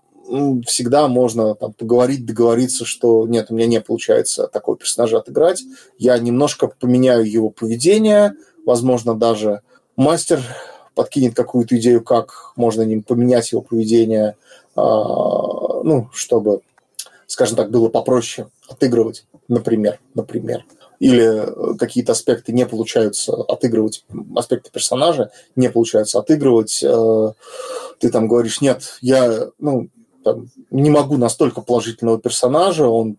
[0.65, 5.63] всегда можно там, поговорить, договориться, что нет, у меня не получается такого персонажа отыграть.
[5.97, 8.33] Я немножко поменяю его поведение,
[8.65, 9.61] возможно, даже
[9.95, 10.41] мастер
[10.93, 14.35] подкинет какую-то идею, как можно поменять его поведение,
[14.75, 16.61] а, ну, чтобы
[17.27, 20.65] скажем так, было попроще отыгрывать, например, например.
[20.99, 24.03] Или э, какие-то аспекты не получаются отыгрывать,
[24.35, 26.81] аспекты персонажа не получается отыгрывать.
[26.81, 27.33] Э,
[27.99, 29.89] ты там говоришь, нет, я ну,
[30.23, 33.17] там, не могу настолько положительного персонажа, он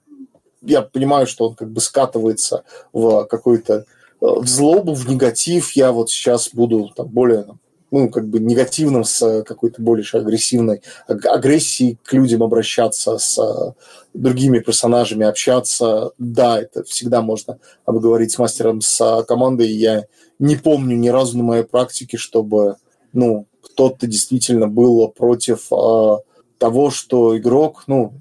[0.62, 3.84] я понимаю, что он как бы скатывается в какой-то э,
[4.20, 5.72] в злобу, в негатив.
[5.72, 7.46] Я вот сейчас буду там, более
[7.90, 13.72] ну, как бы негативным, с э, какой-то больше агрессивной агрессией к людям обращаться, с э,
[14.14, 16.12] другими персонажами общаться.
[16.18, 19.70] Да, это всегда можно обговорить с мастером, с э, командой.
[19.70, 20.04] Я
[20.38, 22.76] не помню ни разу на моей практике, чтобы,
[23.12, 26.16] ну, кто-то действительно был против э,
[26.58, 28.12] того, что игрок, ну,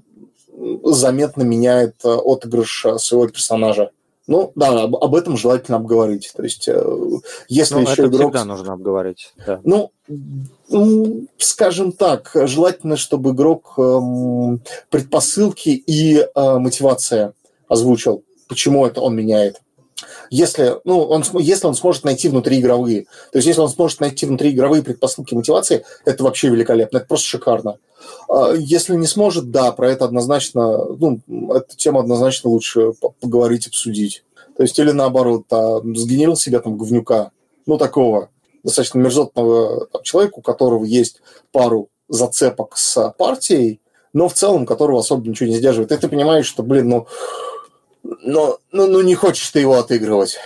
[0.83, 3.91] заметно меняет отыгрыш своего персонажа.
[4.27, 6.31] Ну, да, об, об этом желательно обговорить.
[6.35, 6.79] То есть, э,
[7.47, 8.33] если ну, еще это игрок...
[8.33, 9.33] всегда нужно обговорить.
[9.45, 9.61] Да.
[9.63, 9.91] Ну,
[10.69, 17.33] ну, скажем так, желательно, чтобы игрок эм, предпосылки и э, мотивация
[17.69, 19.61] озвучил, почему это он меняет.
[20.29, 24.83] Если, ну, он, если он сможет найти внутриигровые, то есть если он сможет найти внутриигровые
[24.83, 27.77] предпосылки мотивации, это вообще великолепно, это просто шикарно.
[28.29, 31.19] А если не сможет, да, про это однозначно, ну,
[31.53, 34.23] эту тему однозначно лучше поговорить, обсудить.
[34.55, 37.31] То есть, или наоборот, а, сгенерил себе там говнюка,
[37.65, 38.29] ну, такого
[38.63, 41.21] достаточно мерзотного там, человека, у которого есть
[41.51, 43.79] пару зацепок с партией,
[44.13, 45.91] но в целом которого особо ничего не сдерживает.
[45.91, 47.07] И ты понимаешь, что, блин, ну,
[48.03, 50.37] но, ну, ну не хочешь ты его отыгрывать.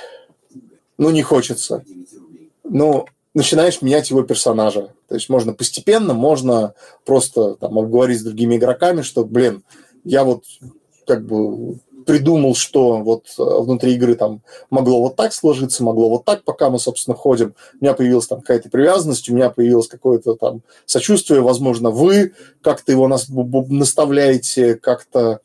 [0.98, 1.84] Ну, не хочется.
[2.64, 4.94] Ну, начинаешь менять его персонажа.
[5.08, 6.74] То есть можно постепенно, можно
[7.06, 9.64] просто там, обговорить с другими игроками, что, блин,
[10.04, 10.44] я вот
[11.06, 16.26] как бы придумал, что вот э, внутри игры там могло вот так сложиться, могло вот
[16.26, 17.54] так, пока мы, собственно, ходим.
[17.80, 22.92] У меня появилась там какая-то привязанность, у меня появилось какое-то там сочувствие, возможно, вы как-то
[22.92, 25.42] его нас, наставляете, как-то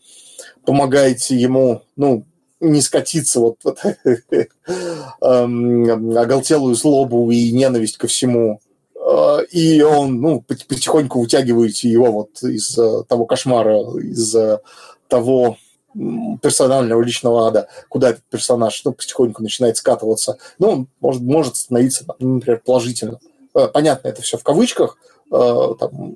[0.66, 2.24] помогаете ему, ну,
[2.60, 3.74] не скатиться вот в
[5.22, 8.60] эм, оголтелую злобу и ненависть ко всему.
[8.94, 14.58] Э, и он, ну, потихоньку вытягиваете его вот из э, того кошмара, из э,
[15.08, 15.56] того
[16.42, 20.36] персонального личного ада, куда этот персонаж ну, потихоньку начинает скатываться.
[20.58, 23.18] Ну, он может, может становиться, например, положительным.
[23.72, 24.98] Понятно, это все в кавычках,
[25.30, 26.14] там,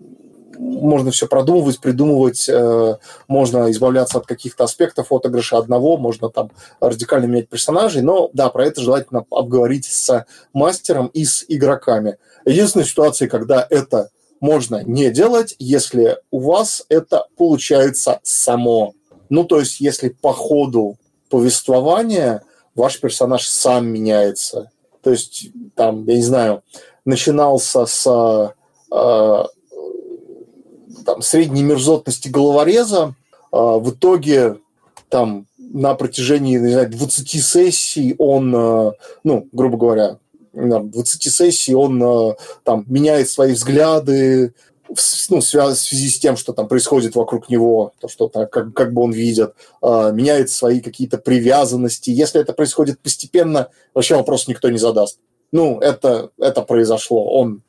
[0.60, 2.96] можно все продумывать, придумывать, э,
[3.28, 6.50] можно избавляться от каких-то аспектов отыгрыша одного, можно там
[6.80, 12.18] радикально менять персонажей, но да, про это желательно обговорить с мастером и с игроками.
[12.44, 14.10] Единственная ситуация, когда это
[14.40, 18.94] можно не делать, если у вас это получается само.
[19.28, 20.96] Ну, то есть, если по ходу
[21.30, 22.42] повествования
[22.74, 24.70] ваш персонаж сам меняется.
[25.02, 26.62] То есть, там, я не знаю,
[27.04, 28.54] начинался с
[28.90, 29.44] э,
[31.04, 33.14] там, средней мерзотности головореза,
[33.52, 34.56] а, в итоге
[35.08, 38.92] там на протяжении не знаю, 20 сессий он, а,
[39.24, 40.18] ну, грубо говоря,
[40.52, 44.54] 20 сессий он а, там меняет свои взгляды,
[45.28, 48.92] ну, в связи с тем, что там происходит вокруг него, то, что так, как, как
[48.92, 52.10] бы он видит, меняет свои какие-то привязанности.
[52.10, 55.20] Если это происходит постепенно, вообще вопрос никто не задаст.
[55.52, 57.24] Ну, это, это произошло.
[57.24, 57.62] Он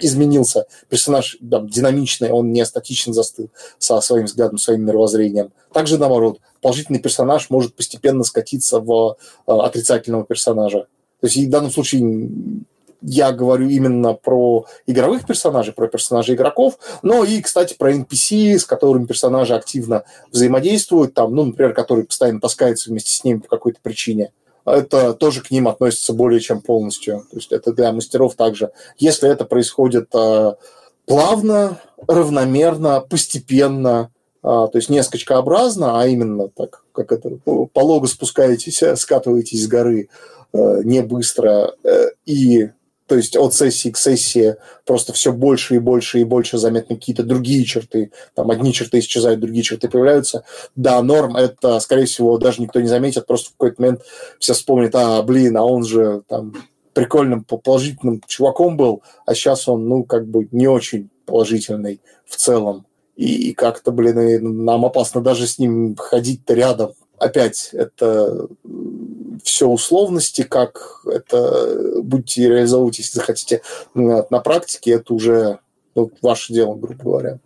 [0.00, 0.66] изменился.
[0.88, 5.52] Персонаж да, динамичный, он не статично застыл со своим взглядом, своим мировоззрением.
[5.72, 9.16] Также наоборот, положительный персонаж может постепенно скатиться в
[9.46, 10.86] э, отрицательного персонажа.
[11.20, 12.30] То есть в данном случае
[13.02, 18.64] я говорю именно про игровых персонажей, про персонажей игроков, но и, кстати, про NPC, с
[18.64, 23.80] которыми персонажи активно взаимодействуют, там, ну, например, который постоянно таскается вместе с ними по какой-то
[23.82, 24.32] причине.
[24.64, 27.26] Это тоже к ним относится более чем полностью.
[27.30, 28.70] То есть это для мастеров также.
[28.98, 30.54] Если это происходит э,
[31.06, 34.10] плавно, равномерно, постепенно,
[34.42, 37.30] э, то есть не скачкообразно, а именно так, как это,
[37.72, 40.08] полого спускаетесь, скатываетесь с горы,
[40.52, 42.70] э, не быстро, э, и
[43.06, 44.56] то есть от сессии к сессии
[44.86, 48.12] просто все больше и больше и больше заметны какие-то другие черты.
[48.34, 50.44] Там одни черты исчезают, другие черты появляются.
[50.76, 54.02] Да, норм, это, скорее всего, даже никто не заметит, просто в какой-то момент
[54.38, 56.54] все вспомнят, а, блин, а он же там
[56.92, 62.86] прикольным, положительным чуваком был, а сейчас он, ну, как бы не очень положительный в целом.
[63.16, 66.92] И, и как-то, блин, и нам опасно даже с ним ходить-то рядом.
[67.18, 68.48] Опять, это
[69.42, 73.62] все условности, как это будете реализовывать, если захотите
[73.94, 75.58] на практике, это уже
[75.94, 77.38] ну, ваше дело, грубо говоря.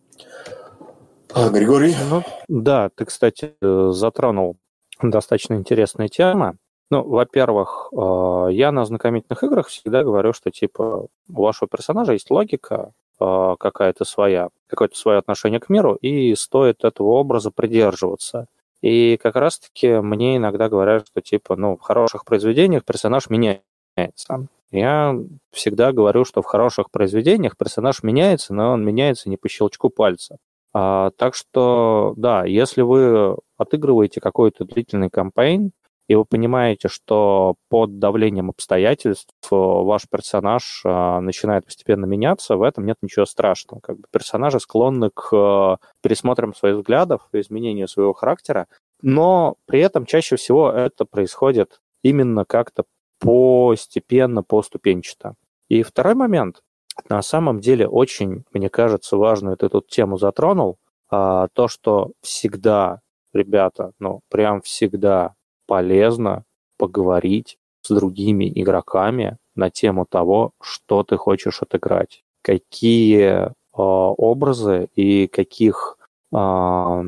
[1.32, 1.94] А, Григорий?
[2.08, 4.56] Ну, да, ты, кстати, затронул
[5.02, 6.56] достаточно интересная тема.
[6.90, 12.30] Ну, во-первых, э, я на знакомительных играх всегда говорю, что типа у вашего персонажа есть
[12.30, 18.46] логика э, какая-то своя, какое-то свое отношение к миру, и стоит этого образа придерживаться.
[18.86, 24.46] И как раз-таки мне иногда говорят, что типа, ну, в хороших произведениях персонаж меняется.
[24.70, 25.18] Я
[25.50, 30.36] всегда говорю, что в хороших произведениях персонаж меняется, но он меняется не по щелчку пальца.
[30.72, 35.72] А, так что, да, если вы отыгрываете какой-то длительный кампейн,
[36.08, 42.62] и вы понимаете, что под давлением обстоятельств э, ваш персонаж э, начинает постепенно меняться, в
[42.62, 43.80] этом нет ничего страшного.
[43.80, 48.68] Как бы персонажи склонны к э, пересмотрам своих взглядов, изменению своего характера,
[49.02, 52.84] но при этом чаще всего это происходит именно как-то
[53.18, 55.34] постепенно, поступенчато.
[55.68, 56.62] И второй момент,
[57.08, 60.78] на самом деле очень, мне кажется, важную ты тут тему затронул,
[61.08, 63.00] а, то, что всегда,
[63.32, 65.34] ребята, ну, прям всегда
[65.66, 66.44] полезно
[66.78, 75.26] поговорить с другими игроками на тему того, что ты хочешь отыграть, какие э, образы и
[75.28, 75.96] каких
[76.34, 77.02] э,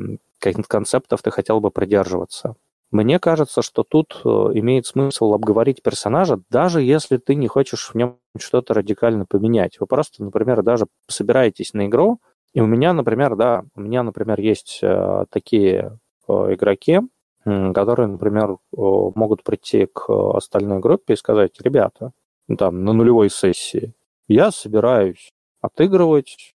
[0.68, 2.56] концептов ты хотел бы придерживаться.
[2.90, 7.94] Мне кажется, что тут э, имеет смысл обговорить персонажа, даже если ты не хочешь в
[7.94, 9.78] нем что-то радикально поменять.
[9.78, 12.18] Вы просто, например, даже собираетесь на игру,
[12.55, 15.98] и у меня, например, да, у меня, например, есть э, такие
[16.28, 17.01] э, игроки,
[17.75, 22.12] которые, например, могут прийти к остальной группе и сказать, ребята,
[22.49, 23.95] ну, там, на нулевой сессии,
[24.27, 25.31] я собираюсь
[25.61, 26.55] отыгрывать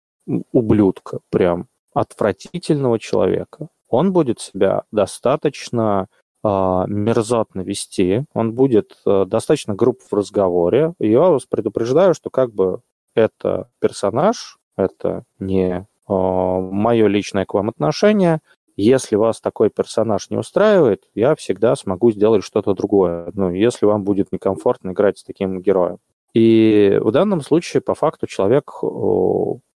[0.51, 3.67] ублюдка, прям отвратительного человека.
[3.87, 6.07] Он будет себя достаточно
[6.43, 10.93] э, мерзотно вести, он будет э, достаточно груб в разговоре.
[10.99, 12.81] Я вас предупреждаю, что как бы
[13.15, 18.41] это персонаж, это не мое личное к вам отношение,
[18.75, 23.31] если вас такой персонаж не устраивает, я всегда смогу сделать что-то другое.
[23.33, 25.97] Ну, если вам будет некомфортно играть с таким героем.
[26.33, 28.71] И в данном случае, по факту, человек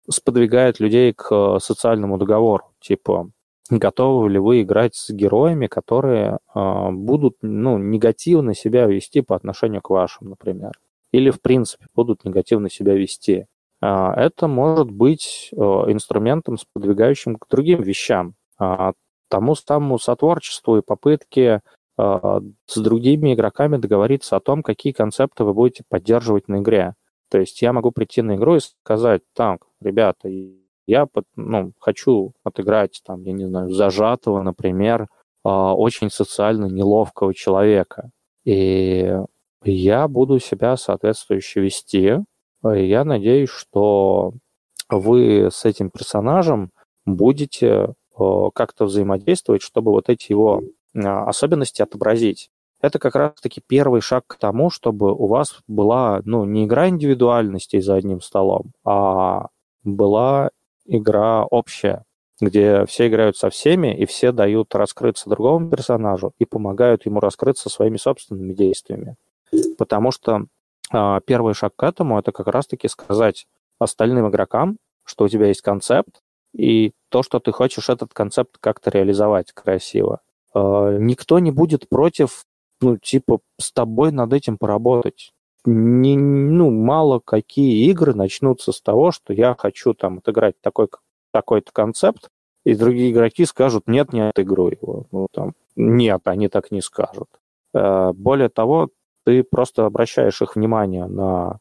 [0.09, 2.63] сподвигает людей к социальному договору.
[2.79, 3.29] Типа,
[3.69, 9.81] готовы ли вы играть с героями, которые э, будут ну, негативно себя вести по отношению
[9.81, 10.71] к вашим, например.
[11.11, 13.45] Или, в принципе, будут негативно себя вести.
[13.81, 18.35] Э, это может быть э, инструментом, сподвигающим к другим вещам.
[18.59, 18.93] А,
[19.29, 21.61] тому самому сотворчеству и попытке
[21.97, 26.95] а, с другими игроками договориться о том, какие концепты вы будете поддерживать на игре.
[27.29, 30.29] То есть я могу прийти на игру и сказать, так, ребята,
[30.87, 35.07] я ну, хочу отыграть, там, я не знаю, зажатого, например,
[35.43, 38.09] а, очень социально неловкого человека.
[38.45, 39.13] И
[39.63, 42.19] я буду себя соответствующе вести.
[42.63, 44.33] Я надеюсь, что
[44.89, 46.71] вы с этим персонажем
[47.05, 47.93] будете
[48.53, 50.63] как-то взаимодействовать, чтобы вот эти его
[50.95, 52.49] а, особенности отобразить.
[52.79, 57.81] Это как раз-таки первый шаг к тому, чтобы у вас была ну, не игра индивидуальностей
[57.81, 59.47] за одним столом, а
[59.83, 60.51] была
[60.85, 62.03] игра общая,
[62.39, 67.69] где все играют со всеми, и все дают раскрыться другому персонажу и помогают ему раскрыться
[67.69, 69.15] своими собственными действиями.
[69.77, 70.45] Потому что
[70.93, 73.47] э, первый шаг к этому это как раз-таки сказать
[73.79, 76.21] остальным игрокам, что у тебя есть концепт,
[76.53, 80.21] и то, что ты хочешь этот концепт как-то реализовать красиво.
[80.53, 82.45] Э, никто не будет против,
[82.81, 85.31] ну, типа, с тобой над этим поработать.
[85.65, 90.87] Не, ну, мало какие игры начнутся с того, что я хочу там отыграть такой,
[91.31, 92.29] такой-то концепт,
[92.63, 95.05] и другие игроки скажут, нет, не отыграю его.
[95.11, 97.29] Ну, там, нет, они так не скажут.
[97.73, 98.89] Э, более того,
[99.25, 101.59] ты просто обращаешь их внимание на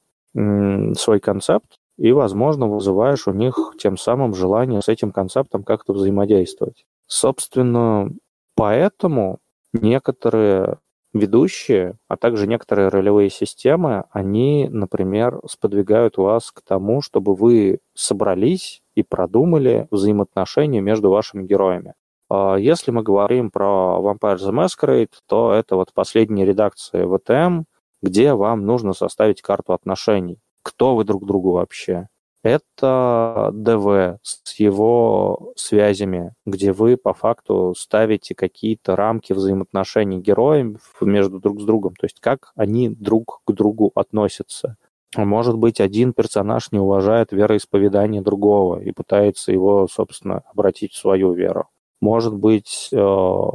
[0.95, 6.85] свой концепт и, возможно, вызываешь у них тем самым желание с этим концептом как-то взаимодействовать.
[7.07, 8.11] Собственно,
[8.55, 9.39] поэтому
[9.73, 10.79] некоторые
[11.13, 18.83] ведущие, а также некоторые ролевые системы, они, например, сподвигают вас к тому, чтобы вы собрались
[18.95, 21.95] и продумали взаимоотношения между вашими героями.
[22.29, 27.65] А если мы говорим про Vampire the Masquerade, то это вот последняя редакция VTM,
[28.03, 30.39] где вам нужно составить карту отношений.
[30.67, 32.09] Кто вы друг другу вообще?
[32.43, 41.39] Это ДВ с его связями, где вы по факту ставите какие-то рамки взаимоотношений героев между
[41.39, 44.77] друг с другом, то есть как они друг к другу относятся.
[45.17, 51.33] Может быть, один персонаж не уважает вероисповедание другого и пытается его, собственно, обратить в свою
[51.33, 51.69] веру.
[52.01, 52.97] Может быть, э,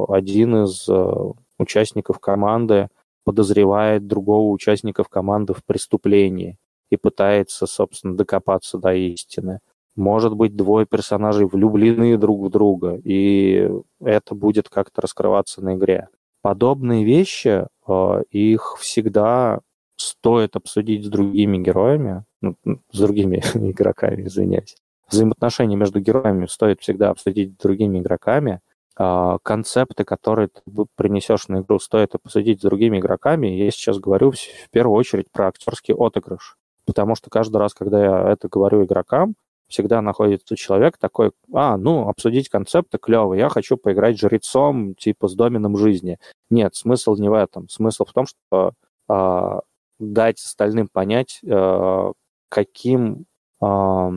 [0.07, 1.13] один из э,
[1.59, 2.87] участников команды
[3.25, 6.57] подозревает другого участника команды в преступлении
[6.91, 9.59] и пытается, собственно, докопаться до истины.
[9.95, 13.67] Может быть, двое персонажей влюблены друг в друга, и
[13.99, 16.07] это будет как-то раскрываться на игре.
[16.43, 19.61] Подобные вещи, э, их всегда
[19.95, 22.55] стоит обсудить с другими героями, ну,
[22.91, 24.75] с другими игроками, извиняюсь
[25.11, 28.61] взаимоотношения между героями стоит всегда обсудить с другими игроками.
[28.97, 30.61] А, концепты, которые ты
[30.95, 33.47] принесешь на игру, стоит обсудить с другими игроками.
[33.47, 36.57] Я сейчас говорю в первую очередь про актерский отыгрыш.
[36.85, 39.35] Потому что каждый раз, когда я это говорю игрокам,
[39.67, 45.35] всегда находится человек такой, а, ну, обсудить концепты клево, я хочу поиграть жрецом, типа, с
[45.35, 46.19] доменом жизни.
[46.49, 47.69] Нет, смысл не в этом.
[47.69, 48.73] Смысл в том, что
[49.09, 49.59] э,
[49.99, 52.11] дать остальным понять, э,
[52.49, 53.25] каким
[53.61, 54.09] э,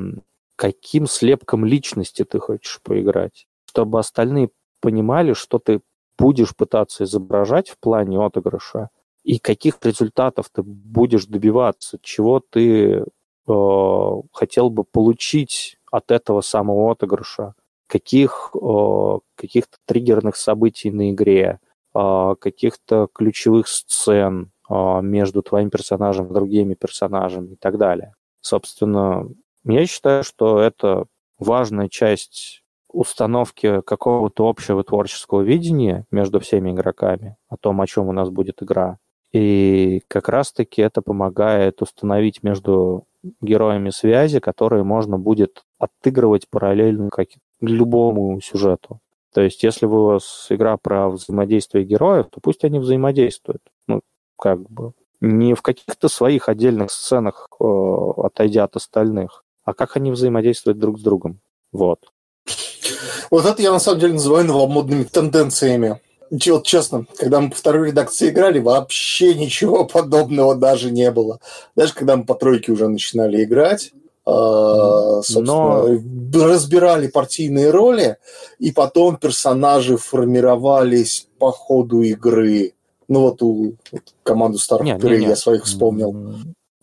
[0.56, 4.50] каким слепком личности ты хочешь поиграть, чтобы остальные
[4.80, 5.80] понимали, что ты
[6.18, 8.90] будешь пытаться изображать в плане отыгрыша,
[9.24, 13.05] и каких результатов ты будешь добиваться, чего ты
[13.48, 17.55] э, хотел бы получить от этого самого отыгрыша,
[17.86, 21.59] каких э, каких-то триггерных событий на игре,
[21.94, 28.14] э, каких-то ключевых сцен э, между твоим персонажем и другими персонажами и так далее.
[28.40, 29.26] Собственно,
[29.64, 31.06] я считаю, что это
[31.38, 38.12] важная часть установки какого-то общего творческого видения между всеми игроками о том, о чем у
[38.12, 38.98] нас будет игра.
[39.35, 43.05] И как раз-таки это помогает установить между
[43.40, 47.27] героями связи, которые можно будет отыгрывать параллельно как
[47.61, 49.01] любому сюжету.
[49.32, 53.62] То есть, если у вас игра про взаимодействие героев, то пусть они взаимодействуют.
[53.89, 54.02] Ну,
[54.39, 54.93] как бы.
[55.20, 57.65] Не в каких-то своих отдельных сценах, э,
[58.19, 61.40] отойдя от остальных, а как они взаимодействуют друг с другом.
[61.73, 61.98] Вот.
[63.32, 66.01] Вот это я на самом деле называю новомодными тенденциями.
[66.47, 71.39] Вот честно, когда мы по второй редакции играли, вообще ничего подобного даже не было.
[71.77, 73.93] Даже когда мы по тройке уже начинали играть,
[74.27, 76.47] а, собственно, Но...
[76.47, 78.16] разбирали партийные роли,
[78.59, 82.73] и потом персонажи формировались по ходу игры.
[83.06, 86.36] Ну вот у вот, команду старых игры я своих вспомнил.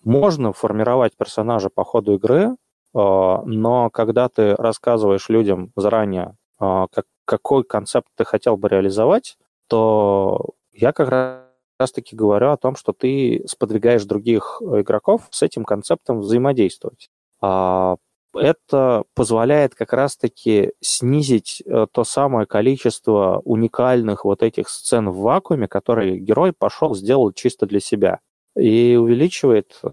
[0.04, 2.56] Можно формировать персонажа по ходу игры,
[2.94, 9.38] а, но когда ты рассказываешь людям заранее, а, как, какой концепт ты хотел бы реализовать,
[9.72, 11.48] то я как
[11.80, 17.10] раз-таки говорю о том, что ты сподвигаешь других игроков с этим концептом взаимодействовать.
[17.42, 17.96] А,
[18.34, 25.70] это позволяет как раз-таки снизить э, то самое количество уникальных вот этих сцен в вакууме,
[25.70, 28.20] которые герой пошел, сделал чисто для себя.
[28.58, 29.90] И увеличивает э,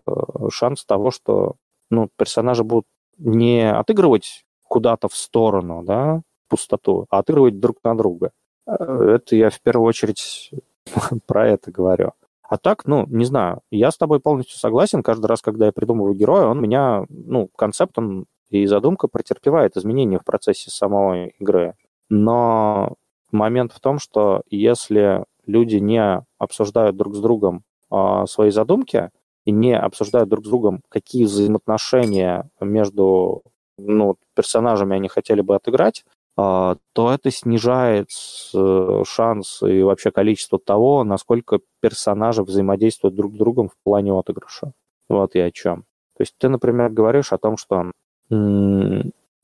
[0.51, 1.55] шанс того, что
[1.89, 2.87] ну, персонажи будут
[3.17, 8.33] не отыгрывать куда-то в сторону, да, пустоту, а отыгрывать друг на друга.
[8.69, 10.51] Э, это я в первую очередь
[11.27, 12.13] про это говорю.
[12.43, 15.03] А так, ну, не знаю, я с тобой полностью согласен.
[15.03, 20.19] Каждый раз, когда я придумываю героя, он меня, ну, концепт он и задумка претерпевает изменения
[20.19, 21.75] в процессе самой игры.
[22.09, 22.95] Но
[23.31, 29.11] момент в том, что если люди не обсуждают друг с другом а, свои задумки,
[29.49, 33.43] и не обсуждают друг с другом, какие взаимоотношения между
[33.79, 36.05] ну, персонажами они хотели бы отыграть,
[36.39, 38.11] то это снижает
[38.55, 44.73] э, шанс и вообще количество того, насколько персонажи взаимодействуют друг с другом в плане отыгрыша.
[45.09, 45.83] Вот я о чем.
[46.17, 47.91] То есть ты, например, говоришь о том, что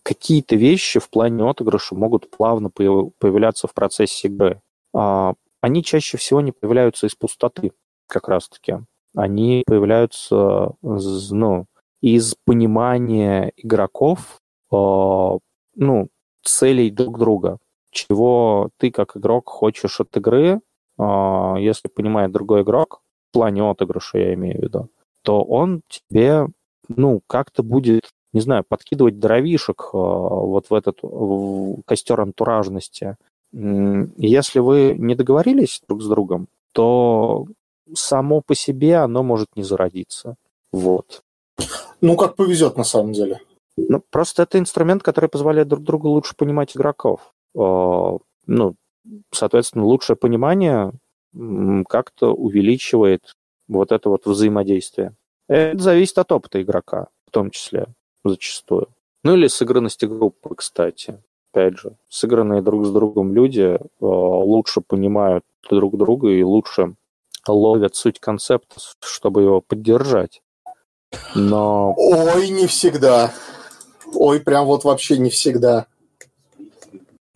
[0.05, 4.61] какие-то вещи в плане отыгрыша могут плавно появляться в процессе игры.
[4.95, 7.73] А, они чаще всего не появляются из пустоты,
[8.07, 8.77] как раз-таки.
[9.17, 11.67] Они появляются ну,
[12.01, 14.39] из понимания игроков
[14.71, 15.39] а,
[15.77, 16.09] ну,
[16.45, 17.59] целей друг друга.
[17.91, 20.61] Чего ты, как игрок, хочешь от игры,
[20.99, 23.01] а, если понимает другой игрок,
[23.31, 24.89] в плане отыгрыша я имею в виду,
[25.23, 26.47] то он тебе,
[26.89, 33.17] ну, как-то будет, не знаю, подкидывать дровишек а, вот в этот в костер антуражности.
[33.53, 37.47] Если вы не договорились друг с другом, то
[37.93, 40.35] само по себе оно может не зародиться.
[40.73, 41.23] Вот.
[42.01, 43.41] Ну, как повезет на самом деле.
[43.77, 47.33] Ну, просто это инструмент, который позволяет друг другу лучше понимать игроков.
[47.57, 48.75] А, ну,
[49.33, 50.93] соответственно, лучшее понимание
[51.89, 53.35] как-то увеличивает
[53.69, 55.15] вот это вот взаимодействие.
[55.49, 57.87] Это зависит от опыта игрока, в том числе,
[58.25, 58.89] зачастую.
[59.25, 61.19] Ну или сыгранности группы, кстати.
[61.53, 66.95] Опять же, сыгранные друг с другом люди э, лучше понимают друг друга и лучше
[67.47, 70.43] ловят суть концепта, чтобы его поддержать.
[71.35, 71.95] Но...
[71.97, 73.33] Ой, не всегда.
[74.15, 75.87] Ой, прям вот вообще не всегда.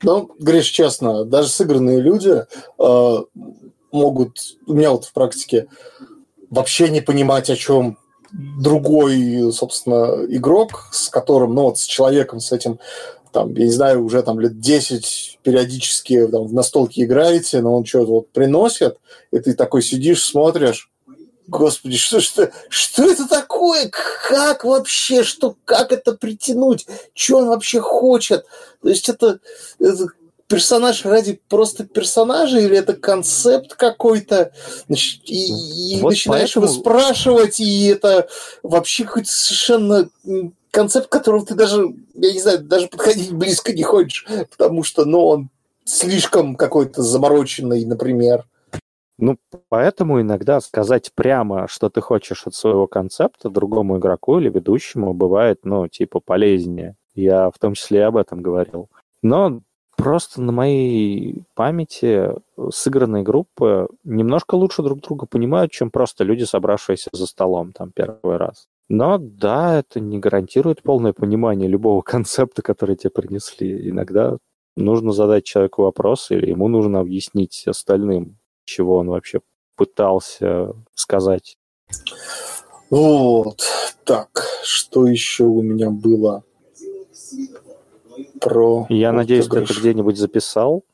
[0.02, 2.44] Ну, Гриш, честно, даже сыгранные люди
[2.78, 3.16] э,
[3.90, 5.66] могут, у меня вот в практике,
[6.50, 7.98] вообще не понимать, о чем
[8.32, 12.78] другой, собственно, игрок, с которым, ну вот с человеком, с этим,
[13.32, 17.84] там, я не знаю, уже там лет 10 периодически там, в настолке играете, но он
[17.84, 18.98] что-то вот приносит,
[19.32, 20.90] и ты такой сидишь, смотришь,
[21.48, 23.90] Господи, что, что, что это такое?
[24.28, 25.22] Как вообще?
[25.24, 26.86] Что, как это притянуть?
[27.14, 28.44] Что он вообще хочет?
[28.82, 29.40] То есть это,
[29.78, 30.08] это
[30.46, 34.52] персонаж ради просто персонажа или это концепт какой-то?
[34.88, 36.66] И, и вот начинаешь поэтому...
[36.66, 38.28] его спрашивать, и это
[38.62, 40.10] вообще какой-то совершенно
[40.70, 45.24] концепт, которого ты даже, я не знаю, даже подходить близко не хочешь, потому что, ну,
[45.24, 45.48] он
[45.86, 48.44] слишком какой-то замороченный, например.
[49.18, 49.36] Ну,
[49.68, 55.60] поэтому иногда сказать прямо, что ты хочешь от своего концепта другому игроку или ведущему бывает,
[55.64, 56.94] ну, типа, полезнее.
[57.14, 58.88] Я в том числе и об этом говорил.
[59.22, 59.60] Но
[59.96, 62.30] просто на моей памяти
[62.70, 68.36] сыгранные группы немножко лучше друг друга понимают, чем просто люди, собравшиеся за столом там первый
[68.36, 68.68] раз.
[68.88, 73.90] Но да, это не гарантирует полное понимание любого концепта, который тебе принесли.
[73.90, 74.38] Иногда
[74.76, 78.37] нужно задать человеку вопрос, или ему нужно объяснить остальным,
[78.68, 79.40] чего он вообще
[79.74, 81.56] пытался сказать.
[82.90, 83.62] Вот.
[84.04, 86.44] Так, что еще у меня было
[88.40, 88.86] про...
[88.88, 90.84] Я надеюсь, ты это где-нибудь записал?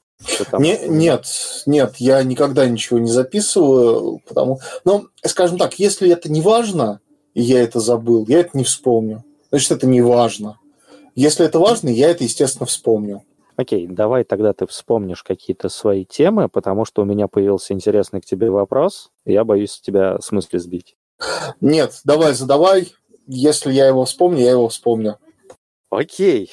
[0.59, 1.27] Не, нет,
[1.67, 4.61] нет, я никогда ничего не записываю, потому...
[4.85, 7.01] Но, скажем так, если это не важно,
[7.35, 9.25] и я это забыл, я это не вспомню.
[9.51, 10.59] Значит, это не важно.
[11.15, 13.23] Если это важно, я это, естественно, вспомню.
[13.57, 18.25] Окей, давай тогда ты вспомнишь какие-то свои темы, потому что у меня появился интересный к
[18.25, 20.97] тебе вопрос, я боюсь тебя с мысли сбить.
[21.61, 22.93] Нет, давай задавай.
[23.27, 25.19] Если я его вспомню, я его вспомню.
[25.91, 26.51] Окей.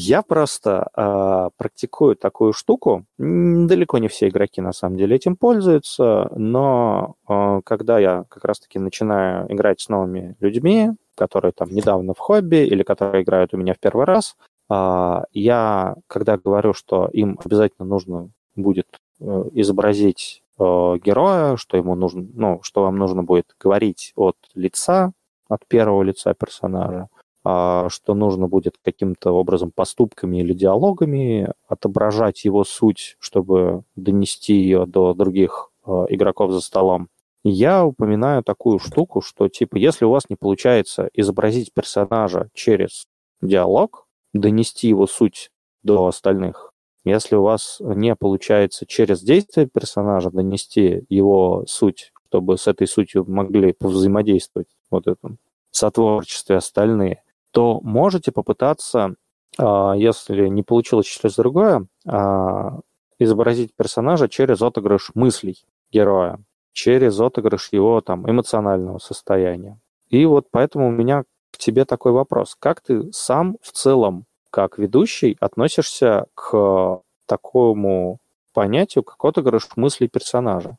[0.00, 3.04] Я просто э, практикую такую штуку.
[3.18, 8.78] Далеко не все игроки на самом деле этим пользуются, но э, когда я как раз-таки
[8.78, 13.74] начинаю играть с новыми людьми, которые там недавно в хобби или которые играют у меня
[13.74, 14.36] в первый раз,
[14.70, 18.88] я, когда говорю, что им обязательно нужно будет
[19.20, 25.12] э, изобразить э, героя, что ему нужно, ну, что вам нужно будет говорить от лица,
[25.48, 27.08] от первого лица персонажа,
[27.44, 34.86] а, что нужно будет каким-то образом поступками или диалогами отображать его суть, чтобы донести ее
[34.86, 37.08] до других а, игроков за столом.
[37.44, 43.06] Я упоминаю такую штуку, что типа если у вас не получается изобразить персонажа через
[43.40, 44.07] диалог,
[44.40, 45.50] донести его суть
[45.82, 46.72] до остальных,
[47.04, 53.24] если у вас не получается через действие персонажа донести его суть, чтобы с этой сутью
[53.26, 55.38] могли повзаимодействовать вот этом
[55.70, 59.14] сотворчестве остальные, то можете попытаться,
[59.58, 62.80] а, если не получилось через другое, а,
[63.18, 66.40] изобразить персонажа через отыгрыш мыслей героя,
[66.72, 69.80] через отыгрыш его там эмоционального состояния.
[70.10, 72.56] И вот поэтому у меня к тебе такой вопрос.
[72.58, 78.18] Как ты сам в целом, как ведущий, относишься к такому
[78.52, 80.76] понятию, как отыгрыш мыслей персонажа?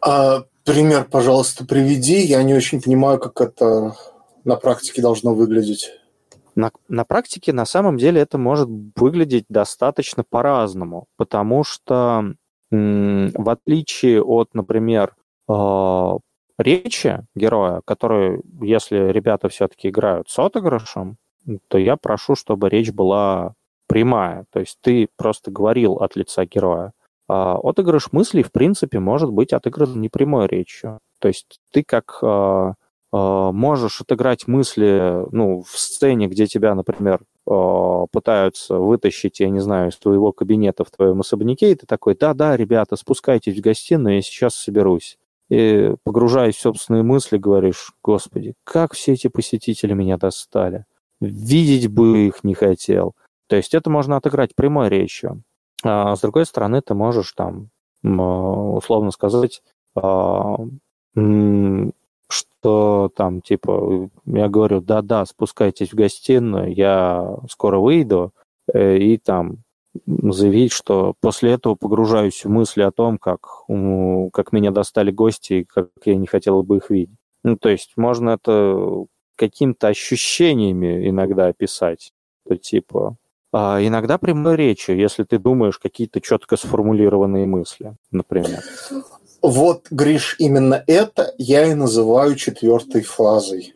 [0.00, 2.20] А, пример, пожалуйста, приведи.
[2.20, 3.96] Я не очень понимаю, как это
[4.44, 5.92] на практике должно выглядеть?
[6.54, 12.34] На, на практике на самом деле это может выглядеть достаточно по-разному, потому что
[12.70, 15.14] в отличие от, например,
[15.48, 16.10] э,
[16.58, 21.16] речи героя, которые, если ребята все-таки играют с отыгрышем,
[21.68, 23.54] то я прошу, чтобы речь была
[23.86, 24.46] прямая.
[24.50, 26.92] То есть ты просто говорил от лица героя.
[27.28, 31.00] А отыгрыш мыслей, в принципе, может быть отыгран непрямой речью.
[31.18, 32.72] То есть ты как э,
[33.12, 39.60] э, можешь отыграть мысли ну, в сцене, где тебя, например, э, пытаются вытащить, я не
[39.60, 44.16] знаю, из твоего кабинета в твоем особняке, и ты такой, да-да, ребята, спускайтесь в гостиную,
[44.16, 45.18] я сейчас соберусь.
[45.48, 50.86] И погружаясь в собственные мысли, говоришь, господи, как все эти посетители меня достали.
[51.20, 53.14] Видеть бы их не хотел.
[53.48, 55.42] То есть это можно отыграть прямой речью.
[55.82, 57.70] А с другой стороны, ты можешь там
[58.02, 59.62] условно сказать,
[59.96, 60.56] а,
[62.28, 68.32] что там, типа, я говорю, да-да, спускайтесь в гостиную, я скоро выйду,
[68.72, 69.58] э, и там
[70.06, 73.64] заявить, что после этого погружаюсь в мысли о том, как,
[74.32, 77.16] как меня достали гости и как я не хотел бы их видеть.
[77.44, 79.06] Ну, то есть можно это
[79.36, 82.12] какими-то ощущениями иногда описать.
[82.48, 83.16] То типа,
[83.52, 88.62] а иногда прямой речью, если ты думаешь какие-то четко сформулированные мысли, например.
[89.42, 93.74] Вот, Гриш, именно это я и называю четвертой фазой,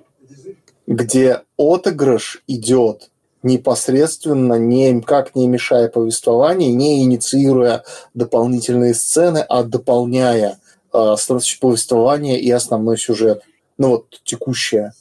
[0.87, 3.11] где отыгрыш идет
[3.43, 7.85] непосредственно, никак не мешая повествованию, не инициируя
[8.15, 10.59] дополнительные сцены, а дополняя
[10.93, 11.15] э,
[11.61, 13.43] повествование и основной сюжет.
[13.79, 14.93] Ну вот текущее.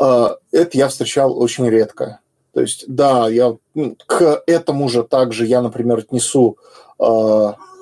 [0.00, 2.20] Э, это я встречал очень редко.
[2.52, 6.56] То есть, да, я ну, к этому же также я, например, отнесу,
[6.98, 7.04] э,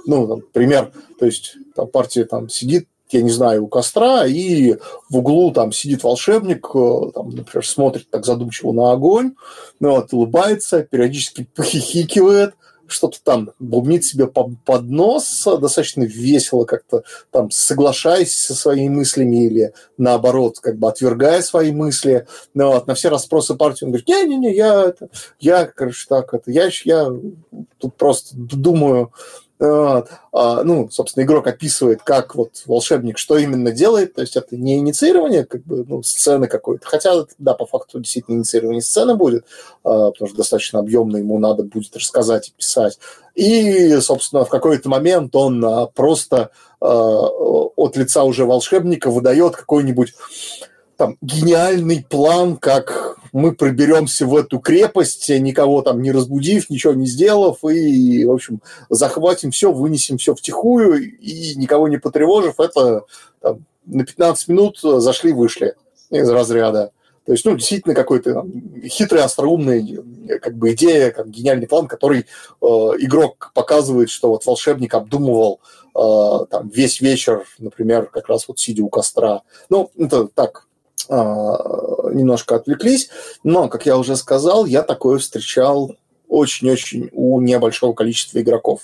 [0.07, 4.75] ну, например, то есть там партия там сидит я не знаю, у костра, и
[5.09, 9.35] в углу там сидит волшебник, э, там, например, смотрит так задумчиво на огонь,
[9.79, 12.55] ну, вот, улыбается, периодически похихикивает,
[12.89, 19.73] что-то там бубнит себе под нос, достаточно весело как-то там соглашаясь со своими мыслями или
[19.99, 22.27] наоборот, как бы отвергая свои мысли.
[22.55, 25.09] Ну, вот, на все расспросы партии он говорит, не-не-не, я, это,
[25.39, 27.11] я, короче, так, это, я, я
[27.79, 29.13] тут просто думаю,
[29.59, 35.45] ну, собственно, игрок описывает, как вот волшебник что именно делает, то есть это не инициирование
[35.45, 39.47] как бы, ну, сцены какой-то, хотя, да, по факту действительно инициирование сцены будет,
[39.83, 42.99] а, потому что достаточно объемно ему надо будет рассказать и писать.
[43.35, 50.15] И, собственно, в какой-то момент он а, просто от лица уже волшебника выдает какой-нибудь
[50.97, 57.07] там гениальный план, как мы проберемся в эту крепость, никого там не разбудив, ничего не
[57.07, 63.05] сделав, и, в общем, захватим все, вынесем все втихую, и никого не потревожив, это
[63.41, 65.75] там, на 15 минут зашли-вышли
[66.11, 66.93] из разряда.
[67.27, 68.47] То есть, ну, действительно, какой-то
[68.85, 69.99] хитрый, остроумный,
[70.41, 75.61] как бы идея, как гениальный план, который э, игрок показывает, что вот волшебник обдумывал
[75.97, 79.43] э, там весь вечер, например, как раз вот сидя у костра.
[79.69, 80.66] Ну, это так,
[81.09, 83.11] немножко отвлеклись,
[83.45, 85.95] но, как я уже сказал, я такое встречал
[86.29, 88.83] очень-очень у небольшого количества игроков,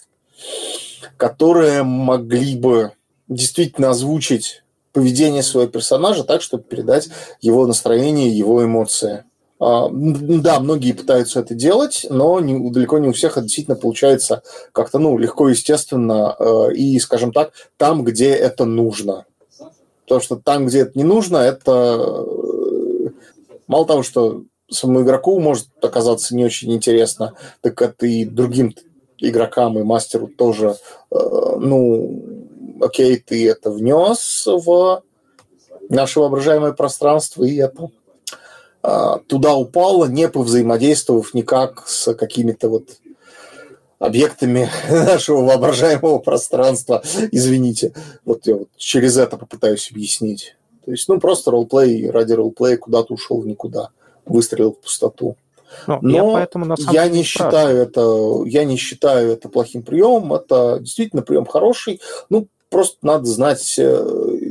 [1.16, 2.92] которые могли бы
[3.28, 4.62] действительно озвучить
[4.92, 7.08] поведение своего персонажа так, чтобы передать
[7.40, 9.24] его настроение, его эмоции.
[9.58, 14.98] А, да, многие пытаются это делать, но далеко не у всех это действительно получается как-то
[14.98, 19.24] ну, легко, естественно, э, и, скажем так, там, где это нужно.
[20.02, 23.08] Потому что там, где это не нужно, это э,
[23.66, 28.74] мало того, что самому игроку может оказаться не очень интересно, так это и другим
[29.18, 30.76] игрокам и мастеру тоже,
[31.10, 31.16] э,
[31.58, 32.22] ну,
[32.80, 35.02] окей, ты это внес в
[35.88, 37.90] наше воображаемое пространство, и это
[38.82, 42.88] э, туда упало, не повзаимодействовав никак с какими-то вот
[44.02, 47.02] объектами нашего воображаемого пространства.
[47.30, 47.92] Извините.
[48.24, 50.56] Вот я вот через это попытаюсь объяснить.
[50.84, 53.90] То есть, ну, просто ролплей ради ролплея куда-то ушел в никуда,
[54.26, 55.36] выстрелил в пустоту.
[55.86, 59.48] Ну, Но я, поэтому, на самом я деле, не считаю это, я не считаю это
[59.48, 60.34] плохим приемом.
[60.34, 62.00] Это действительно прием хороший.
[62.28, 64.04] Ну, просто надо знать, э,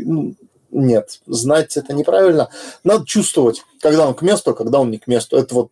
[0.06, 0.34] ну,
[0.72, 2.50] нет, знать это неправильно.
[2.86, 5.36] Надо чувствовать, когда он к месту, а когда он не к месту.
[5.36, 5.72] Это вот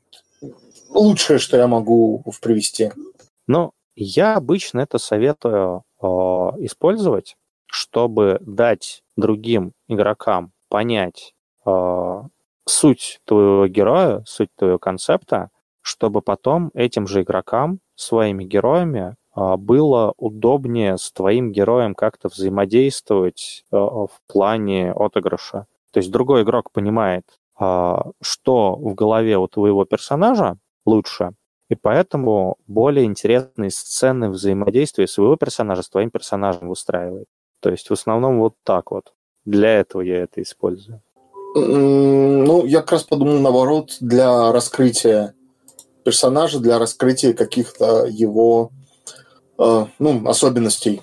[0.90, 2.92] лучшее, что я могу привести.
[3.50, 7.36] Ну, я обычно это советую э, использовать,
[7.66, 11.34] чтобы дать другим игрокам понять
[11.66, 12.22] э,
[12.68, 15.50] суть твоего героя, суть твоего концепта,
[15.82, 23.66] чтобы потом этим же игрокам, своими героями, э, было удобнее с твоим героем как-то взаимодействовать
[23.72, 25.66] э, в плане отыгрыша.
[25.92, 27.26] То есть другой игрок понимает,
[27.60, 31.32] э, что в голове у твоего персонажа лучше,
[31.70, 37.28] и поэтому более интересные сцены взаимодействия своего персонажа с твоим персонажем выстраивает.
[37.62, 39.14] То есть в основном вот так вот.
[39.46, 41.02] для этого я это использую.
[41.56, 45.34] Ну, я как раз подумал наоборот, для раскрытия
[46.04, 48.72] персонажа, для раскрытия каких-то его
[49.58, 51.02] э, ну, особенностей,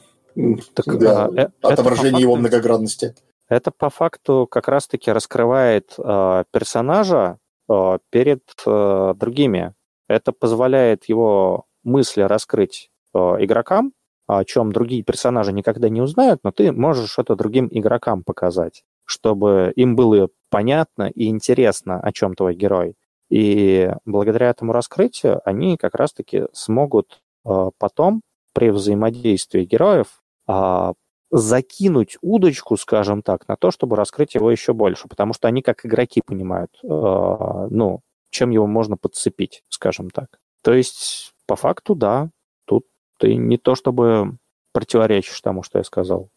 [0.74, 3.14] так, для а, э, отображения факту, его многоградности.
[3.48, 7.38] Это по факту как раз-таки раскрывает э, персонажа
[7.68, 9.74] э, перед э, другими.
[10.08, 13.92] Это позволяет его мысли раскрыть э, игрокам,
[14.26, 19.72] о чем другие персонажи никогда не узнают, но ты можешь это другим игрокам показать, чтобы
[19.76, 22.96] им было понятно и интересно, о чем твой герой.
[23.28, 28.22] И благодаря этому раскрытию они как раз-таки смогут э, потом
[28.52, 30.92] при взаимодействии героев э,
[31.30, 35.84] закинуть удочку, скажем так, на то, чтобы раскрыть его еще больше, потому что они как
[35.84, 38.00] игроки понимают, э, ну,
[38.36, 40.38] чем его можно подцепить, скажем так.
[40.62, 42.28] То есть, по факту, да,
[42.66, 42.84] тут
[43.18, 44.36] ты не то чтобы
[44.72, 46.28] противоречишь тому, что я сказал.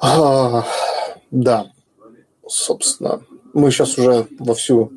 [0.00, 0.64] А,
[1.30, 1.66] да,
[2.46, 4.90] собственно, мы сейчас уже во всю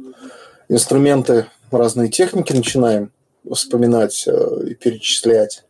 [0.70, 3.12] инструменты, разные техники начинаем
[3.52, 5.66] вспоминать э, и перечислять.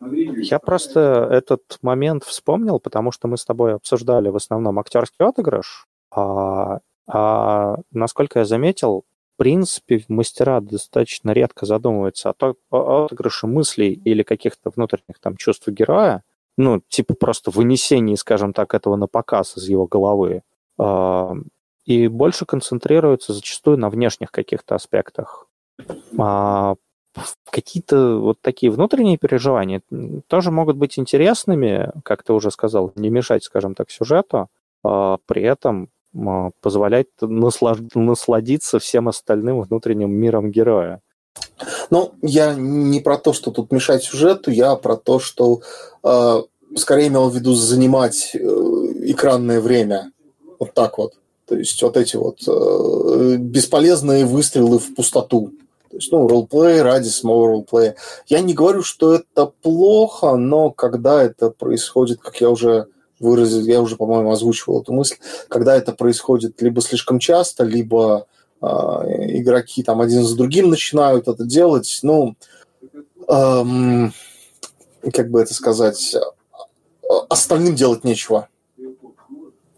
[0.00, 5.86] Я просто этот момент вспомнил, потому что мы с тобой обсуждали в основном актерский отыгрыш,
[6.10, 9.04] а, а насколько я заметил,
[9.34, 15.36] в принципе, мастера достаточно редко задумываются о, то, о отыгрыше мыслей или каких-то внутренних там
[15.36, 16.22] чувств героя,
[16.56, 20.42] ну, типа просто вынесении, скажем так, этого на показ из его головы.
[20.78, 21.34] А,
[21.84, 25.48] и больше концентрируются зачастую на внешних каких-то аспектах.
[26.18, 26.76] А
[27.50, 29.82] какие-то вот такие внутренние переживания
[30.26, 34.48] тоже могут быть интересными, как ты уже сказал, не мешать, скажем так, сюжету,
[34.82, 41.00] а при этом а, позволять насладиться всем остальным внутренним миром героя.
[41.90, 45.60] Ну, я не про то, что тут мешать сюжету, я про то, что
[46.02, 46.42] э,
[46.76, 50.12] скорее имел в виду занимать э, экранное время.
[50.58, 51.14] Вот так вот.
[51.46, 55.52] То есть вот эти вот э, бесполезные выстрелы в пустоту.
[55.90, 57.94] То есть, ну, ролплей ради самого ролплея.
[58.26, 62.86] Я не говорю, что это плохо, но когда это происходит, как я уже
[63.24, 65.16] выразил, я уже, по-моему, озвучивал эту мысль,
[65.48, 68.26] когда это происходит либо слишком часто, либо
[68.60, 72.36] э, игроки там один за другим начинают это делать, ну,
[73.28, 74.12] эм,
[75.12, 76.16] как бы это сказать,
[77.28, 78.48] остальным делать нечего.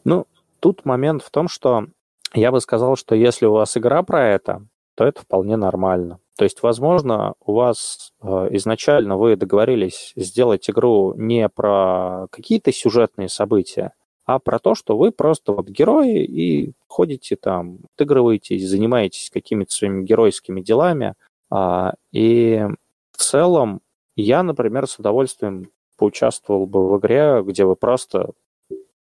[0.04, 0.26] Ну,
[0.60, 1.86] тут момент в том, что
[2.34, 6.18] я бы сказал, что если у вас игра про это, то это вполне нормально.
[6.36, 13.28] То есть, возможно, у вас э, изначально вы договорились сделать игру не про какие-то сюжетные
[13.28, 13.92] события,
[14.26, 20.04] а про то, что вы просто вот герои и ходите там, отыгрываетесь, занимаетесь какими-то своими
[20.04, 21.14] геройскими делами.
[21.50, 22.66] А, и
[23.12, 23.80] в целом
[24.14, 28.32] я, например, с удовольствием поучаствовал бы в игре, где вы просто,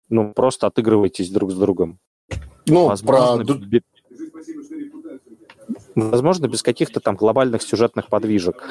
[0.08, 1.98] ну, просто отыгрываетесь друг с другом.
[2.66, 3.56] Ну, Возможно, про...
[6.06, 8.62] Возможно, без каких-то там глобальных сюжетных подвижек.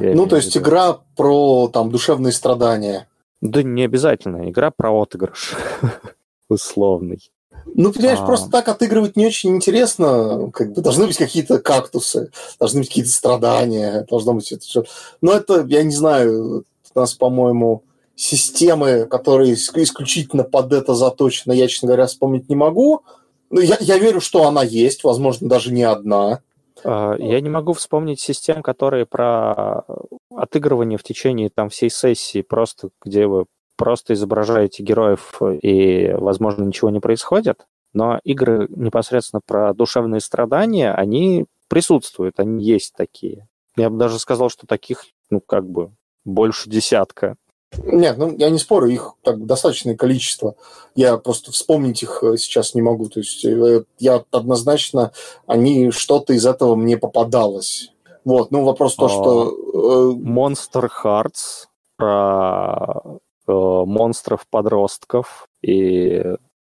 [0.00, 3.08] Ну, то есть игра про там душевные страдания.
[3.40, 4.50] Да не обязательно.
[4.50, 5.54] Игра про отыгрыш.
[6.48, 7.30] Условный.
[7.74, 8.26] Ну, понимаешь, а...
[8.26, 10.50] просто так отыгрывать не очень интересно.
[10.52, 14.84] Как бы должны быть какие-то кактусы, должны быть какие-то страдания, должно быть это все.
[15.22, 16.64] Но это, я не знаю,
[16.94, 17.82] у нас, по-моему,
[18.14, 23.02] системы, которые исключительно под это заточены, я, честно говоря, вспомнить не могу.
[23.50, 26.40] Ну, я, я верю, что она есть, возможно, даже не одна.
[26.84, 29.84] А, я не могу вспомнить систем, которые про
[30.30, 33.46] отыгрывание в течение там всей сессии, просто где вы
[33.76, 37.66] просто изображаете героев и, возможно, ничего не происходит.
[37.92, 43.48] Но игры непосредственно про душевные страдания, они присутствуют, они есть такие.
[43.76, 45.92] Я бы даже сказал, что таких, ну, как бы,
[46.24, 47.36] больше десятка.
[47.76, 50.54] Нет, ну я не спорю, их так достаточное количество.
[50.94, 53.08] Я просто вспомнить их э, сейчас не могу.
[53.08, 55.12] То есть э, я однозначно,
[55.46, 57.92] они что-то из этого мне попадалось.
[58.24, 59.50] Вот, ну вопрос то, что...
[59.50, 61.66] Э, Monster Hearts
[61.96, 63.02] про
[63.46, 66.22] монстров-подростков и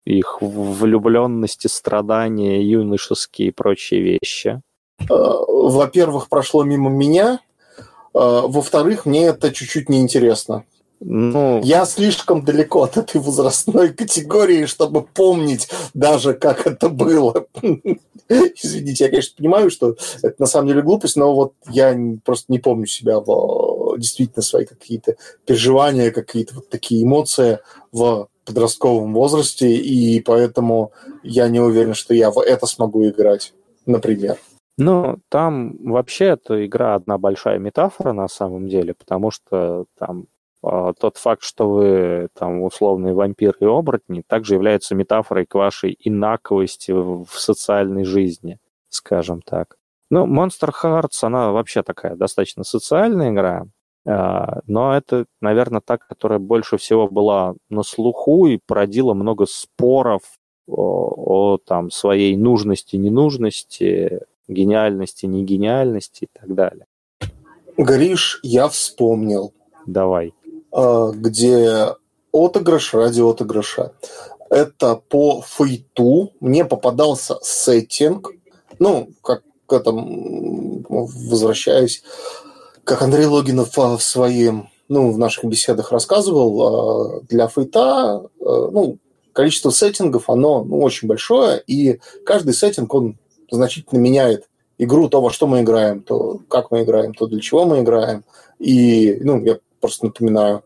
[0.06, 4.62] их влюбленности, страдания, юношеские и прочие вещи.
[5.10, 7.42] Во-первых, прошло мимо меня.
[8.14, 10.64] Во-вторых, мне это чуть-чуть неинтересно.
[11.00, 11.62] Ну...
[11.64, 17.46] Я слишком далеко от этой возрастной категории, чтобы помнить даже, как это было.
[18.30, 22.60] Извините, я, конечно, понимаю, что это на самом деле глупость, но вот я просто не
[22.60, 25.16] помню себя в действительно свои какие-то
[25.46, 27.60] переживания, какие-то вот такие эмоции
[27.92, 30.92] в подростковом возрасте, и поэтому
[31.24, 33.54] я не уверен, что я в это смогу играть,
[33.86, 34.38] например.
[34.78, 40.26] Ну, там вообще эта игра одна большая метафора на самом деле, потому что там
[40.62, 46.92] тот факт, что вы там условные вампиры и оборотни, также является метафорой к вашей инаковости
[46.92, 48.60] в социальной жизни,
[48.90, 49.78] скажем так.
[50.10, 53.66] Ну, Monster Hearts, она вообще такая достаточно социальная игра,
[54.06, 60.22] а, но это, наверное, та, которая больше всего была на слуху и породила много споров
[60.68, 66.86] о, о там, своей нужности, ненужности, гениальности, негениальности и так далее.
[67.78, 69.54] Гриш, я вспомнил.
[69.86, 70.34] Давай.
[70.72, 71.96] А, где
[72.32, 73.94] отыгрыш ради отыгрыша.
[74.50, 78.32] Это по фейту мне попадался сеттинг,
[78.80, 82.04] ну, как к этому возвращаюсь,
[82.84, 88.98] как Андрей Логинов в своем, ну, в наших беседах рассказывал, а, для фейта, ну,
[89.34, 93.18] количество сеттингов, оно ну, очень большое, и каждый сеттинг, он
[93.52, 97.66] значительно меняет игру, то, во что мы играем, то, как мы играем, то, для чего
[97.66, 98.24] мы играем.
[98.60, 100.64] И, ну, я просто напоминаю,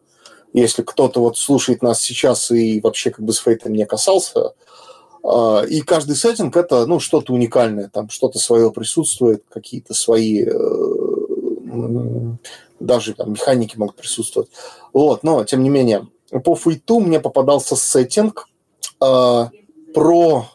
[0.53, 4.53] если кто-то вот слушает нас сейчас и вообще как бы с фейтом не касался,
[5.23, 12.33] а, и каждый сеттинг это ну, что-то уникальное, там что-то свое присутствует, какие-то свои э,
[12.79, 14.49] даже там, механики могут присутствовать.
[14.91, 16.07] Вот, но тем не менее,
[16.43, 18.47] по фейту мне попадался сеттинг
[19.01, 19.45] э,
[19.93, 20.45] про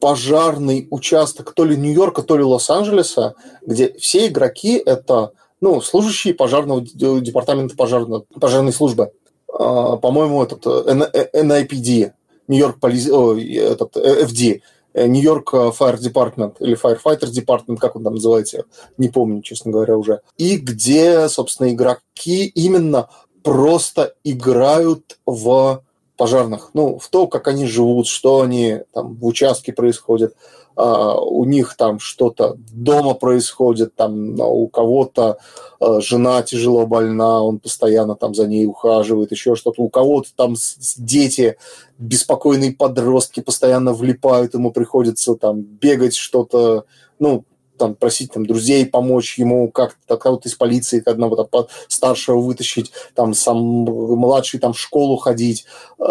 [0.00, 3.34] пожарный участок то ли Нью-Йорка, то ли Лос-Анджелеса,
[3.64, 9.12] где все игроки это ну, служащие пожарного департамента пожарной, пожарной службы.
[9.52, 12.12] А, по-моему, этот NIPD,
[12.48, 13.06] Нью-Йорк полиз...
[13.06, 14.60] этот FD,
[14.94, 18.64] Нью-Йорк Fire Department или Firefighter Department, как он там называется,
[18.98, 20.20] не помню, честно говоря, уже.
[20.38, 23.08] И где, собственно, игроки именно
[23.42, 25.82] просто играют в
[26.16, 31.44] пожарных, ну, в то, как они живут, что они там в участке происходит, а, у
[31.46, 35.38] них там что-то дома происходит, там у кого-то
[35.80, 40.54] а, жена тяжело больна, он постоянно там за ней ухаживает, еще что-то, у кого-то там
[40.98, 41.56] дети,
[41.98, 46.84] беспокойные подростки постоянно влипают, ему приходится там бегать что-то,
[47.18, 47.44] ну,
[47.78, 53.34] там, просить там, друзей помочь ему как-то, кого-то из полиции одного там, старшего вытащить, там,
[53.34, 55.66] сам младший там, в школу ходить,
[55.98, 56.02] э,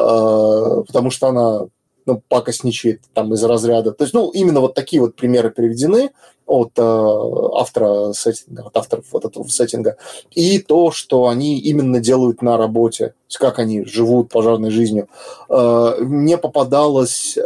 [0.88, 1.68] потому что она
[2.06, 3.91] ну, пакостничает там из разряда.
[3.91, 6.11] То есть, ну, именно вот такие вот примеры приведены
[6.45, 9.98] от э, автора сеттинга, от авторов вот этого сеттинга.
[10.32, 15.10] И то, что они именно делают на работе, то есть как они живут пожарной жизнью.
[15.49, 17.38] Э, мне попадалось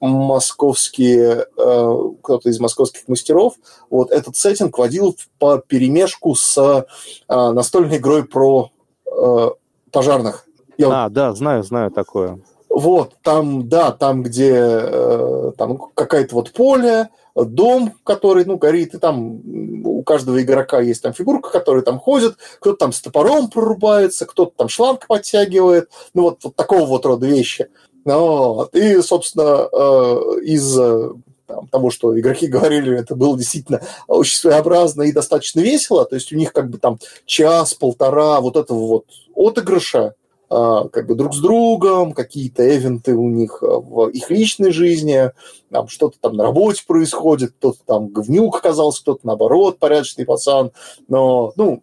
[0.00, 3.54] московские, э, кто-то из московских мастеров,
[3.88, 6.84] вот этот сеттинг водил по перемешку с э,
[7.28, 8.70] настольной игрой про
[9.06, 9.48] э,
[9.92, 10.46] пожарных.
[10.76, 11.12] Я а, вот...
[11.12, 12.40] да, знаю, знаю такое.
[12.74, 18.98] Вот, там, да, там, где э, там какая-то вот поле, дом, который, ну, горит, и
[18.98, 19.42] там
[19.84, 24.54] у каждого игрока есть там фигурка, которая там ходит, кто-то там с топором прорубается, кто-то
[24.56, 27.68] там шланг подтягивает, ну, вот, вот такого вот рода вещи.
[28.06, 28.74] Вот.
[28.74, 30.74] И, собственно, э, из
[31.46, 36.32] там, того, что игроки говорили, это было действительно очень своеобразно и достаточно весело, то есть
[36.32, 39.04] у них как бы там час-полтора вот этого вот
[39.36, 40.14] отыгрыша,
[40.52, 45.30] как бы друг с другом, какие-то эвенты у них а, в их личной жизни,
[45.70, 50.72] там что-то там на работе происходит, кто-то там говнюк оказался, кто-то наоборот порядочный пацан,
[51.08, 51.82] но, ну,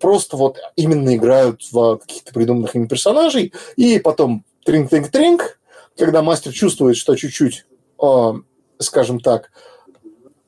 [0.00, 5.58] просто вот именно играют в каких-то придуманных ими персонажей, и потом тринг-тринг-тринг,
[5.96, 7.64] когда мастер чувствует, что чуть-чуть,
[7.98, 8.34] а,
[8.78, 9.50] скажем так,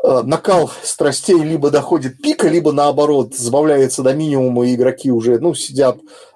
[0.03, 5.97] накал страстей либо доходит пика, либо наоборот забавляется до минимума, и игроки уже ну, сидят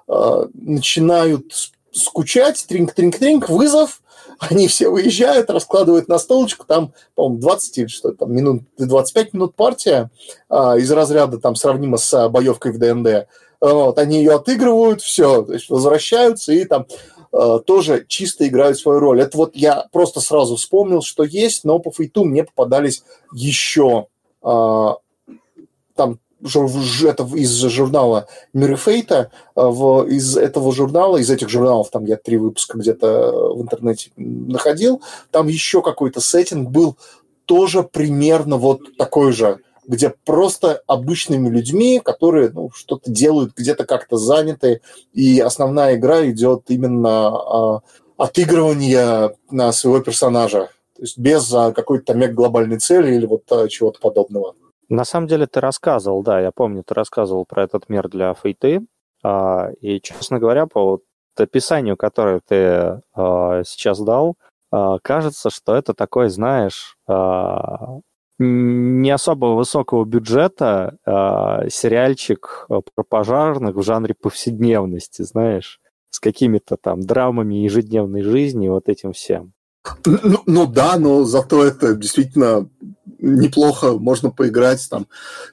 [0.53, 4.01] начинают скучать, тринг-тринг-тринг, вызов,
[4.39, 9.55] они все выезжают, раскладывают на столочку, там, по-моему, 20 или что там, минут, 25 минут
[9.55, 10.09] партия
[10.49, 13.27] а, из разряда там сравнимо с боевкой в ДНД.
[13.59, 16.87] Вот, они ее отыгрывают, все, то есть возвращаются и там
[17.31, 19.21] а, тоже чисто играют свою роль.
[19.21, 24.07] Это вот я просто сразу вспомнил, что есть, но по фейту мне попадались еще
[24.41, 24.95] а,
[25.95, 32.05] там это из журнала Миры Фейта, э, в, из этого журнала, из этих журналов, там
[32.05, 35.01] я три выпуска где-то в интернете находил,
[35.31, 36.97] там еще какой-то сеттинг был
[37.45, 44.17] тоже примерно вот такой же, где просто обычными людьми, которые ну, что-то делают, где-то как-то
[44.17, 44.81] заняты,
[45.13, 47.81] и основная игра идет именно а,
[48.17, 53.67] отыгрывание на своего персонажа, то есть без а, какой-то мега глобальной цели или вот а,
[53.67, 54.55] чего-то подобного.
[54.91, 58.81] На самом деле ты рассказывал, да, я помню, ты рассказывал про этот мир для фейты.
[59.23, 61.03] А, и, честно говоря, по вот
[61.37, 64.35] описанию, которое ты а, сейчас дал,
[64.69, 66.97] а, кажется, что это такой, знаешь,
[68.37, 77.55] не особо высокого бюджета сериальчик про пожарных в жанре повседневности, знаешь, с какими-то там драмами
[77.55, 79.53] ежедневной жизни, вот этим всем.
[80.05, 82.69] Ну, ну да, но зато это действительно
[83.21, 83.93] неплохо.
[83.93, 85.07] Можно поиграть, там,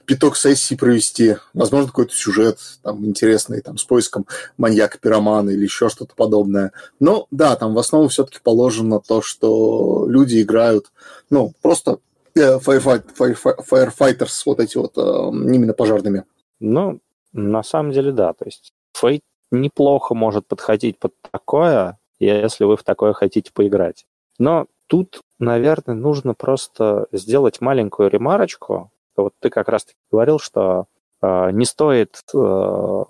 [0.05, 1.37] пяток сессий провести.
[1.53, 4.25] Возможно, какой-то сюжет там интересный, там, с поиском
[4.57, 6.71] маньяка-пиромана или еще что-то подобное.
[6.99, 10.91] Но да, там в основу все-таки положено то, что люди играют,
[11.29, 11.99] ну, просто
[12.35, 16.25] э, firefight, firefighters, вот эти вот, э, именно пожарными.
[16.59, 16.99] Ну,
[17.31, 18.33] на самом деле, да.
[18.33, 19.21] То есть Fate
[19.51, 24.05] неплохо может подходить под такое, если вы в такое хотите поиграть.
[24.37, 28.91] Но тут, наверное, нужно просто сделать маленькую ремарочку.
[29.15, 30.85] Вот ты как раз-таки говорил, что
[31.21, 33.03] э, не стоит э,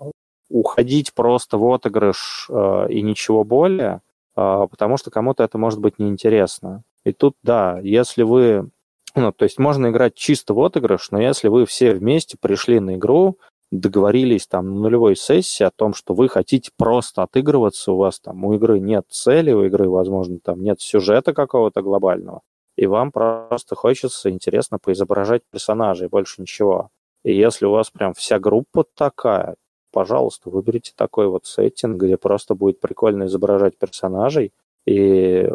[0.48, 4.00] уходить просто в отыгрыш э, и ничего более,
[4.36, 6.82] э, потому что кому-то это может быть неинтересно.
[7.04, 8.70] И тут, да, если вы...
[9.16, 12.94] Ну, то есть можно играть чисто в отыгрыш, но если вы все вместе пришли на
[12.94, 13.38] игру,
[13.70, 18.44] договорились там на нулевой сессии о том, что вы хотите просто отыгрываться, у вас там
[18.44, 22.42] у игры нет цели, у игры, возможно, там нет сюжета какого-то глобального,
[22.76, 26.90] и вам просто хочется интересно поизображать персонажей, больше ничего.
[27.24, 29.56] И если у вас прям вся группа такая,
[29.92, 34.52] пожалуйста, выберите такой вот сеттинг, где просто будет прикольно изображать персонажей,
[34.86, 35.50] и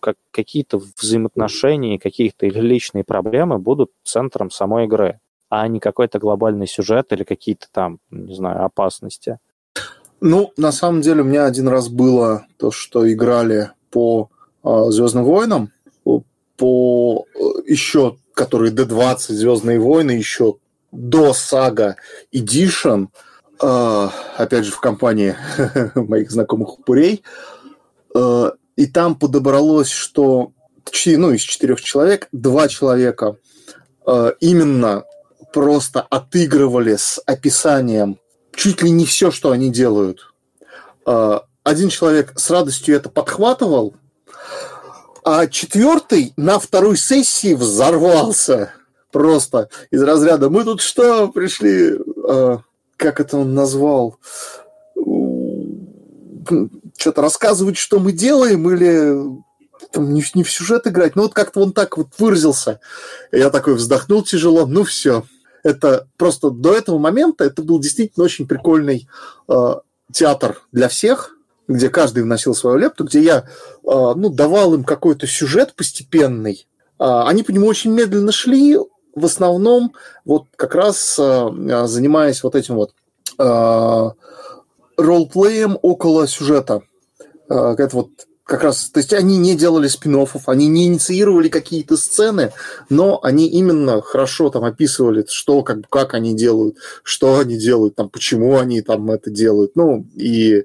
[0.00, 5.20] как какие-то взаимоотношения, какие-то личные проблемы будут центром самой игры
[5.50, 9.38] а не какой-то глобальный сюжет или какие-то там, не знаю, опасности.
[10.20, 14.30] Ну, на самом деле, у меня один раз было то, что играли по
[14.64, 15.72] э, Звездным войнам,
[16.56, 20.56] по, э, еще, которые D20 Звездные войны, еще
[20.92, 21.96] до сага
[22.34, 23.08] Edition,
[23.62, 25.36] э, опять же, в компании
[25.94, 27.22] моих знакомых упырей.
[28.14, 30.52] Э, и там подобралось, что
[31.06, 33.36] ну, из четырех человек, два человека
[34.06, 35.04] э, именно
[35.52, 38.18] просто отыгрывали с описанием
[38.54, 40.32] чуть ли не все, что они делают.
[41.06, 43.94] А, один человек с радостью это подхватывал,
[45.24, 48.72] а четвертый на второй сессии взорвался
[49.12, 50.50] просто из разряда.
[50.50, 51.98] Мы тут что, пришли,
[52.28, 52.60] а,
[52.96, 54.18] как это он назвал,
[56.98, 59.40] что-то рассказывать, что мы делаем, или
[59.92, 61.16] там, не, не в сюжет играть.
[61.16, 62.80] Ну, вот как-то он так вот выразился.
[63.32, 64.66] Я такой вздохнул тяжело.
[64.66, 65.24] Ну, все,
[65.62, 69.08] это просто до этого момента это был действительно очень прикольный
[69.48, 69.74] э,
[70.12, 71.36] театр для всех,
[71.68, 73.42] где каждый вносил свою лепту, где я э,
[73.84, 76.66] ну, давал им какой-то сюжет постепенный.
[76.98, 78.78] Э, они по нему очень медленно шли,
[79.14, 82.92] в основном вот как раз э, занимаясь вот этим вот
[83.38, 84.10] э,
[84.96, 86.82] ролплеем около сюжета.
[87.48, 88.10] Э, это вот
[88.50, 92.52] как раз, то есть они не делали спин они не инициировали какие-то сцены,
[92.88, 98.08] но они именно хорошо там описывали, что, как, как они делают, что они делают, там,
[98.08, 100.64] почему они там это делают, ну, и...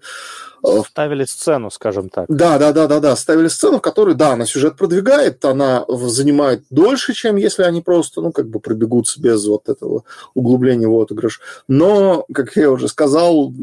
[0.63, 2.25] Э, ставили сцену, скажем так.
[2.27, 6.63] Да, да, да, да, да, ставили сцену, в которой, да, она сюжет продвигает, она занимает
[6.71, 11.39] дольше, чем если они просто, ну, как бы пробегутся без вот этого углубления в отыгрыш.
[11.67, 13.53] Но, как я уже сказал,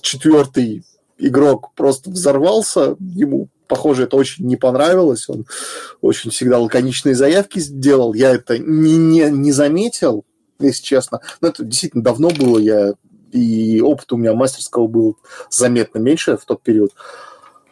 [0.00, 0.84] четвертый
[1.20, 5.46] игрок просто взорвался, ему, похоже, это очень не понравилось, он
[6.00, 10.24] очень всегда лаконичные заявки сделал, я это не, не, не заметил,
[10.58, 11.20] если честно.
[11.40, 12.94] Но это действительно давно было, я
[13.32, 15.16] и опыт у меня мастерского был
[15.50, 16.92] заметно меньше в тот период.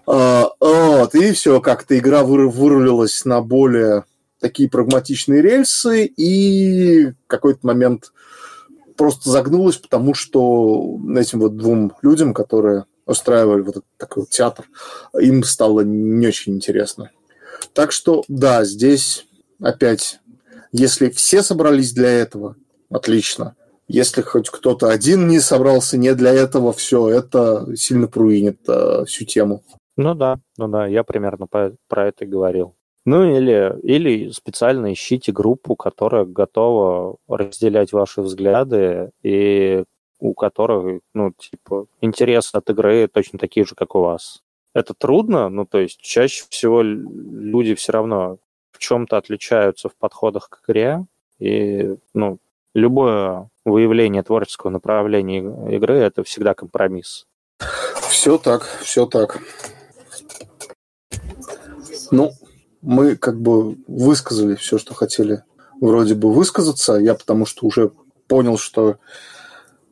[0.06, 4.04] А, вот, и все, как-то игра вырулилась на более
[4.40, 8.12] такие прагматичные рельсы, и какой-то момент
[8.96, 14.66] просто загнулась, потому что этим вот двум людям, которые устраивали вот такой вот театр,
[15.18, 17.10] им стало не очень интересно.
[17.72, 19.26] Так что, да, здесь
[19.60, 20.20] опять,
[20.70, 22.56] если все собрались для этого,
[22.90, 23.56] отлично.
[23.88, 29.24] Если хоть кто-то один не собрался не для этого, все, это сильно пруинит э, всю
[29.24, 29.62] тему.
[29.96, 32.74] Ну да, ну да, я примерно по, про это и говорил.
[33.06, 39.84] Ну или, или специально ищите группу, которая готова разделять ваши взгляды и
[40.18, 44.42] у которых, ну, типа, интерес от игры точно такие же, как у вас.
[44.74, 48.38] Это трудно, ну, то есть чаще всего люди все равно
[48.72, 51.04] в чем-то отличаются в подходах к игре,
[51.38, 52.38] и, ну,
[52.74, 55.40] любое выявление творческого направления
[55.74, 57.26] игры– это всегда компромисс.
[58.08, 59.40] Все так, все так.
[62.10, 62.32] Ну,
[62.80, 65.42] мы как бы высказали все, что хотели
[65.80, 66.94] вроде бы высказаться.
[66.94, 67.92] Я потому что уже
[68.26, 68.96] понял, что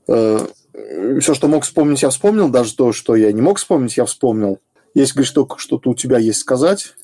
[0.06, 2.48] все, что мог вспомнить, я вспомнил.
[2.48, 4.58] Даже то, что я не мог вспомнить, я вспомнил.
[4.94, 6.94] Если, говоришь, только что-то у тебя есть сказать,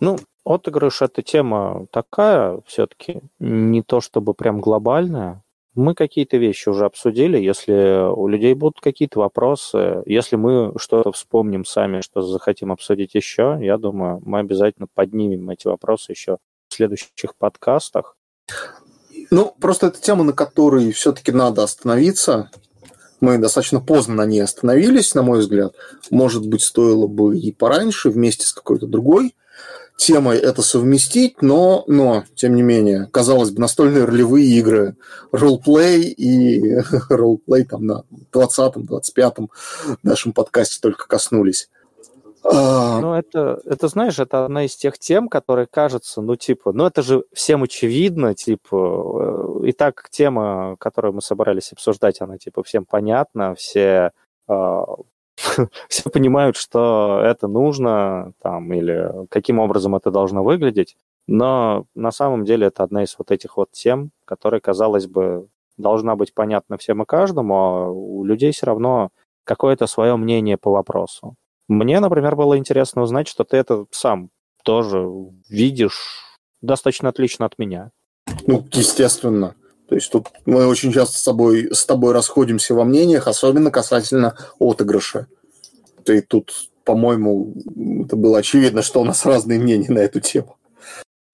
[0.00, 5.42] Ну, отыгрыш– это тема такая все-таки, не то чтобы прям глобальная.
[5.74, 7.38] Мы какие-то вещи уже обсудили.
[7.38, 13.58] Если у людей будут какие-то вопросы, если мы что-то вспомним сами, что захотим обсудить еще,
[13.60, 16.38] я думаю, мы обязательно поднимем эти вопросы еще
[16.68, 18.16] в следующих подкастах.
[19.30, 22.50] Ну, просто это тема, на которой все-таки надо остановиться.
[23.20, 25.74] Мы достаточно поздно на ней остановились, на мой взгляд.
[26.10, 29.34] Может быть, стоило бы и пораньше вместе с какой-то другой
[29.98, 34.96] темой это совместить, но, но, тем не менее, казалось бы, настольные ролевые игры,
[35.32, 36.78] ролплей и
[37.10, 39.50] ролплей там на 20-м, 25-м
[40.02, 41.68] нашем подкасте только коснулись.
[42.44, 46.86] А, ну, это, это, знаешь, это одна из тех тем, которые кажется, ну, типа, ну,
[46.86, 52.62] это же всем очевидно, типа, э, и так тема, которую мы собрались обсуждать, она, типа,
[52.62, 54.12] всем понятна, все,
[54.48, 54.80] э,
[55.88, 60.96] все понимают, что это нужно, там, или каким образом это должно выглядеть,
[61.26, 66.16] но на самом деле это одна из вот этих вот тем, которая, казалось бы, должна
[66.16, 69.10] быть понятна всем и каждому, а у людей все равно
[69.44, 71.36] какое-то свое мнение по вопросу.
[71.68, 74.30] Мне, например, было интересно узнать, что ты это сам
[74.64, 75.06] тоже
[75.48, 76.24] видишь
[76.62, 77.90] достаточно отлично от меня.
[78.46, 79.54] Ну, естественно.
[79.88, 84.36] То есть тут мы очень часто с тобой, с тобой расходимся во мнениях, особенно касательно
[84.58, 85.28] отыгрыша.
[86.04, 86.52] Ты тут,
[86.84, 87.54] по-моему,
[88.04, 90.56] это было очевидно, что у нас разные мнения на эту тему.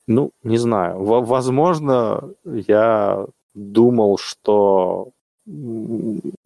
[0.07, 1.03] Ну, не знаю.
[1.03, 5.11] Возможно, я думал, что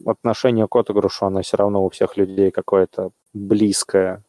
[0.05, 4.23] отношение к отыгрышу, оно все равно у всех людей какое-то близкое.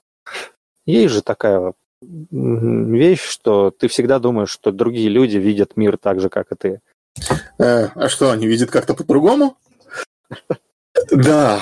[0.86, 6.28] Есть же такая вещь, что ты всегда думаешь, что другие люди видят мир так же,
[6.28, 6.80] как и ты.
[7.59, 9.56] Э, а что, они видят как-то по-другому?
[11.10, 11.60] Да.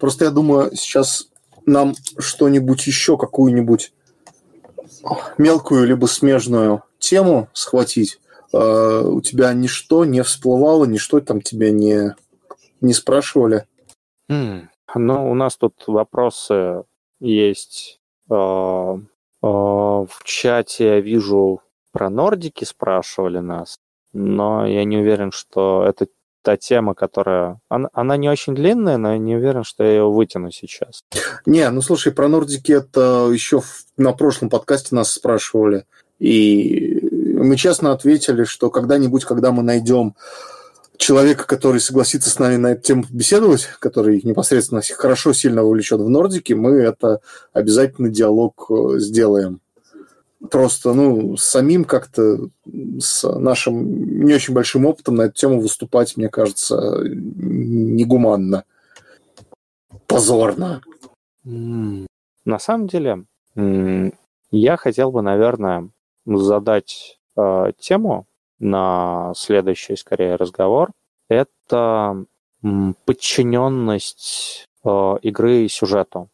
[0.00, 1.28] Просто я думаю, сейчас
[1.66, 3.92] нам что-нибудь еще, какую-нибудь
[5.38, 8.18] мелкую либо смежную тему схватить.
[8.54, 12.14] Э, у тебя ничто не всплывало, ничто там тебя не,
[12.80, 13.66] не спрашивали?
[14.30, 14.68] Mm.
[14.94, 16.84] Ну, у нас тут вопросы
[17.18, 18.00] есть.
[18.30, 18.96] Э, э,
[19.42, 21.62] в чате я вижу
[21.92, 23.78] про нордики спрашивали нас,
[24.12, 26.06] но я не уверен, что это
[26.42, 27.58] та тема, которая...
[27.68, 31.02] Она, она не очень длинная, но я не уверен, что я ее вытяну сейчас.
[31.46, 33.62] Не, ну слушай, про нордики это еще
[33.96, 35.86] на прошлом подкасте нас спрашивали.
[36.20, 37.03] И
[37.44, 40.14] мы честно ответили, что когда-нибудь, когда мы найдем
[40.96, 46.08] человека, который согласится с нами на эту тему беседовать, который непосредственно хорошо, сильно вовлечен в
[46.08, 47.20] Нордике, мы это
[47.52, 49.60] обязательно диалог э, сделаем.
[50.50, 52.50] Просто, ну, самим как-то
[53.00, 58.64] с нашим не очень большим опытом на эту тему выступать, мне кажется, негуманно.
[60.06, 60.82] Позорно.
[61.44, 63.24] На самом деле,
[64.50, 65.88] я хотел бы, наверное,
[66.26, 68.26] задать э, тему
[68.58, 70.90] на следующий, скорее, разговор.
[71.28, 72.24] Это
[73.04, 76.28] подчиненность э, игры сюжету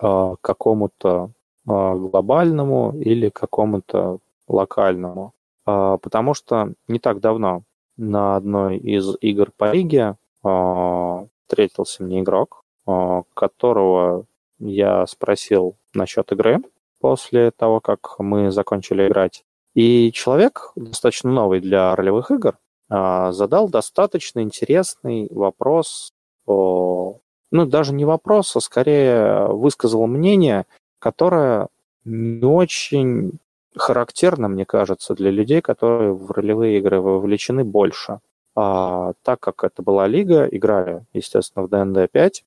[0.00, 1.30] э, какому-то
[1.66, 4.18] э, глобальному или какому-то
[4.48, 5.32] локальному.
[5.66, 7.62] Э, потому что не так давно
[7.96, 14.26] на одной из игр по лиге э, встретился мне игрок, э, которого
[14.58, 16.58] я спросил насчет игры
[17.00, 19.44] после того, как мы закончили играть.
[19.74, 26.12] И человек, достаточно новый для ролевых игр, а, задал достаточно интересный вопрос,
[26.46, 30.66] ну даже не вопрос, а скорее высказал мнение,
[30.98, 31.68] которое
[32.04, 33.38] не очень
[33.76, 38.20] характерно, мне кажется, для людей, которые в ролевые игры вовлечены больше.
[38.56, 42.44] А, так как это была лига, играли, естественно, в ДНД 5,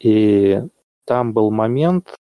[0.00, 0.62] и
[1.04, 2.14] там был момент,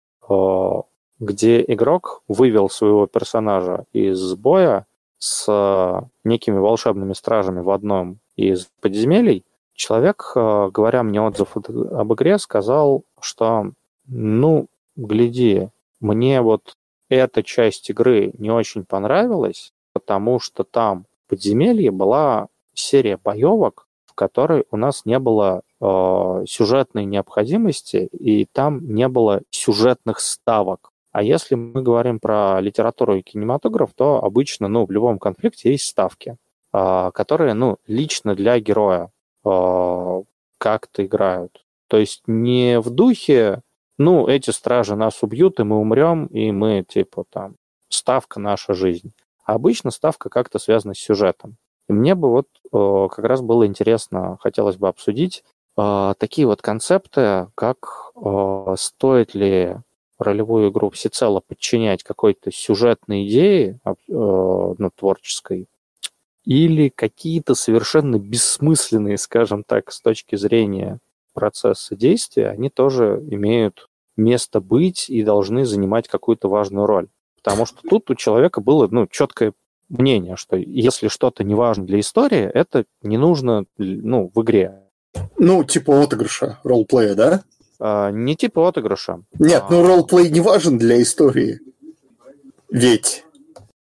[1.18, 4.86] где игрок вывел своего персонажа из боя
[5.18, 12.38] с некими волшебными стражами в одном из подземелий, человек, э, говоря мне отзыв об игре,
[12.38, 13.70] сказал, что,
[14.06, 14.66] ну,
[14.96, 15.68] гляди,
[16.00, 16.76] мне вот
[17.08, 24.14] эта часть игры не очень понравилась, потому что там в подземелье была серия боевок, в
[24.14, 30.90] которой у нас не было э, сюжетной необходимости, и там не было сюжетных ставок.
[31.14, 35.84] А если мы говорим про литературу и кинематограф, то обычно, ну, в любом конфликте есть
[35.84, 36.36] ставки,
[36.72, 39.12] а, которые, ну, лично для героя
[39.44, 40.22] а,
[40.58, 41.64] как-то играют.
[41.86, 43.62] То есть не в духе,
[43.96, 47.54] ну, эти стражи нас убьют, и мы умрем, и мы, типа, там,
[47.88, 49.12] ставка наша жизнь.
[49.44, 51.58] А обычно ставка как-то связана с сюжетом.
[51.88, 55.44] И мне бы вот как раз было интересно, хотелось бы обсудить
[55.76, 58.10] такие вот концепты, как
[58.76, 59.76] стоит ли
[60.24, 65.68] ролевую игру всецело подчинять какой-то сюжетной идее, э, ну, творческой,
[66.44, 70.98] или какие-то совершенно бессмысленные, скажем так, с точки зрения
[71.32, 77.08] процесса действия, они тоже имеют место быть и должны занимать какую-то важную роль.
[77.42, 79.52] Потому что тут у человека было ну, четкое
[79.88, 84.80] мнение, что если что-то не важно для истории, это не нужно ну, в игре.
[85.36, 87.42] Ну, типа отыгрыша, ролплея, да?
[87.80, 89.22] А, не типа отыгрыша.
[89.38, 89.72] Нет, а...
[89.72, 91.60] ну ролплей не важен для истории.
[92.70, 93.24] Ведь.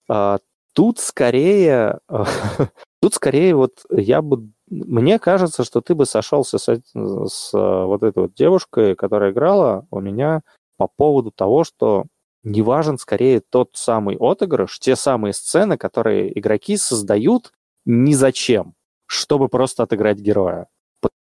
[0.08, 0.38] А,
[0.74, 2.00] тут скорее...
[3.00, 4.50] тут скорее вот я бы...
[4.68, 10.00] Мне кажется, что ты бы сошелся с, с вот этой вот девушкой, которая играла у
[10.00, 10.42] меня
[10.76, 12.06] по поводу того, что
[12.42, 17.52] не важен скорее тот самый отыгрыш, те самые сцены, которые игроки создают
[17.84, 18.74] ни зачем,
[19.06, 20.68] чтобы просто отыграть героя.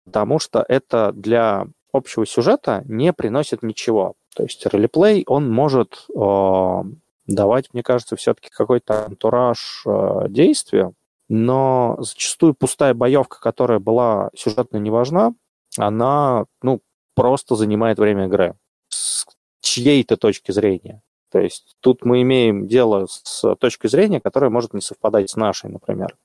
[0.04, 4.14] Потому что это для общего сюжета не приносит ничего.
[4.34, 6.82] То есть ролеплей, он может э,
[7.26, 10.92] давать, мне кажется, все-таки какой-то антураж э, действия,
[11.28, 15.34] но зачастую пустая боевка, которая была сюжетно не важна,
[15.76, 16.80] она, ну,
[17.14, 18.56] просто занимает время игры
[18.88, 19.26] с
[19.60, 21.02] чьей-то точки зрения.
[21.30, 25.70] То есть тут мы имеем дело с точки зрения, которая может не совпадать с нашей,
[25.70, 26.16] например.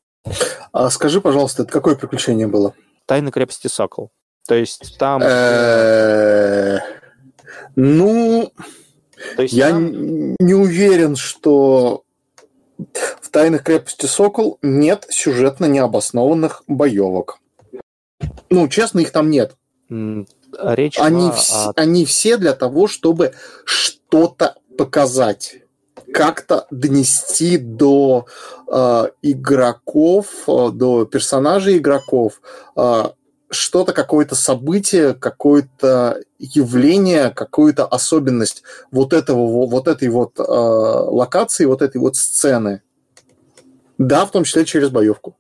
[0.72, 2.74] А скажи, пожалуйста, это какое приключение было?
[3.06, 4.12] Тайны крепости Сокол.
[4.48, 5.22] То есть там...
[7.76, 8.52] Ну,
[9.38, 12.04] я не уверен, что
[13.22, 17.40] в «Тайных крепости Сокол» нет сюжетно необоснованных боевок.
[18.50, 19.56] Ну, честно, их там нет.
[19.90, 21.74] Речь они, вс- о...
[21.76, 23.34] они все для того, чтобы
[23.66, 25.58] что-то показать,
[26.14, 28.26] как-то донести до
[28.72, 32.42] э, игроков, э, до персонажей игроков
[32.78, 33.04] э,
[33.50, 41.82] что-то, какое-то событие, какое-то явление, какую-то особенность вот этого, вот этой вот э, локации, вот
[41.82, 42.82] этой вот сцены.
[43.98, 45.36] Да, в том числе через боевку.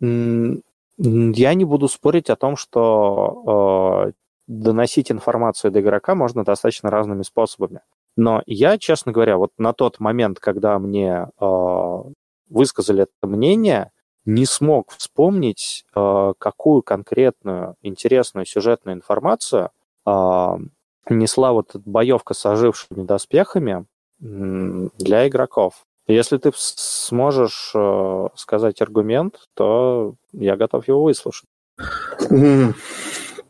[0.00, 4.12] Я не буду спорить о том, что э,
[4.46, 7.80] доносить информацию до игрока можно достаточно разными способами.
[8.16, 11.98] Но я, честно говоря, вот на тот момент, когда мне э,
[12.48, 13.90] высказали это мнение,
[14.24, 19.70] не смог вспомнить, э, какую конкретную интересную сюжетную информацию
[20.06, 20.56] э,
[21.10, 23.86] несла вот эта боевка с ожившими доспехами
[24.20, 25.84] для игроков.
[26.06, 31.48] Если ты сможешь э, сказать аргумент, то я готов его выслушать.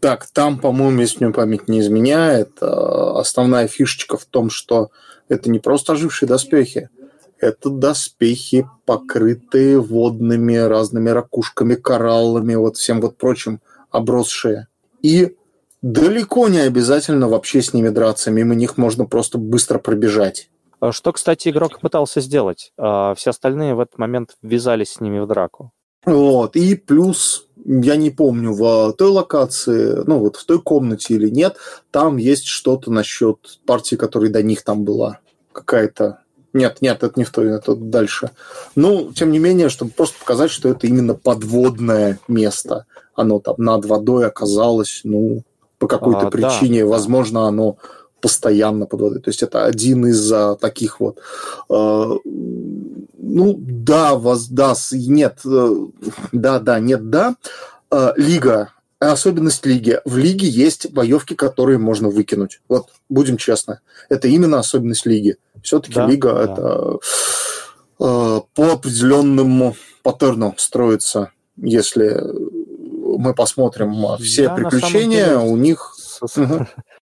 [0.01, 4.91] Так, там, по-моему, если мне память не изменяет, основная фишечка в том, что
[5.29, 6.91] это не просто ожившие доспехи,
[7.39, 14.69] это доспехи, покрытые водными разными ракушками, кораллами, вот всем вот прочим обросшие.
[15.03, 15.37] И
[15.83, 20.51] далеко не обязательно вообще с ними драться, мимо них можно просто быстро пробежать.
[20.81, 22.73] А что, кстати, игрок пытался сделать.
[22.77, 25.73] А, все остальные в этот момент ввязались с ними в драку.
[26.05, 31.31] Вот, и плюс, я не помню, в той локации, ну вот в той комнате или
[31.31, 31.57] нет,
[31.91, 35.21] там есть что-то насчет партии, которая до них там была.
[35.53, 36.24] Какая-то
[36.55, 38.31] нет, нет, это не в той, это дальше.
[38.77, 42.87] Ну, тем не менее, чтобы просто показать, что это именно подводное место.
[43.15, 45.43] Оно там над водой оказалось, ну,
[45.79, 47.77] по какой-то а, причине, да, возможно, оно
[48.21, 49.21] постоянно под водой.
[49.21, 51.19] То есть это один из а, таких вот.
[51.69, 55.87] Э, ну, да, вас, да, нет, э,
[56.33, 57.35] да, да, нет, да.
[57.91, 58.71] Э, лига
[59.13, 60.01] особенность лиги.
[60.05, 62.61] В лиге есть боевки, которые можно выкинуть.
[62.69, 63.81] Вот, будем честны.
[64.09, 65.37] Это именно особенность лиги.
[65.63, 66.45] Все-таки да, лига да.
[66.45, 66.99] это
[68.01, 71.33] э, по определенному паттерну строится.
[71.57, 72.21] Если
[73.19, 75.39] мы посмотрим все Я приключения, деле...
[75.39, 75.95] у них...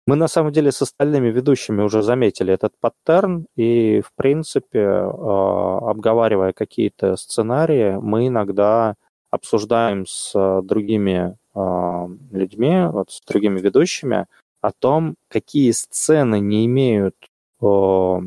[0.07, 5.03] Мы на самом деле с остальными ведущими уже заметили этот паттерн, и, в принципе, э,
[5.05, 8.95] обговаривая какие-то сценарии, мы иногда
[9.29, 14.27] обсуждаем с другими э, людьми, вот, с другими ведущими,
[14.61, 17.15] о том, какие сцены не имеют
[17.61, 18.19] э,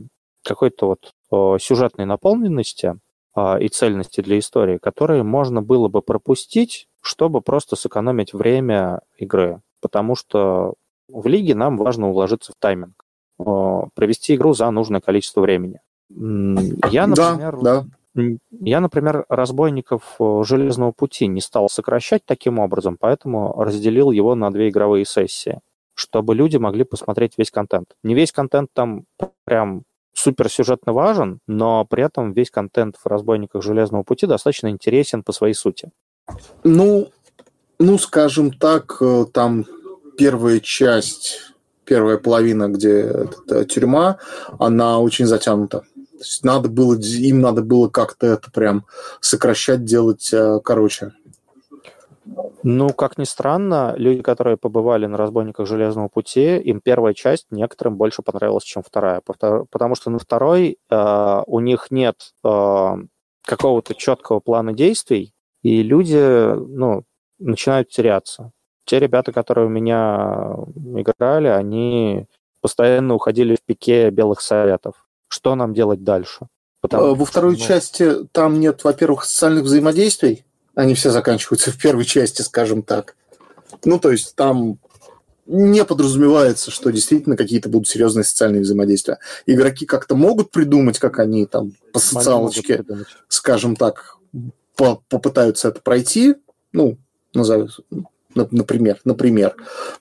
[0.42, 2.96] какой-то вот э, сюжетной наполненности
[3.36, 9.60] э, и цельности для истории, которые можно было бы пропустить, чтобы просто сэкономить время игры.
[9.80, 10.74] Потому что
[11.08, 13.04] в лиге нам важно уложиться в тайминг,
[13.38, 15.80] э, провести игру за нужное количество времени.
[16.10, 17.84] Я, например, да, да.
[18.14, 24.50] Я, например, разбойников э, Железного пути не стал сокращать таким образом, поэтому разделил его на
[24.52, 25.60] две игровые сессии,
[25.94, 27.96] чтобы люди могли посмотреть весь контент.
[28.04, 29.04] Не весь контент там
[29.44, 29.82] прям
[30.12, 35.32] супер сюжетно важен, но при этом весь контент в разбойниках Железного пути достаточно интересен по
[35.32, 35.90] своей сути.
[36.62, 37.10] Ну,
[37.80, 39.64] ну, скажем так, э, там
[40.16, 41.54] первая часть
[41.84, 43.28] первая половина, где
[43.68, 44.18] тюрьма,
[44.58, 45.84] она очень затянута.
[46.24, 48.86] То есть надо было, им надо было как-то это прям
[49.20, 51.12] сокращать, делать э, короче.
[52.62, 57.98] Ну, как ни странно, люди, которые побывали на «Разбойниках Железного пути», им первая часть некоторым
[57.98, 59.20] больше понравилась, чем вторая.
[59.20, 62.90] Потому что на второй э, у них нет э,
[63.42, 67.04] какого-то четкого плана действий, и люди ну,
[67.38, 68.50] начинают теряться.
[68.86, 70.56] Те ребята, которые у меня
[70.96, 72.24] играли, они
[72.62, 75.03] постоянно уходили в пике белых советов.
[75.34, 76.46] Что нам делать дальше?
[76.80, 77.58] Потому э, Во второй ну...
[77.58, 80.44] части там нет, во-первых, социальных взаимодействий,
[80.76, 83.16] они все заканчиваются в первой части, скажем так.
[83.84, 84.78] Ну, то есть там
[85.46, 89.18] не подразумевается, что действительно какие-то будут серьезные социальные взаимодействия.
[89.44, 92.84] Игроки как-то могут придумать, как они там по социалочке,
[93.26, 94.18] скажем так,
[94.76, 96.36] по попытаются это пройти,
[96.72, 96.96] ну,
[97.34, 97.70] назову,
[98.34, 99.54] например, например.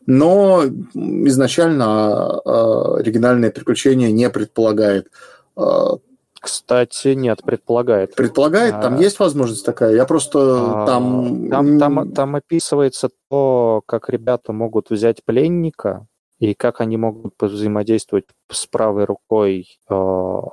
[0.06, 5.08] Но изначально а, оригинальное приключение не предполагает
[5.56, 5.98] а,
[6.44, 8.16] кстати, нет, предполагает.
[8.16, 8.82] Предполагает?
[8.82, 9.96] Там а, есть возможность такая?
[9.96, 10.40] Я просто
[10.84, 11.50] а, там...
[11.50, 12.12] Там, там...
[12.12, 16.06] там описывается то, как ребята могут взять пленника,
[16.40, 19.94] и как они могут взаимодействовать с правой рукой э,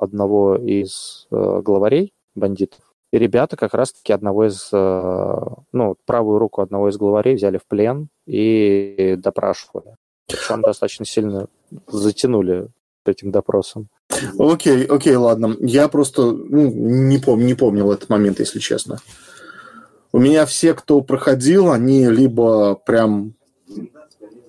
[0.01, 2.90] одного из э, главарей бандитов.
[3.13, 5.41] И ребята как раз-таки одного из, э,
[5.73, 9.97] ну, правую руку одного из главарей взяли в плен и допрашивали.
[10.29, 11.47] Причем достаточно сильно
[11.89, 12.69] затянули
[13.05, 13.89] этим допросом.
[14.39, 15.57] Окей, окей, ладно.
[15.59, 18.99] Я просто ну, не, пом не помнил этот момент, если честно.
[20.13, 23.35] У меня все, кто проходил, они либо прям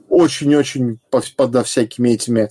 [0.09, 0.99] очень-очень
[1.35, 2.49] подо всякими этими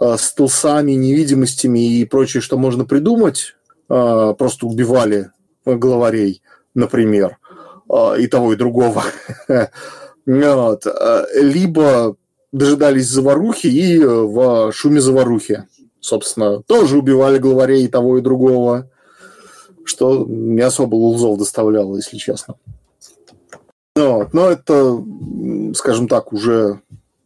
[0.00, 3.56] э, стелсами, невидимостями и прочее, что можно придумать,
[3.88, 5.30] э, просто убивали
[5.76, 6.42] главарей,
[6.74, 7.38] например,
[7.90, 9.02] э, и того, и другого.
[10.26, 10.86] вот.
[10.86, 12.16] Э, либо
[12.52, 15.66] дожидались заварухи и в шуме заварухи
[16.00, 18.90] собственно, тоже убивали главарей и того, и другого,
[19.84, 22.54] что не особо лузов доставляло, если честно.
[23.94, 24.32] Вот.
[24.32, 25.04] Но это,
[25.74, 26.80] скажем так, уже,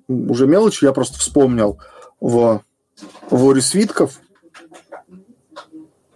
[0.08, 0.82] уже мелочь.
[0.82, 1.78] Я просто вспомнил
[2.20, 2.62] в
[3.30, 4.20] Воре свитков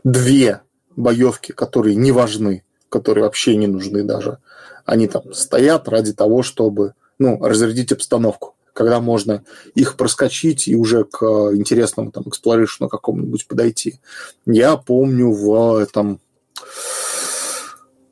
[0.05, 0.61] две
[0.97, 4.39] боевки, которые не важны, которые вообще не нужны даже.
[4.85, 9.43] Они там стоят ради того, чтобы ну, разрядить обстановку когда можно
[9.75, 11.25] их проскочить и уже к
[11.55, 14.01] интересному там эксплорейшну какому-нибудь подойти.
[14.45, 16.21] Я помню в этом...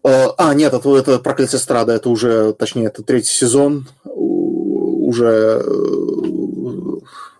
[0.02, 5.70] Э, а, нет, это, это «Проклятие Страда», это уже, точнее, это третий сезон, уже э,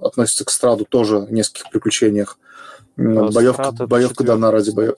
[0.00, 2.38] относится к Страду тоже в нескольких приключениях.
[2.96, 4.96] Но боевка, боевка дана ради боев.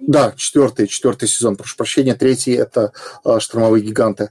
[0.00, 2.14] Да, четвертый, четвертый сезон, прошу прощения.
[2.14, 2.92] Третий это
[3.24, 4.30] э, штормовые гиганты.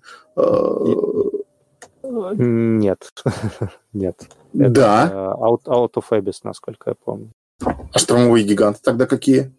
[2.03, 3.14] Нет,
[3.94, 4.30] нет.
[4.53, 5.34] Да.
[5.40, 7.32] Out, out of Abyss, насколько я помню.
[7.62, 9.52] А штормовые гиганты тогда какие?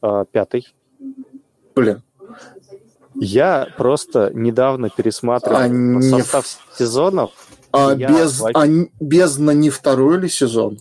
[0.00, 0.72] А, пятый.
[1.74, 2.02] Блин.
[3.14, 6.78] Я просто недавно пересматривал а состав не...
[6.78, 7.30] сезонов.
[7.72, 8.58] А без, вообще...
[8.58, 10.78] а бездна не второй или сезон?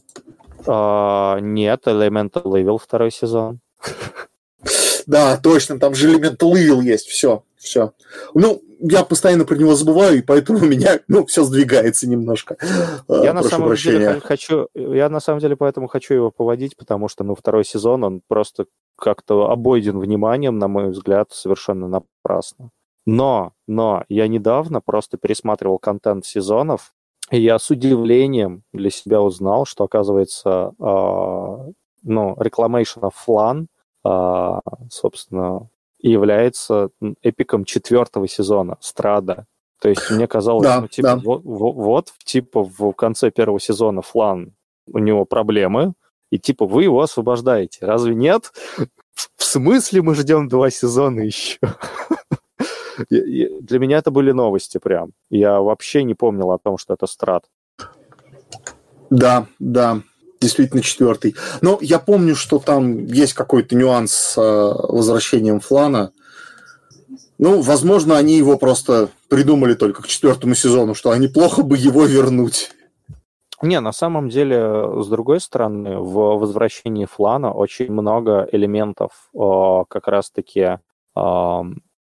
[0.68, 3.60] А, нет, Elemental Evil второй сезон.
[5.08, 7.94] Да, точно, там же Elemental Evil есть, все, все.
[8.34, 12.58] Ну, я постоянно про него забываю, и поэтому у меня, ну, все сдвигается немножко.
[13.08, 14.00] Я на самом прощения.
[14.00, 18.04] деле хочу, я на самом деле поэтому хочу его поводить, потому что, ну, второй сезон,
[18.04, 18.66] он просто
[18.98, 22.72] как-то обойден вниманием, на мой взгляд, совершенно напрасно.
[23.06, 26.94] Но, но я недавно просто пересматривал контент сезонов,
[27.32, 31.72] и я с удивлением для себя узнал, что, оказывается, э,
[32.04, 33.68] ну, Reclamation of Flan,
[34.06, 35.70] э, собственно,
[36.00, 36.90] является
[37.22, 39.48] эпиком четвертого сезона Страда.
[39.82, 41.22] То есть мне казалось, да, ну, типа, да.
[41.24, 44.54] вот, вот, типа, в конце первого сезона Флан,
[44.92, 45.94] у него проблемы,
[46.32, 47.86] и типа вы его освобождаете.
[47.86, 48.52] Разве нет?
[49.36, 51.60] В смысле мы ждем два сезона еще?
[53.10, 55.12] Для меня это были новости прям.
[55.30, 57.46] Я вообще не помнил о том, что это страт.
[59.10, 60.02] Да, да
[60.46, 61.36] действительно четвертый.
[61.62, 66.12] Но я помню, что там есть какой-то нюанс с э, возвращением Флана.
[67.38, 72.06] Ну, возможно, они его просто придумали только к четвертому сезону, что они плохо бы его
[72.06, 72.72] вернуть.
[73.62, 80.80] Не, на самом деле, с другой стороны, в возвращении Флана очень много элементов как раз-таки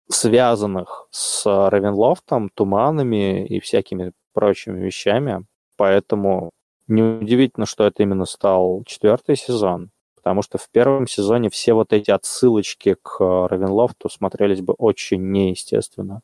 [0.09, 5.45] связанных с Равенлофтом, туманами и всякими прочими вещами.
[5.75, 6.51] Поэтому
[6.87, 12.11] Неудивительно, что это именно стал четвертый сезон, потому что в первом сезоне все вот эти
[12.11, 16.21] отсылочки к Равенлофту смотрелись бы очень неестественно.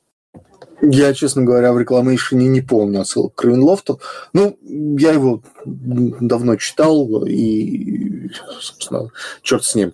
[0.82, 4.00] Я, честно говоря, в рекламейшене не помню отсылок к Равенлофту.
[4.32, 4.58] Ну,
[4.98, 8.30] я его давно читал, и,
[8.60, 9.10] собственно,
[9.42, 9.94] черт с ним.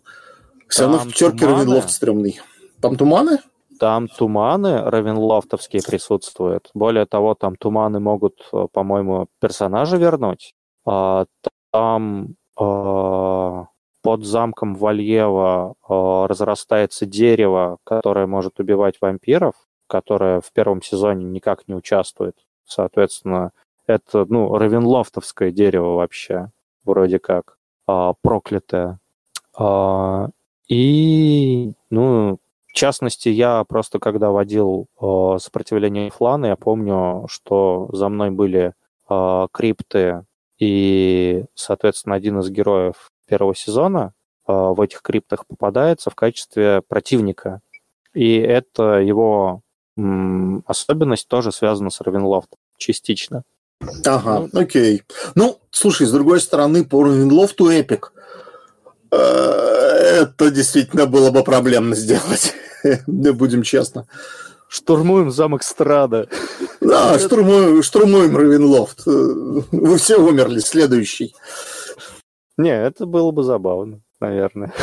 [0.67, 2.39] Все равно в терке Равенлофт стрёмный.
[2.79, 3.39] Там туманы?
[3.79, 6.69] Там туманы равенлофтовские присутствуют.
[6.73, 10.53] Более того, там туманы могут, э, по-моему, персонажа вернуть.
[10.85, 11.25] А,
[11.71, 13.67] там а,
[14.01, 19.53] под замком Вальева а, разрастается дерево, которое может убивать вампиров,
[19.87, 22.35] которое в первом сезоне никак не участвует.
[22.65, 23.51] Соответственно,
[23.87, 26.51] это, ну, равенлофтовское дерево вообще,
[26.83, 27.57] вроде как,
[28.21, 28.99] проклятое.
[30.67, 32.39] И, ну,
[32.69, 38.73] в частности, я просто когда водил э, сопротивление флана, я помню, что за мной были
[39.09, 40.23] э, крипты,
[40.59, 44.13] и, соответственно, один из героев первого сезона
[44.47, 47.61] э, в этих криптах попадается в качестве противника.
[48.13, 49.61] И это его
[49.97, 53.43] м, особенность тоже связана с Равенлофтом частично.
[54.05, 55.03] Ага, ну, окей.
[55.33, 58.13] Ну, слушай, с другой стороны, по Равенлофту эпик–
[59.11, 62.53] это действительно было бы проблемно сделать.
[63.07, 64.07] Будем честно.
[64.67, 66.27] Штурмуем замок Страда.
[66.79, 69.05] Да, штурмуем, штурмуем Равенлофт.
[69.05, 71.33] Вы все умерли, следующий.
[72.57, 74.73] Не, это было бы забавно, наверное.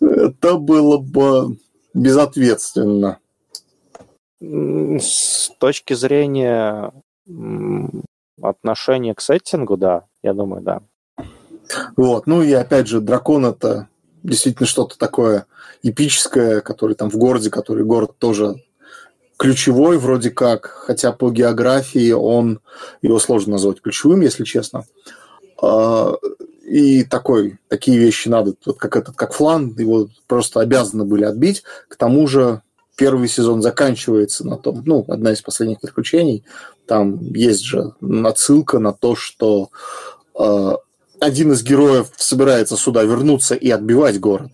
[0.00, 1.58] Это было бы
[1.94, 3.18] безответственно.
[4.40, 6.92] С точки зрения
[8.40, 10.82] отношения к сеттингу, да, я думаю, да.
[11.96, 12.26] Вот.
[12.26, 13.88] Ну и опять же, дракон это
[14.22, 15.46] действительно что-то такое
[15.82, 18.62] эпическое, который там в городе, который город тоже
[19.36, 22.60] ключевой вроде как, хотя по географии он,
[23.02, 24.84] его сложно назвать ключевым, если честно.
[25.60, 26.14] А,
[26.64, 31.62] и такой, такие вещи надо, вот как этот, как флан, его просто обязаны были отбить.
[31.88, 32.62] К тому же
[32.96, 36.44] первый сезон заканчивается на том, ну, одна из последних приключений,
[36.86, 37.92] там есть же
[38.24, 39.70] отсылка на то, что
[40.38, 40.78] а,
[41.20, 44.52] один из героев собирается сюда вернуться и отбивать город.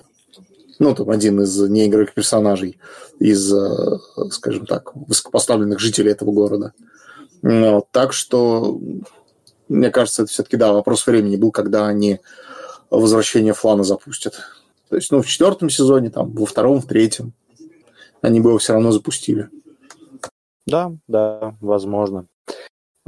[0.78, 2.78] Ну, там один из неигровых персонажей,
[3.18, 3.98] из, э,
[4.30, 6.72] скажем так, высокопоставленных жителей этого города.
[7.42, 8.80] Вот, так что,
[9.68, 12.20] мне кажется, это все-таки, да, вопрос времени был, когда они
[12.90, 14.40] возвращение Флана запустят.
[14.88, 17.34] То есть, ну, в четвертом сезоне, там, во втором, в третьем
[18.22, 19.48] они бы его все равно запустили.
[20.66, 22.26] Да, да, возможно.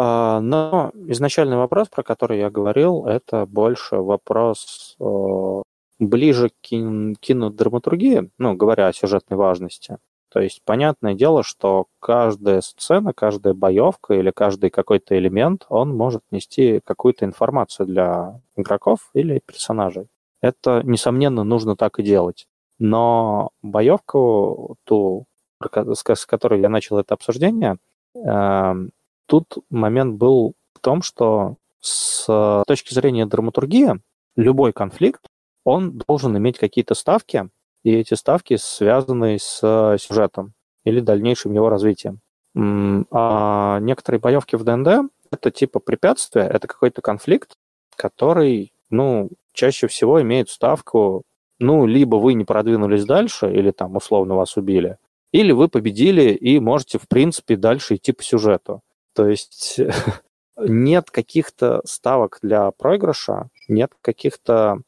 [0.04, 5.62] А, но изначальный вопрос, про который я говорил, это больше вопрос э,
[6.00, 9.98] ближе к кинодраматургии, ну, говоря о сюжетной важности.
[10.32, 16.22] То есть понятное дело, что каждая сцена, каждая боевка или каждый какой-то элемент, он может
[16.32, 20.08] нести какую-то информацию для игроков или персонажей.
[20.40, 22.48] Это, несомненно, нужно так и делать.
[22.80, 25.26] Но боевку, ту,
[25.60, 27.76] с которой я начал это обсуждение,
[28.16, 28.90] эм,
[29.32, 33.98] тут момент был в том, что с точки зрения драматургии
[34.36, 35.22] любой конфликт,
[35.64, 37.48] он должен иметь какие-то ставки,
[37.82, 40.52] и эти ставки связаны с сюжетом
[40.84, 42.20] или дальнейшим его развитием.
[42.54, 47.54] А некоторые боевки в ДНД— это типа препятствия, это какой-то конфликт,
[47.96, 51.22] который, ну, чаще всего имеет ставку,
[51.58, 54.98] ну, либо вы не продвинулись дальше, или там условно вас убили,
[55.32, 58.82] или вы победили и можете, в принципе, дальше идти по сюжету.
[59.14, 59.80] То есть
[60.56, 64.82] нет каких-то ставок для проигрыша, нет каких-то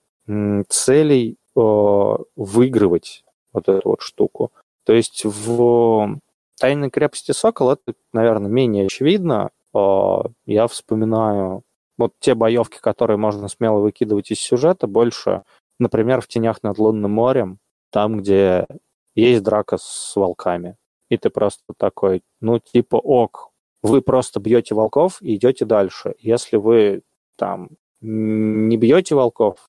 [0.68, 4.52] целей выигрывать вот эту вот штуку.
[4.84, 6.18] То есть в
[6.58, 9.50] «Тайной крепости Сокол» это, наверное, менее очевидно.
[9.72, 11.62] Я вспоминаю
[11.96, 15.42] вот те боевки, которые можно смело выкидывать из сюжета, больше,
[15.78, 17.58] например, в «Тенях над лунным морем»,
[17.90, 18.66] там, где
[19.14, 20.76] есть драка с волками.
[21.08, 23.50] И ты просто такой, ну, типа, ок,
[23.84, 26.14] вы просто бьете волков и идете дальше.
[26.18, 27.02] Если вы
[27.36, 27.68] там
[28.00, 29.68] не бьете волков,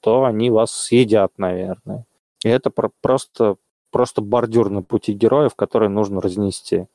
[0.00, 2.06] то они вас съедят, наверное.
[2.44, 3.56] И это про- просто,
[3.90, 6.86] просто бордюр на пути героев, который нужно разнести.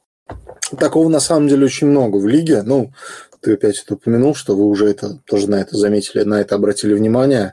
[0.79, 2.61] Такого на самом деле очень много в лиге.
[2.61, 2.91] Ну,
[3.41, 6.93] ты опять это упомянул, что вы уже это тоже на это заметили, на это обратили
[6.93, 7.51] внимание.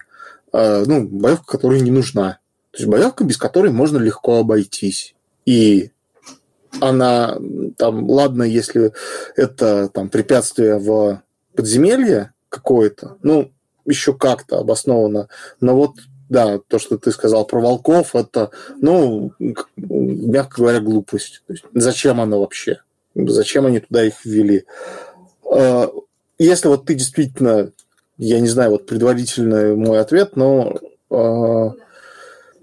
[0.53, 2.39] А, ну, боевка, которая не нужна.
[2.71, 5.15] То есть боевка, без которой можно легко обойтись.
[5.45, 5.91] И
[6.81, 7.39] она
[7.77, 8.93] там, ладно, если
[9.37, 11.23] это там препятствие в
[11.55, 13.53] подземелье какое-то, ну,
[13.85, 15.29] еще как-то обосновано.
[15.61, 15.93] Но вот,
[16.29, 19.33] да, то, что ты сказал про волков, это, ну,
[19.77, 21.43] мягко говоря, глупость.
[21.47, 22.81] То есть, зачем оно вообще?
[23.15, 24.65] Зачем они туда их ввели?
[25.51, 25.91] А,
[26.39, 27.73] если вот ты действительно,
[28.19, 30.77] я не знаю, вот предварительный мой ответ, но
[31.11, 31.73] а,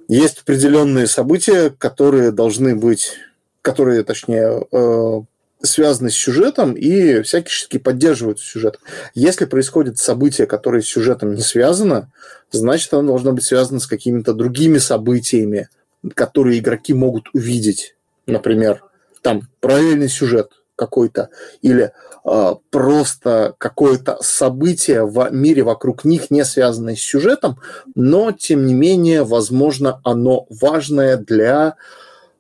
[0.08, 3.18] есть определенные события, которые должны быть
[3.64, 5.22] которые, точнее, э,
[5.64, 8.80] связаны с сюжетом и всячески поддерживают сюжет.
[9.16, 12.12] Если происходит событие, которое с сюжетом не связано,
[12.52, 15.70] значит, оно должно быть связано с какими-то другими событиями,
[16.14, 17.96] которые игроки могут увидеть.
[18.28, 18.84] Например,
[19.22, 21.30] там параллельный сюжет какой-то
[21.62, 21.94] или
[22.26, 27.60] э, просто какое-то событие в мире вокруг них, не связанное с сюжетом,
[27.96, 31.76] но, тем не менее, возможно, оно важное для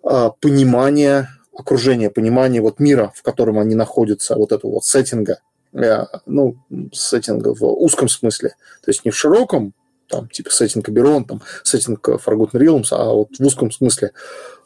[0.03, 5.39] понимания окружение, понимание вот мира, в котором они находятся, вот этого вот сеттинга,
[5.73, 6.57] э, ну,
[6.91, 9.73] сеттинга в узком смысле, то есть не в широком,
[10.07, 14.11] там, типа сеттинг Аберон, там, сеттинг Forgotten Realms, а вот в узком смысле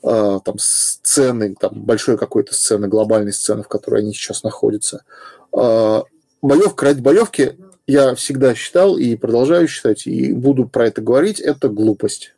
[0.04, 5.04] э, там сцены, там, большой какой-то сцены, глобальной сцены, в которой они сейчас находятся.
[5.54, 6.02] Э,
[6.42, 11.70] боевка ради боевки я всегда считал и продолжаю считать, и буду про это говорить, это
[11.70, 12.34] глупость.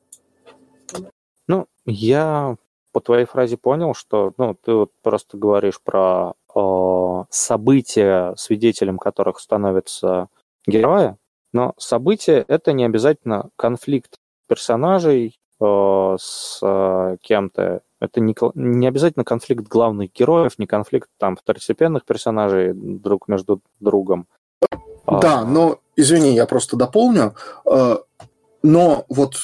[1.48, 2.58] Ну, я
[2.92, 9.40] по твоей фразе понял, что ну, ты вот просто говоришь про э, события, свидетелем которых
[9.40, 10.30] становятся
[10.66, 11.16] герои,
[11.54, 17.82] но события— это не обязательно конфликт персонажей э, с э, кем-то.
[18.00, 24.28] Это не, не обязательно конфликт главных героев, не конфликт там второстепенных персонажей друг между другом.
[25.06, 27.36] Да, но, извини, я просто дополню.
[27.66, 27.98] Э,
[28.64, 29.36] но вот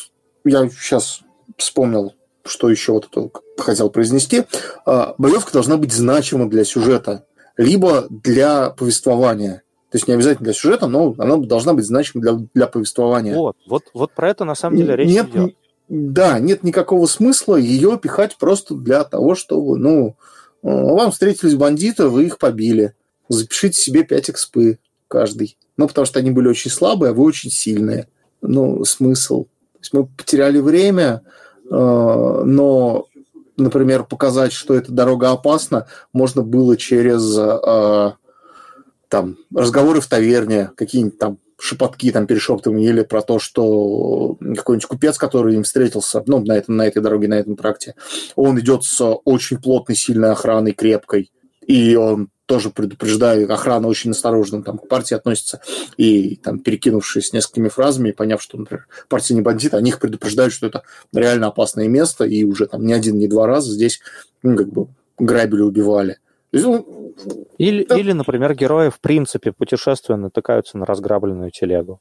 [0.43, 1.21] я сейчас
[1.57, 2.13] вспомнил
[2.45, 4.43] что еще вот это хотел произнести,
[4.85, 7.25] а, боевка должна быть значима для сюжета,
[7.57, 9.63] либо для повествования.
[9.91, 13.35] То есть не обязательно для сюжета, но она должна быть значима для, для повествования.
[13.35, 15.55] Вот, вот, вот про это на самом деле речь нет, идет.
[15.87, 20.15] Да, нет никакого смысла ее пихать просто для того, чтобы, ну,
[20.61, 22.93] вам встретились бандиты, вы их побили.
[23.29, 25.57] Запишите себе 5 экспы каждый.
[25.77, 28.07] Ну, потому что они были очень слабые, а вы очень сильные.
[28.41, 29.45] Ну, смысл.
[29.45, 31.21] То есть мы потеряли время,
[31.69, 33.07] но,
[33.57, 38.11] например, показать, что эта дорога опасна, можно было через э,
[39.09, 45.17] там, разговоры в таверне, какие-нибудь там шепотки там перешептывания или про то, что какой-нибудь купец,
[45.17, 47.95] который им встретился, ну, на, этом, на этой дороге, на этом тракте,
[48.35, 51.31] он идет с очень плотной, сильной охраной, крепкой,
[51.65, 55.61] и он тоже предупреждаю, охрана очень осторожно там, к партии относится,
[55.97, 60.67] и там, перекинувшись несколькими фразами, поняв, что, например, партия не бандит, они их предупреждают, что
[60.67, 60.83] это
[61.13, 63.99] реально опасное место, и уже там не один, не два раза здесь
[64.43, 66.19] ну, как бы грабили, убивали.
[66.51, 67.13] Ну,
[67.57, 67.97] или, да.
[67.97, 71.99] или, например, герои в принципе путешествуя натыкаются на разграбленную телегу.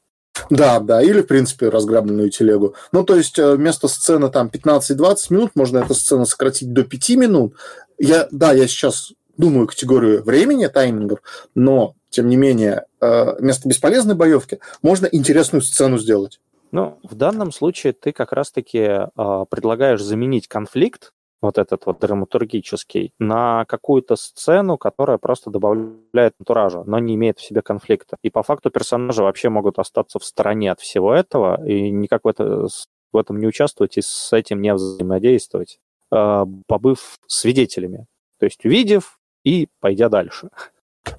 [0.49, 2.75] Да, да, или, в принципе, разграбленную телегу.
[2.91, 7.09] Ну, то есть, э, вместо сцены там 15-20 минут, можно эту сцену сократить до 5
[7.11, 7.55] минут.
[7.97, 11.19] Я, да, я сейчас думаю категорию времени, таймингов,
[11.55, 16.39] но, тем не менее, э, вместо бесполезной боевки можно интересную сцену сделать.
[16.71, 23.13] Ну, в данном случае ты как раз-таки э, предлагаешь заменить конфликт, вот этот вот драматургический,
[23.19, 28.17] на какую-то сцену, которая просто добавляет антуража, но не имеет в себе конфликта.
[28.23, 32.27] И по факту персонажи вообще могут остаться в стороне от всего этого и никак в,
[32.27, 32.67] это,
[33.13, 35.79] в этом не участвовать и с этим не взаимодействовать,
[36.11, 38.07] э, побыв свидетелями.
[38.39, 40.49] То есть увидев, и пойдя дальше.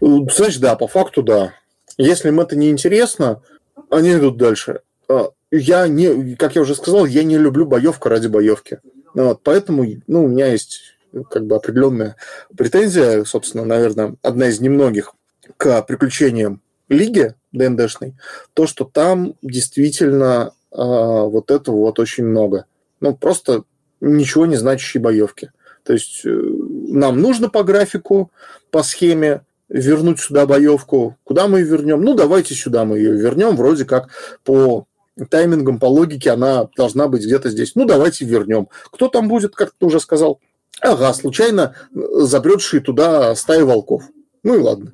[0.00, 1.54] Знаешь, да, по факту да.
[1.96, 3.40] Если им это не интересно,
[3.88, 4.80] они идут дальше.
[5.08, 8.80] А, я не, как я уже сказал, я не люблю боевку ради боевки.
[9.14, 10.96] Вот, поэтому ну, у меня есть
[11.30, 12.16] как бы определенная
[12.54, 15.14] претензия, собственно, наверное, одна из немногих
[15.56, 18.16] к приключениям лиги ДНДшной,
[18.52, 22.66] то, что там действительно э, вот этого вот очень много.
[23.00, 23.62] Ну, просто
[24.00, 25.50] ничего не значащие боевки.
[25.86, 28.32] То есть э, нам нужно по графику,
[28.70, 31.16] по схеме вернуть сюда боевку.
[31.22, 32.02] Куда мы ее вернем?
[32.02, 33.56] Ну, давайте сюда мы ее вернем.
[33.56, 34.08] Вроде как
[34.44, 34.86] по
[35.30, 37.76] таймингам, по логике она должна быть где-то здесь.
[37.76, 38.68] Ну, давайте вернем.
[38.90, 40.40] Кто там будет, как ты уже сказал?
[40.80, 44.02] Ага, случайно забредшие туда стаи волков.
[44.42, 44.92] Ну и ладно.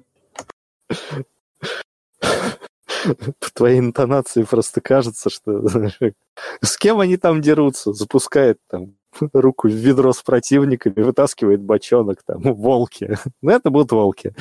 [3.04, 5.64] По твоей интонации просто кажется, что
[6.60, 7.92] с кем они там дерутся?
[7.92, 8.94] Запускает там
[9.32, 13.16] руку в ведро с противниками, вытаскивает бочонок, там, волки.
[13.40, 14.34] Ну, это будут волки.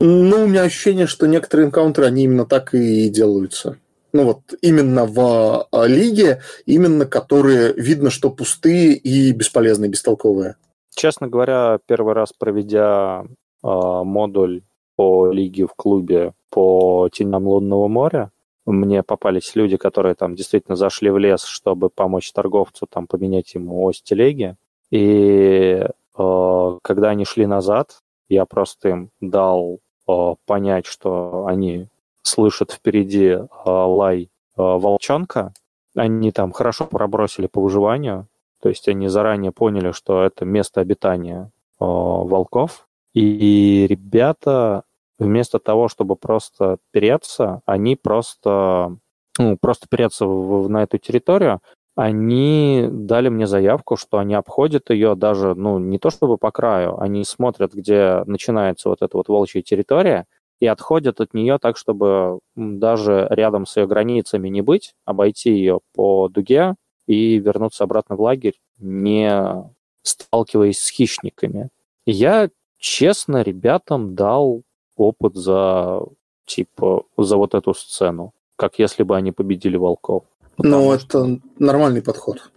[0.00, 3.78] Ну, у меня ощущение, что некоторые энкаунтеры, они именно так и делаются.
[4.12, 10.56] Ну, вот именно в а, лиге, именно которые видно, что пустые и бесполезные, бестолковые.
[10.94, 13.26] Честно говоря, первый раз проведя э,
[13.64, 14.62] модуль
[14.94, 18.30] по лиге в клубе по теням лунного моря,
[18.66, 23.84] мне попались люди, которые там действительно зашли в лес, чтобы помочь торговцу там поменять ему
[23.84, 24.56] ось телеги.
[24.90, 25.84] И
[26.18, 31.88] э, когда они шли назад, я просто им дал э, понять, что они
[32.22, 35.52] слышат впереди э, лай э, волчонка.
[35.94, 38.26] Они там хорошо пробросили по выживанию.
[38.62, 42.88] То есть они заранее поняли, что это место обитания о, волков.
[43.12, 44.84] И ребята
[45.18, 48.96] вместо того, чтобы просто переться, они просто,
[49.38, 51.60] ну, просто переться в, на эту территорию,
[51.96, 56.98] они дали мне заявку, что они обходят ее даже, ну, не то чтобы по краю,
[57.00, 60.26] они смотрят, где начинается вот эта вот волчья территория,
[60.60, 65.80] и отходят от нее так, чтобы даже рядом с ее границами не быть, обойти ее
[65.94, 66.74] по дуге
[67.06, 69.70] и вернуться обратно в лагерь, не
[70.02, 71.70] сталкиваясь с хищниками.
[72.06, 74.62] Я честно ребятам дал
[74.96, 76.00] опыт за
[76.46, 80.24] типа за вот эту сцену, как если бы они победили волков.
[80.58, 81.38] Ну, это что...
[81.58, 82.50] нормальный подход.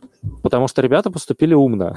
[0.43, 1.95] Потому что ребята поступили умно.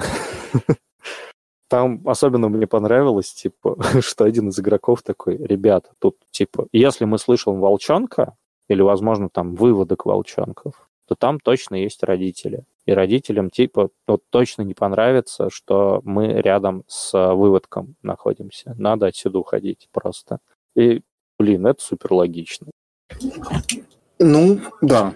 [1.69, 7.17] Там особенно мне понравилось, типа, что один из игроков такой, ребята, тут, типа, если мы
[7.17, 8.35] слышим волчонка,
[8.67, 12.63] или, возможно, там выводок волчонков, то там точно есть родители.
[12.85, 18.73] И родителям, типа, вот точно не понравится, что мы рядом с выводком находимся.
[18.77, 20.39] Надо отсюда уходить просто.
[20.73, 21.01] И,
[21.37, 22.67] блин, это супер логично.
[24.19, 25.13] Ну, да.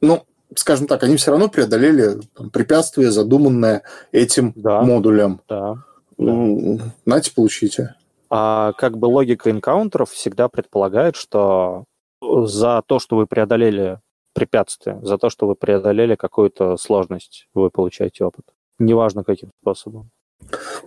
[0.00, 0.22] Ну,
[0.54, 3.82] скажем так, они все равно преодолели там, препятствие, задуманное
[4.12, 5.42] этим да, модулем.
[5.50, 5.84] Да.
[6.16, 7.94] Ну, Нате, получите.
[8.30, 11.84] А как бы логика энкаунтеров всегда предполагает, что
[12.22, 14.00] за то, что вы преодолели
[14.36, 18.44] препятствие, за то, что вы преодолели какую-то сложность, вы получаете опыт.
[18.78, 20.10] Неважно, каким способом.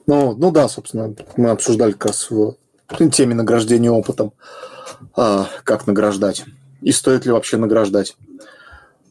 [0.06, 2.56] Ну, ну да, собственно, мы обсуждали как раз в
[3.12, 4.34] теме награждения опытом,
[5.16, 6.46] а, как награждать
[6.82, 8.16] и стоит ли вообще награждать.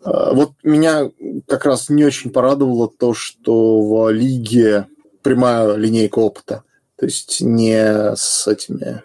[0.02, 1.10] А, вот меня
[1.46, 4.86] как раз не очень порадовало то, что в лиге
[5.22, 6.62] прямая линейка опыта.
[6.96, 9.02] То есть не с этими...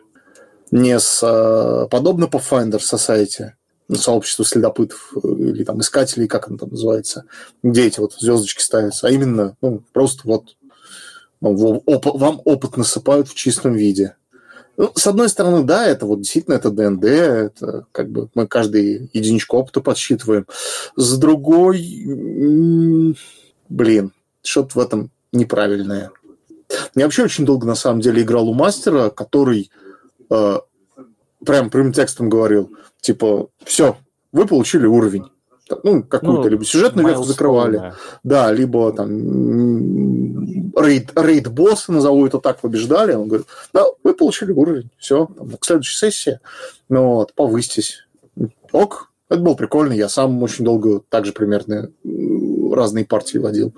[0.72, 3.52] Не с а, подобно Pathfinder Society,
[3.96, 7.26] сообщество следопытов или там искателей, как оно там называется,
[7.62, 10.56] где эти вот звездочки ставятся, а именно ну, просто вот
[11.42, 14.16] ну, вам опыт насыпают в чистом виде.
[14.76, 19.10] Ну, с одной стороны, да, это вот действительно это ДНД, это как бы мы каждый
[19.14, 20.48] единичку опыта подсчитываем.
[20.96, 23.16] С другой,
[23.70, 26.12] блин, что-то в этом неправильное.
[26.96, 29.70] Я вообще очень долго, на самом деле, играл у мастера, который
[30.32, 30.58] э,
[31.46, 33.98] прям прямым текстом говорил, типа, все,
[34.32, 35.26] вы получили уровень
[35.84, 37.94] ну, какую-то, ну, либо сюжетную ветку закрывали.
[38.24, 43.14] Да, либо там рейд, рейд босса, назову это так, побеждали.
[43.14, 46.40] Он говорит, да, вы получили уровень, все, там, к следующей сессии,
[46.90, 48.08] ну, вот, повысьтесь.
[48.72, 51.92] Ок, это было прикольно, я сам очень долго также примерно
[52.72, 53.74] разные партии водил.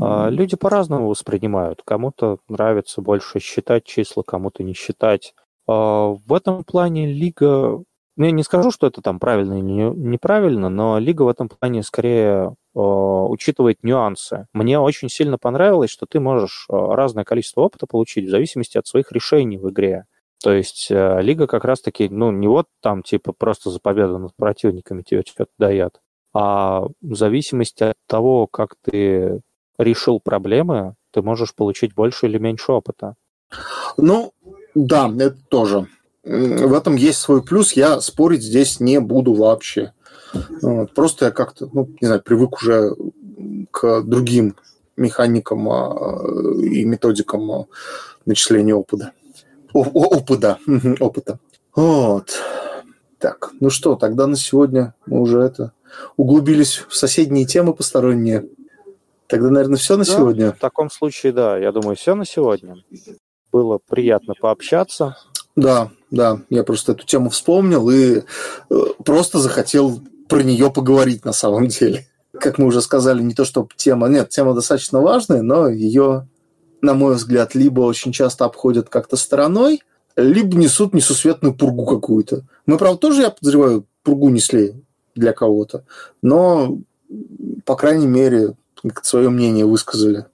[0.00, 1.82] А, люди по-разному воспринимают.
[1.84, 5.34] Кому-то нравится больше считать числа, кому-то не считать.
[5.70, 7.80] А, в этом плане лига
[8.16, 11.82] ну, я не скажу, что это там правильно или неправильно, но лига в этом плане
[11.82, 14.46] скорее э, учитывает нюансы.
[14.52, 18.86] Мне очень сильно понравилось, что ты можешь э, разное количество опыта получить в зависимости от
[18.86, 20.04] своих решений в игре.
[20.42, 25.02] То есть лига как раз-таки, ну, не вот там типа просто за победу над противниками
[25.02, 26.00] тебе что-то дает,
[26.34, 29.40] а в зависимости от того, как ты
[29.78, 33.16] решил проблемы, ты можешь получить больше или меньше опыта.
[33.98, 34.32] Ну,
[34.74, 35.88] да, это тоже
[36.22, 37.72] в этом есть свой плюс.
[37.72, 39.92] Я спорить здесь не буду вообще.
[40.62, 40.94] Вот.
[40.94, 42.94] Просто я как-то, ну, не знаю, привык уже
[43.70, 44.56] к другим
[44.96, 46.22] механикам а,
[46.62, 47.66] и методикам а,
[48.26, 49.12] начисления опыта.
[49.72, 50.58] О, опыта.
[51.00, 51.38] опыта.
[51.74, 52.38] Вот.
[53.18, 55.72] Так, ну что, тогда на сегодня мы уже это
[56.16, 58.46] углубились в соседние темы посторонние.
[59.26, 60.52] Тогда, наверное, все на да, сегодня.
[60.52, 62.76] В таком случае, да, я думаю, все на сегодня.
[63.52, 65.16] Было приятно пообщаться.
[65.56, 68.22] Да, да, я просто эту тему вспомнил и
[68.70, 72.06] э, просто захотел про нее поговорить на самом деле.
[72.32, 74.08] Как мы уже сказали, не то, что тема...
[74.08, 76.28] Нет, тема достаточно важная, но ее,
[76.80, 79.82] на мой взгляд, либо очень часто обходят как-то стороной,
[80.16, 82.44] либо несут несусветную пургу какую-то.
[82.66, 84.74] Мы, правда, тоже, я подозреваю, пургу несли
[85.16, 85.84] для кого-то,
[86.22, 86.78] но,
[87.64, 88.54] по крайней мере,
[89.02, 90.26] свое мнение высказали.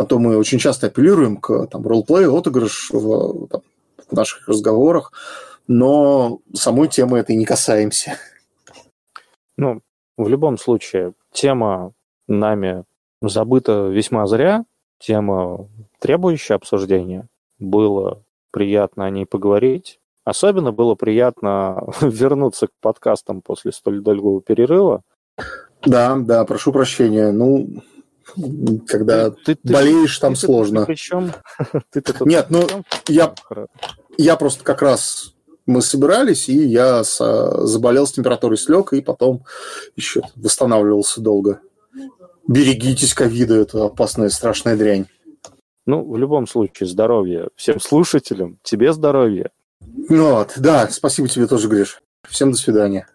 [0.00, 3.60] А то мы очень часто апеллируем к там, ролплею, отыгрыш в там,
[4.08, 5.12] в наших разговорах,
[5.68, 8.16] но самой темы этой не касаемся.
[9.58, 9.82] Ну,
[10.16, 11.92] в любом случае, тема
[12.26, 12.84] нами
[13.20, 14.64] забыта весьма зря,
[14.98, 17.28] тема, требующая обсуждения.
[17.58, 18.22] Было
[18.52, 20.00] приятно о ней поговорить.
[20.24, 25.02] Особенно было приятно вернуться к подкастам после столь долгого перерыва.
[25.84, 27.32] Да, да, прошу прощения.
[27.32, 27.82] Ну,
[28.86, 30.80] когда ты, ты, болеешь, там ты, сложно.
[30.80, 31.32] Ты, причем?
[31.90, 32.66] ты, ты, Нет, ну,
[33.08, 33.34] я,
[34.18, 35.34] я просто как раз
[35.66, 37.18] мы собирались, и я с,
[37.66, 39.44] заболел с температурой слег, и потом
[39.96, 41.60] еще восстанавливался долго.
[42.48, 45.06] Берегитесь ковида, это опасная страшная дрянь.
[45.86, 49.50] Ну, в любом случае, здоровья всем слушателям, тебе здоровья.
[49.80, 52.00] Ну вот, да, спасибо тебе тоже, Гриш.
[52.28, 53.08] Всем до свидания.